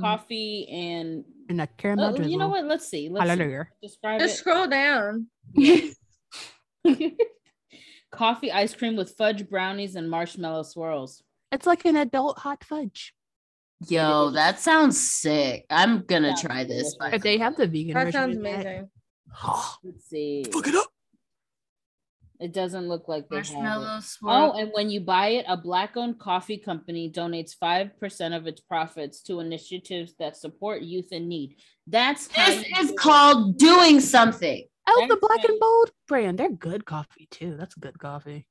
coffee, 0.00 0.68
and 0.70 1.24
And 1.48 1.60
a 1.60 1.66
caramel 1.66 2.14
Oh, 2.18 2.22
you 2.22 2.36
know 2.36 2.48
what? 2.48 2.64
Let's 2.66 2.86
see. 2.88 3.08
Let's 3.08 3.24
see. 3.24 3.28
Hallelujah. 3.38 3.68
describe 3.82 4.20
Just 4.20 4.34
it. 4.34 4.38
scroll 4.38 4.66
down. 4.66 5.26
coffee 8.10 8.52
ice 8.52 8.74
cream 8.74 8.96
with 8.96 9.14
fudge 9.16 9.48
brownies 9.48 9.94
and 9.96 10.10
marshmallow 10.10 10.62
swirls. 10.64 11.22
It's 11.52 11.66
like 11.66 11.84
an 11.84 11.96
adult 11.96 12.38
hot 12.38 12.64
fudge. 12.64 13.14
Yo, 13.88 14.30
that 14.30 14.58
sounds 14.60 15.00
sick. 15.00 15.64
I'm 15.70 16.02
gonna 16.02 16.30
Sounds 16.30 16.42
try 16.42 16.64
this. 16.64 16.94
delicious. 16.94 17.16
If 17.16 17.22
they 17.22 17.38
have 17.38 17.56
the 17.56 17.66
vegan 17.66 17.94
That 17.94 18.04
version 18.06 18.12
sounds 18.12 18.36
of 18.36 18.42
that- 18.42 18.54
amazing. 18.54 18.90
Let's 19.84 20.04
see. 20.08 20.44
Fuck 20.52 20.66
it 20.66 20.74
up. 20.74 20.87
It 22.40 22.52
doesn't 22.52 22.88
look 22.88 23.08
like 23.08 23.28
they 23.28 23.36
have 23.36 23.46
it. 23.46 23.54
Marshmallow 23.54 24.52
Oh, 24.54 24.58
and 24.58 24.70
when 24.72 24.90
you 24.90 25.00
buy 25.00 25.28
it, 25.28 25.44
a 25.48 25.56
black-owned 25.56 26.20
coffee 26.20 26.56
company 26.58 27.10
donates 27.10 27.54
five 27.54 27.98
percent 27.98 28.32
of 28.32 28.46
its 28.46 28.60
profits 28.60 29.22
to 29.22 29.40
initiatives 29.40 30.14
that 30.18 30.36
support 30.36 30.82
youth 30.82 31.12
in 31.12 31.28
need. 31.28 31.56
That's 31.86 32.28
how 32.32 32.46
this 32.46 32.68
you 32.68 32.76
is 32.78 32.92
called 32.96 33.58
doing 33.58 34.00
something. 34.00 34.64
Oh, 34.86 35.06
the 35.08 35.16
That's 35.16 35.20
black 35.20 35.48
and 35.48 35.58
bold 35.60 35.90
brand. 36.06 36.38
They're 36.38 36.50
good 36.50 36.84
coffee 36.84 37.26
too. 37.30 37.56
That's 37.58 37.74
good 37.74 37.98
coffee. 37.98 38.46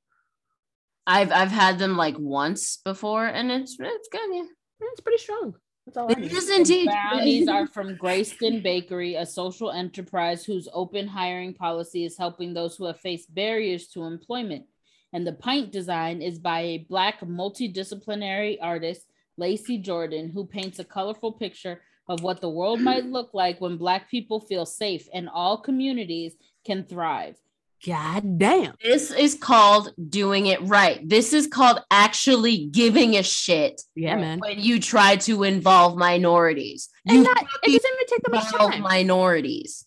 I've 1.05 1.31
I've 1.31 1.51
had 1.51 1.79
them 1.79 1.95
like 1.95 2.19
once 2.19 2.79
before, 2.83 3.25
and 3.25 3.51
it's 3.51 3.77
it's 3.79 4.09
good. 4.11 4.29
Yeah. 4.33 4.43
Yeah, 4.81 4.87
It's 4.91 5.01
pretty 5.01 5.17
strong. 5.17 5.55
That's 5.87 5.95
all 5.95 6.09
I 6.09 6.11
It 6.11 6.19
need. 6.19 6.31
is 6.33 6.47
The 6.47 6.55
indeed. 6.57 6.85
brownies 6.87 7.47
are 7.47 7.65
from 7.65 7.95
Greyston 7.95 8.61
Bakery, 8.61 9.15
a 9.15 9.25
social 9.25 9.71
enterprise 9.71 10.43
whose 10.43 10.67
open 10.73 11.07
hiring 11.07 11.53
policy 11.53 12.03
is 12.03 12.17
helping 12.17 12.53
those 12.53 12.75
who 12.75 12.83
have 12.85 12.99
faced 12.99 13.33
barriers 13.33 13.87
to 13.89 14.03
employment. 14.03 14.65
And 15.13 15.25
the 15.25 15.31
pint 15.31 15.71
design 15.71 16.21
is 16.21 16.39
by 16.39 16.59
a 16.59 16.77
black 16.89 17.21
multidisciplinary 17.21 18.57
artist, 18.61 19.05
Lacey 19.37 19.77
Jordan, 19.77 20.27
who 20.29 20.45
paints 20.45 20.79
a 20.79 20.83
colorful 20.83 21.31
picture 21.31 21.81
of 22.09 22.21
what 22.21 22.41
the 22.41 22.49
world 22.49 22.81
might 22.81 23.05
look 23.05 23.29
like 23.33 23.61
when 23.61 23.77
black 23.77 24.11
people 24.11 24.41
feel 24.41 24.65
safe 24.65 25.07
and 25.13 25.29
all 25.29 25.57
communities 25.57 26.35
can 26.65 26.83
thrive. 26.83 27.37
God 27.85 28.39
damn. 28.39 28.73
This 28.83 29.11
is 29.11 29.35
called 29.35 29.93
doing 30.09 30.47
it 30.47 30.61
right. 30.63 31.07
This 31.07 31.31
is 31.33 31.47
called 31.47 31.79
actually 31.91 32.65
giving 32.65 33.15
a 33.15 33.23
shit 33.23 33.81
Yeah, 33.95 34.15
man. 34.15 34.39
when 34.39 34.59
you 34.59 34.79
try 34.79 35.17
to 35.17 35.43
involve 35.43 35.95
minorities. 35.97 36.89
And 37.05 37.17
You 37.19 37.23
not, 37.23 37.37
it 37.37 37.65
doesn't 37.65 37.73
even 37.73 38.07
take 38.07 38.21
that 38.23 38.31
much 38.31 38.51
time. 38.51 38.81
minorities. 38.81 39.85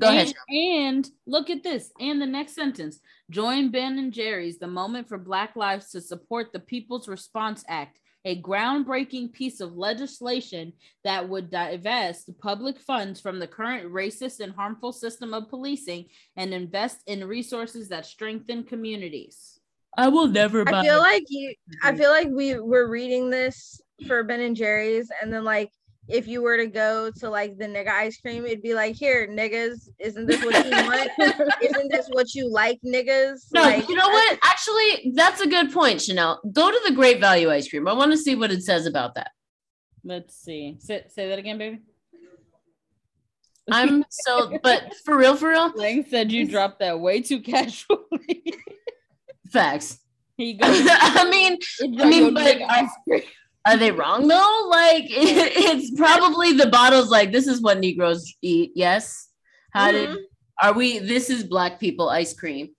Go 0.00 0.08
and, 0.08 0.16
ahead. 0.18 0.34
And 0.50 1.08
look 1.26 1.50
at 1.50 1.62
this. 1.62 1.90
And 1.98 2.20
the 2.20 2.26
next 2.26 2.54
sentence 2.54 3.00
join 3.30 3.70
Ben 3.70 3.98
and 3.98 4.12
Jerry's, 4.12 4.58
the 4.58 4.66
moment 4.66 5.08
for 5.08 5.18
Black 5.18 5.56
Lives 5.56 5.90
to 5.90 6.00
support 6.00 6.52
the 6.52 6.60
People's 6.60 7.08
Response 7.08 7.64
Act, 7.68 7.98
a 8.24 8.40
groundbreaking 8.40 9.32
piece 9.32 9.60
of 9.60 9.76
legislation 9.76 10.72
that 11.04 11.28
would 11.28 11.50
divest 11.50 12.30
public 12.40 12.78
funds 12.78 13.20
from 13.20 13.38
the 13.38 13.46
current 13.46 13.92
racist 13.92 14.40
and 14.40 14.54
harmful 14.54 14.92
system 14.92 15.34
of 15.34 15.48
policing 15.48 16.06
and 16.36 16.54
invest 16.54 17.02
in 17.06 17.26
resources 17.26 17.88
that 17.88 18.06
strengthen 18.06 18.64
communities. 18.64 19.60
I 19.96 20.08
will 20.08 20.26
never 20.26 20.68
I 20.68 20.82
feel 20.82 20.98
like 20.98 21.24
you 21.28 21.54
I 21.82 21.94
feel 21.94 22.10
like 22.10 22.28
we 22.28 22.58
were 22.58 22.88
reading 22.88 23.30
this 23.30 23.80
for 24.06 24.24
Ben 24.24 24.40
and 24.40 24.56
Jerry's, 24.56 25.10
and 25.22 25.32
then 25.32 25.44
like 25.44 25.70
if 26.08 26.26
you 26.26 26.42
were 26.42 26.56
to 26.56 26.66
go 26.66 27.10
to 27.10 27.30
like 27.30 27.56
the 27.58 27.64
nigga 27.64 27.88
ice 27.88 28.20
cream, 28.20 28.44
it'd 28.44 28.62
be 28.62 28.74
like, 28.74 28.94
here, 28.94 29.26
niggas, 29.26 29.88
isn't 29.98 30.26
this 30.26 30.44
what 30.44 30.64
you 30.64 30.70
want? 30.70 31.10
isn't 31.62 31.90
this 31.90 32.08
what 32.12 32.34
you 32.34 32.50
like, 32.50 32.78
niggas? 32.84 33.40
No, 33.54 33.62
like, 33.62 33.88
you 33.88 33.94
know 33.94 34.08
what? 34.08 34.38
Actually, 34.42 35.12
that's 35.14 35.40
a 35.40 35.46
good 35.46 35.72
point, 35.72 36.02
Chanel. 36.02 36.40
Go 36.52 36.70
to 36.70 36.80
the 36.86 36.94
Great 36.94 37.20
Value 37.20 37.50
Ice 37.50 37.68
Cream. 37.68 37.88
I 37.88 37.94
want 37.94 38.12
to 38.12 38.18
see 38.18 38.34
what 38.34 38.52
it 38.52 38.62
says 38.62 38.86
about 38.86 39.14
that. 39.14 39.30
Let's 40.04 40.36
see. 40.36 40.76
Say, 40.78 41.04
say 41.08 41.28
that 41.30 41.38
again, 41.38 41.56
baby. 41.56 41.80
I'm 43.70 44.04
so, 44.10 44.58
but 44.62 44.94
for 45.04 45.16
real, 45.16 45.36
for 45.36 45.48
real, 45.50 45.72
Lang 45.74 46.04
said 46.04 46.30
you 46.30 46.46
dropped 46.46 46.80
that 46.80 47.00
way 47.00 47.22
too 47.22 47.40
casually. 47.40 48.54
facts. 49.50 50.00
Here 50.36 50.48
you 50.48 50.58
go. 50.58 50.66
I 50.68 51.30
mean, 51.30 51.58
I 52.00 52.08
mean, 52.08 52.34
but 52.34 52.58
are, 53.66 53.72
are 53.72 53.76
they 53.76 53.90
wrong 53.90 54.26
though? 54.28 54.66
Like, 54.70 55.04
it, 55.04 55.52
it's 55.56 55.90
probably 55.98 56.52
the 56.52 56.66
bottles. 56.66 57.10
Like, 57.10 57.32
this 57.32 57.46
is 57.46 57.60
what 57.60 57.78
Negroes 57.80 58.34
eat. 58.42 58.72
Yes. 58.74 59.28
How 59.72 59.90
did 59.92 60.10
Mhm. 60.10 60.22
are 60.62 60.72
we? 60.72 60.98
This 61.00 61.30
is 61.30 61.44
Black 61.44 61.80
people 61.80 62.08
ice 62.08 62.32
cream. 62.34 62.70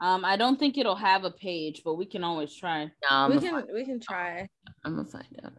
Um, 0.00 0.24
I 0.24 0.36
don't 0.36 0.58
think 0.58 0.76
it'll 0.76 0.96
have 0.96 1.24
a 1.24 1.30
page, 1.30 1.82
but 1.84 1.94
we 1.94 2.04
can 2.04 2.24
always 2.24 2.54
try 2.54 2.90
No, 3.10 3.28
we 3.30 3.38
can 3.38 3.64
we 3.72 3.84
can 3.84 4.00
try. 4.00 4.46
I'm 4.84 4.96
gonna 4.96 5.08
find 5.08 5.24
out. 5.44 5.52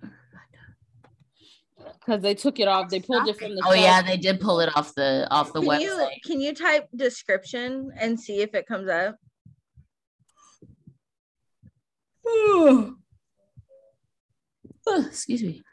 because 2.00 2.22
they 2.22 2.36
took 2.36 2.60
it 2.60 2.68
off. 2.68 2.90
They 2.90 3.00
pulled 3.00 3.28
it 3.28 3.38
from 3.40 3.56
the. 3.56 3.64
Oh 3.66 3.74
yeah, 3.74 4.02
they 4.04 4.18
did 4.18 4.40
pull 4.40 4.60
it 4.60 4.70
off 4.76 4.94
the 4.94 5.28
off 5.32 5.52
the 5.54 5.62
Can 5.62 5.70
website. 5.70 5.82
you 5.82 6.08
can 6.26 6.42
you 6.42 6.54
type 6.54 6.88
description 6.96 7.92
and 8.00 8.20
see 8.20 8.42
if 8.42 8.54
it 8.54 8.68
comes 8.68 8.88
up? 8.90 9.16
Oh, 12.28 12.96
excuse 14.88 15.44
me. 15.44 15.64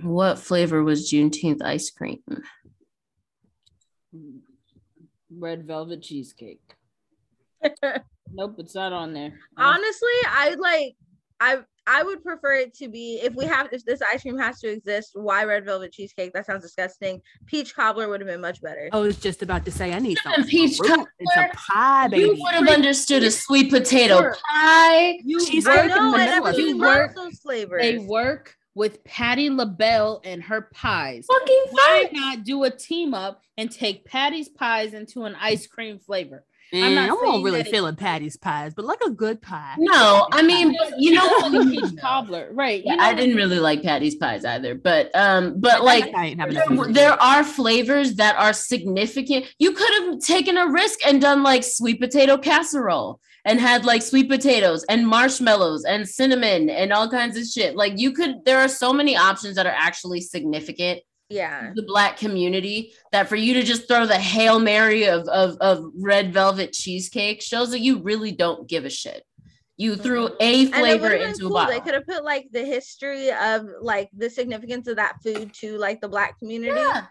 What 0.00 0.38
flavor 0.38 0.82
was 0.82 1.10
Juneteenth 1.12 1.62
ice 1.62 1.90
cream? 1.90 2.22
red 5.30 5.66
velvet 5.66 6.02
cheesecake. 6.02 6.74
nope, 8.32 8.56
it's 8.58 8.74
not 8.74 8.92
on 8.92 9.12
there. 9.12 9.32
Honestly, 9.56 10.08
I 10.26 10.56
like 10.58 10.96
I 11.38 11.58
I 11.86 12.02
would 12.02 12.22
prefer 12.22 12.52
it 12.54 12.74
to 12.74 12.88
be 12.88 13.20
if 13.22 13.34
we 13.34 13.46
have 13.46 13.68
if 13.72 13.84
this 13.84 14.00
ice 14.02 14.22
cream 14.22 14.38
has 14.38 14.60
to 14.60 14.68
exist, 14.68 15.10
why 15.14 15.44
red 15.44 15.64
velvet 15.64 15.92
cheesecake? 15.92 16.32
That 16.32 16.46
sounds 16.46 16.62
disgusting. 16.62 17.20
Peach 17.46 17.74
cobbler 17.74 18.08
would 18.08 18.20
have 18.20 18.28
been 18.28 18.40
much 18.40 18.60
better. 18.62 18.88
I 18.92 18.98
was 18.98 19.18
just 19.18 19.42
about 19.42 19.64
to 19.64 19.70
say 19.72 19.92
I 19.92 19.98
need 19.98 20.18
some 20.22 20.44
peach 20.44 20.76
fruit 20.76 20.90
and 20.90 21.28
some 21.34 21.44
cobbler, 21.44 21.50
pie, 21.54 22.08
baby. 22.08 22.22
You 22.24 22.36
would 22.38 22.54
have 22.54 22.68
understood 22.68 23.22
a 23.22 23.30
sweet 23.30 23.70
potato 23.70 24.18
Sure. 24.18 24.36
pie. 24.52 25.18
you 25.24 25.44
She's 25.44 25.66
I 25.66 25.76
work, 25.76 25.86
working 25.90 25.96
know, 25.96 26.10
the 26.12 26.18
and 26.18 26.44
vanilla. 26.44 26.68
You 26.68 26.78
work- 26.78 27.14
those 27.16 27.38
flavors. 27.38 27.82
they 27.82 27.98
work 27.98 28.56
with 28.74 29.02
Patti 29.04 29.50
LaBelle 29.50 30.20
and 30.24 30.42
her 30.44 30.68
pies. 30.72 31.26
Fucking 31.26 31.64
Why 31.70 32.08
fine. 32.12 32.20
not 32.20 32.44
do 32.44 32.62
a 32.64 32.70
team 32.70 33.14
up 33.14 33.42
and 33.56 33.70
take 33.70 34.04
Patti's 34.04 34.48
pies 34.48 34.94
into 34.94 35.24
an 35.24 35.34
ice 35.40 35.66
cream 35.66 35.98
flavor? 35.98 36.44
I'm 36.72 36.94
not 36.94 37.10
I'm 37.10 37.16
saying 37.18 37.42
not 37.42 37.44
really 37.44 37.64
feeling 37.64 37.96
Patti's 37.96 38.36
pies, 38.36 38.74
but 38.74 38.84
like 38.84 39.00
a 39.04 39.10
good 39.10 39.42
pie. 39.42 39.74
No, 39.78 40.28
I 40.32 40.42
mean, 40.42 40.74
but 40.78 40.98
you 40.98 41.12
know 41.12 41.26
what? 41.26 41.52
the 41.52 41.70
peach 41.70 42.00
cobbler, 42.00 42.48
right? 42.52 42.82
Yeah, 42.84 42.92
you 42.92 42.96
know 42.98 43.04
I 43.04 43.14
didn't 43.14 43.36
really 43.36 43.58
like 43.58 43.82
Patti's 43.82 44.14
pies 44.14 44.44
either, 44.44 44.74
but 44.74 45.14
um, 45.14 45.60
but 45.60 45.82
like 45.82 46.14
I 46.14 46.26
ain't 46.26 46.40
having 46.40 46.56
a 46.56 46.62
there, 46.68 46.92
there 46.92 47.22
are 47.22 47.44
flavors 47.44 48.14
that 48.16 48.36
are 48.36 48.52
significant. 48.52 49.46
You 49.58 49.72
could 49.72 49.92
have 49.94 50.20
taken 50.20 50.56
a 50.56 50.68
risk 50.68 51.00
and 51.06 51.20
done 51.20 51.42
like 51.42 51.64
sweet 51.64 52.00
potato 52.00 52.36
casserole 52.36 53.20
and 53.44 53.60
had 53.60 53.84
like 53.84 54.02
sweet 54.02 54.28
potatoes 54.28 54.84
and 54.88 55.06
marshmallows 55.06 55.84
and 55.84 56.08
cinnamon 56.08 56.68
and 56.70 56.92
all 56.92 57.10
kinds 57.10 57.36
of 57.36 57.44
shit. 57.44 57.76
Like 57.76 57.94
you 57.96 58.12
could, 58.12 58.44
there 58.44 58.58
are 58.58 58.68
so 58.68 58.92
many 58.92 59.16
options 59.16 59.56
that 59.56 59.66
are 59.66 59.74
actually 59.76 60.20
significant 60.20 61.00
Yeah. 61.30 61.72
the 61.74 61.84
black 61.84 62.16
community 62.16 62.92
that 63.12 63.28
for 63.28 63.36
you 63.36 63.54
to 63.54 63.62
just 63.62 63.86
throw 63.86 64.04
the 64.04 64.18
hail 64.18 64.58
mary 64.58 65.04
of 65.04 65.28
of, 65.28 65.56
of 65.60 65.90
red 65.96 66.34
velvet 66.34 66.72
cheesecake 66.72 67.40
shows 67.40 67.70
that 67.70 67.80
you 67.80 67.98
really 67.98 68.32
don't 68.32 68.68
give 68.68 68.84
a 68.84 68.90
shit. 68.90 69.24
You 69.76 69.92
mm-hmm. 69.92 70.02
threw 70.02 70.28
a 70.40 70.66
flavor 70.66 71.12
into 71.12 71.46
a 71.46 71.48
cool. 71.48 71.50
bottle. 71.50 71.72
They 71.72 71.80
could 71.80 71.94
have 71.94 72.06
put 72.06 72.24
like 72.24 72.48
the 72.50 72.64
history 72.64 73.30
of 73.32 73.66
like 73.80 74.10
the 74.14 74.28
significance 74.28 74.88
of 74.88 74.96
that 74.96 75.22
food 75.22 75.54
to 75.60 75.78
like 75.78 76.00
the 76.00 76.08
black 76.08 76.38
community. 76.38 76.78
Yeah. 76.78 77.06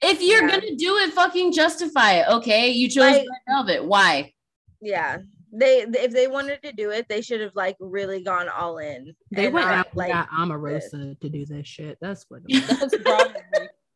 If 0.00 0.22
you're 0.22 0.48
Yeah. 0.48 0.60
gonna 0.60 0.76
do 0.76 0.96
it, 0.98 1.12
fucking 1.12 1.52
justify 1.52 2.20
it. 2.20 2.28
Okay, 2.28 2.70
you 2.70 2.88
chose 2.88 3.12
Like- 3.12 3.26
red 3.28 3.40
velvet. 3.48 3.84
Why? 3.84 4.32
Yeah. 4.80 5.18
They 5.52 5.80
if 5.82 6.12
they 6.12 6.26
wanted 6.26 6.62
to 6.64 6.72
do 6.72 6.90
it, 6.90 7.08
they 7.08 7.22
should 7.22 7.40
have 7.40 7.54
like 7.54 7.76
really 7.80 8.22
gone 8.22 8.48
all 8.48 8.78
in. 8.78 9.14
They 9.30 9.48
went 9.48 9.66
not, 9.66 9.74
out 9.74 9.86
and 9.88 9.96
like 9.96 10.12
got 10.12 10.28
Omarosa 10.30 11.18
to 11.20 11.28
do 11.28 11.46
this 11.46 11.66
shit. 11.66 11.98
That's 12.00 12.26
what. 12.28 12.42
It 12.48 12.68
was. 12.68 12.78
That's 12.78 12.96
probably 13.02 13.40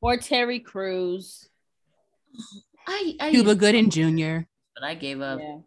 or 0.00 0.16
Terry 0.16 0.60
Crews. 0.60 1.48
I, 2.86 3.16
I 3.20 3.30
Cuba 3.30 3.54
Gooding 3.54 3.90
Jr. 3.90 4.46
but 4.74 4.84
I 4.84 4.94
gave 4.94 5.20
up. 5.20 5.40
Yeah. 5.40 5.58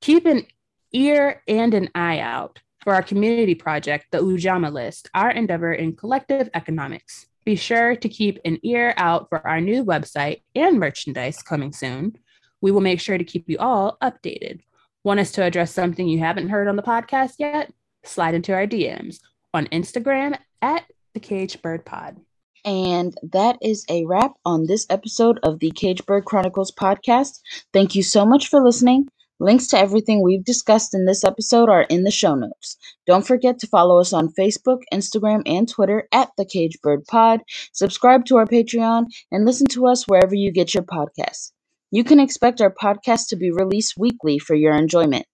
Keep 0.00 0.26
an 0.26 0.46
ear 0.92 1.42
and 1.46 1.74
an 1.74 1.88
eye 1.94 2.20
out 2.20 2.58
for 2.82 2.94
our 2.94 3.02
community 3.02 3.54
project, 3.54 4.06
the 4.10 4.18
Ujamaa 4.18 4.72
List, 4.72 5.10
our 5.14 5.30
endeavor 5.30 5.72
in 5.72 5.94
collective 5.94 6.48
economics. 6.54 7.26
Be 7.44 7.56
sure 7.56 7.96
to 7.96 8.08
keep 8.08 8.38
an 8.44 8.58
ear 8.62 8.94
out 8.96 9.28
for 9.28 9.46
our 9.46 9.60
new 9.60 9.84
website 9.84 10.42
and 10.54 10.78
merchandise 10.78 11.42
coming 11.42 11.72
soon. 11.72 12.16
We 12.60 12.70
will 12.70 12.80
make 12.80 13.00
sure 13.00 13.16
to 13.16 13.24
keep 13.24 13.48
you 13.48 13.58
all 13.58 13.96
updated. 14.02 14.60
Want 15.02 15.20
us 15.20 15.32
to 15.32 15.42
address 15.42 15.72
something 15.72 16.06
you 16.06 16.18
haven't 16.18 16.50
heard 16.50 16.68
on 16.68 16.76
the 16.76 16.82
podcast 16.82 17.36
yet? 17.38 17.72
Slide 18.04 18.34
into 18.34 18.52
our 18.52 18.66
DMs 18.66 19.20
on 19.54 19.66
Instagram 19.68 20.36
at 20.60 20.84
the 21.14 21.20
Cage 21.20 21.62
Bird 21.62 21.86
Pod. 21.86 22.18
And 22.66 23.14
that 23.22 23.56
is 23.62 23.86
a 23.88 24.04
wrap 24.04 24.32
on 24.44 24.66
this 24.66 24.86
episode 24.90 25.38
of 25.42 25.60
the 25.60 25.70
Caged 25.70 26.04
Bird 26.04 26.26
Chronicles 26.26 26.70
podcast. 26.70 27.40
Thank 27.72 27.94
you 27.94 28.02
so 28.02 28.26
much 28.26 28.48
for 28.48 28.62
listening. 28.62 29.08
Links 29.38 29.68
to 29.68 29.78
everything 29.78 30.22
we've 30.22 30.44
discussed 30.44 30.92
in 30.92 31.06
this 31.06 31.24
episode 31.24 31.70
are 31.70 31.84
in 31.84 32.04
the 32.04 32.10
show 32.10 32.34
notes. 32.34 32.76
Don't 33.06 33.26
forget 33.26 33.58
to 33.60 33.66
follow 33.66 33.98
us 33.98 34.12
on 34.12 34.34
Facebook, 34.38 34.80
Instagram, 34.92 35.40
and 35.46 35.66
Twitter 35.66 36.06
at 36.12 36.28
the 36.36 36.44
Cagebird 36.44 37.06
Pod. 37.06 37.40
Subscribe 37.72 38.26
to 38.26 38.36
our 38.36 38.44
Patreon 38.44 39.06
and 39.32 39.46
listen 39.46 39.66
to 39.68 39.86
us 39.86 40.04
wherever 40.06 40.34
you 40.34 40.52
get 40.52 40.74
your 40.74 40.82
podcasts. 40.82 41.52
You 41.90 42.04
can 42.04 42.20
expect 42.20 42.60
our 42.60 42.72
podcast 42.72 43.28
to 43.28 43.36
be 43.36 43.50
released 43.50 43.94
weekly 43.98 44.38
for 44.38 44.54
your 44.54 44.74
enjoyment. 44.74 45.26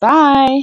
Bye. 0.00 0.62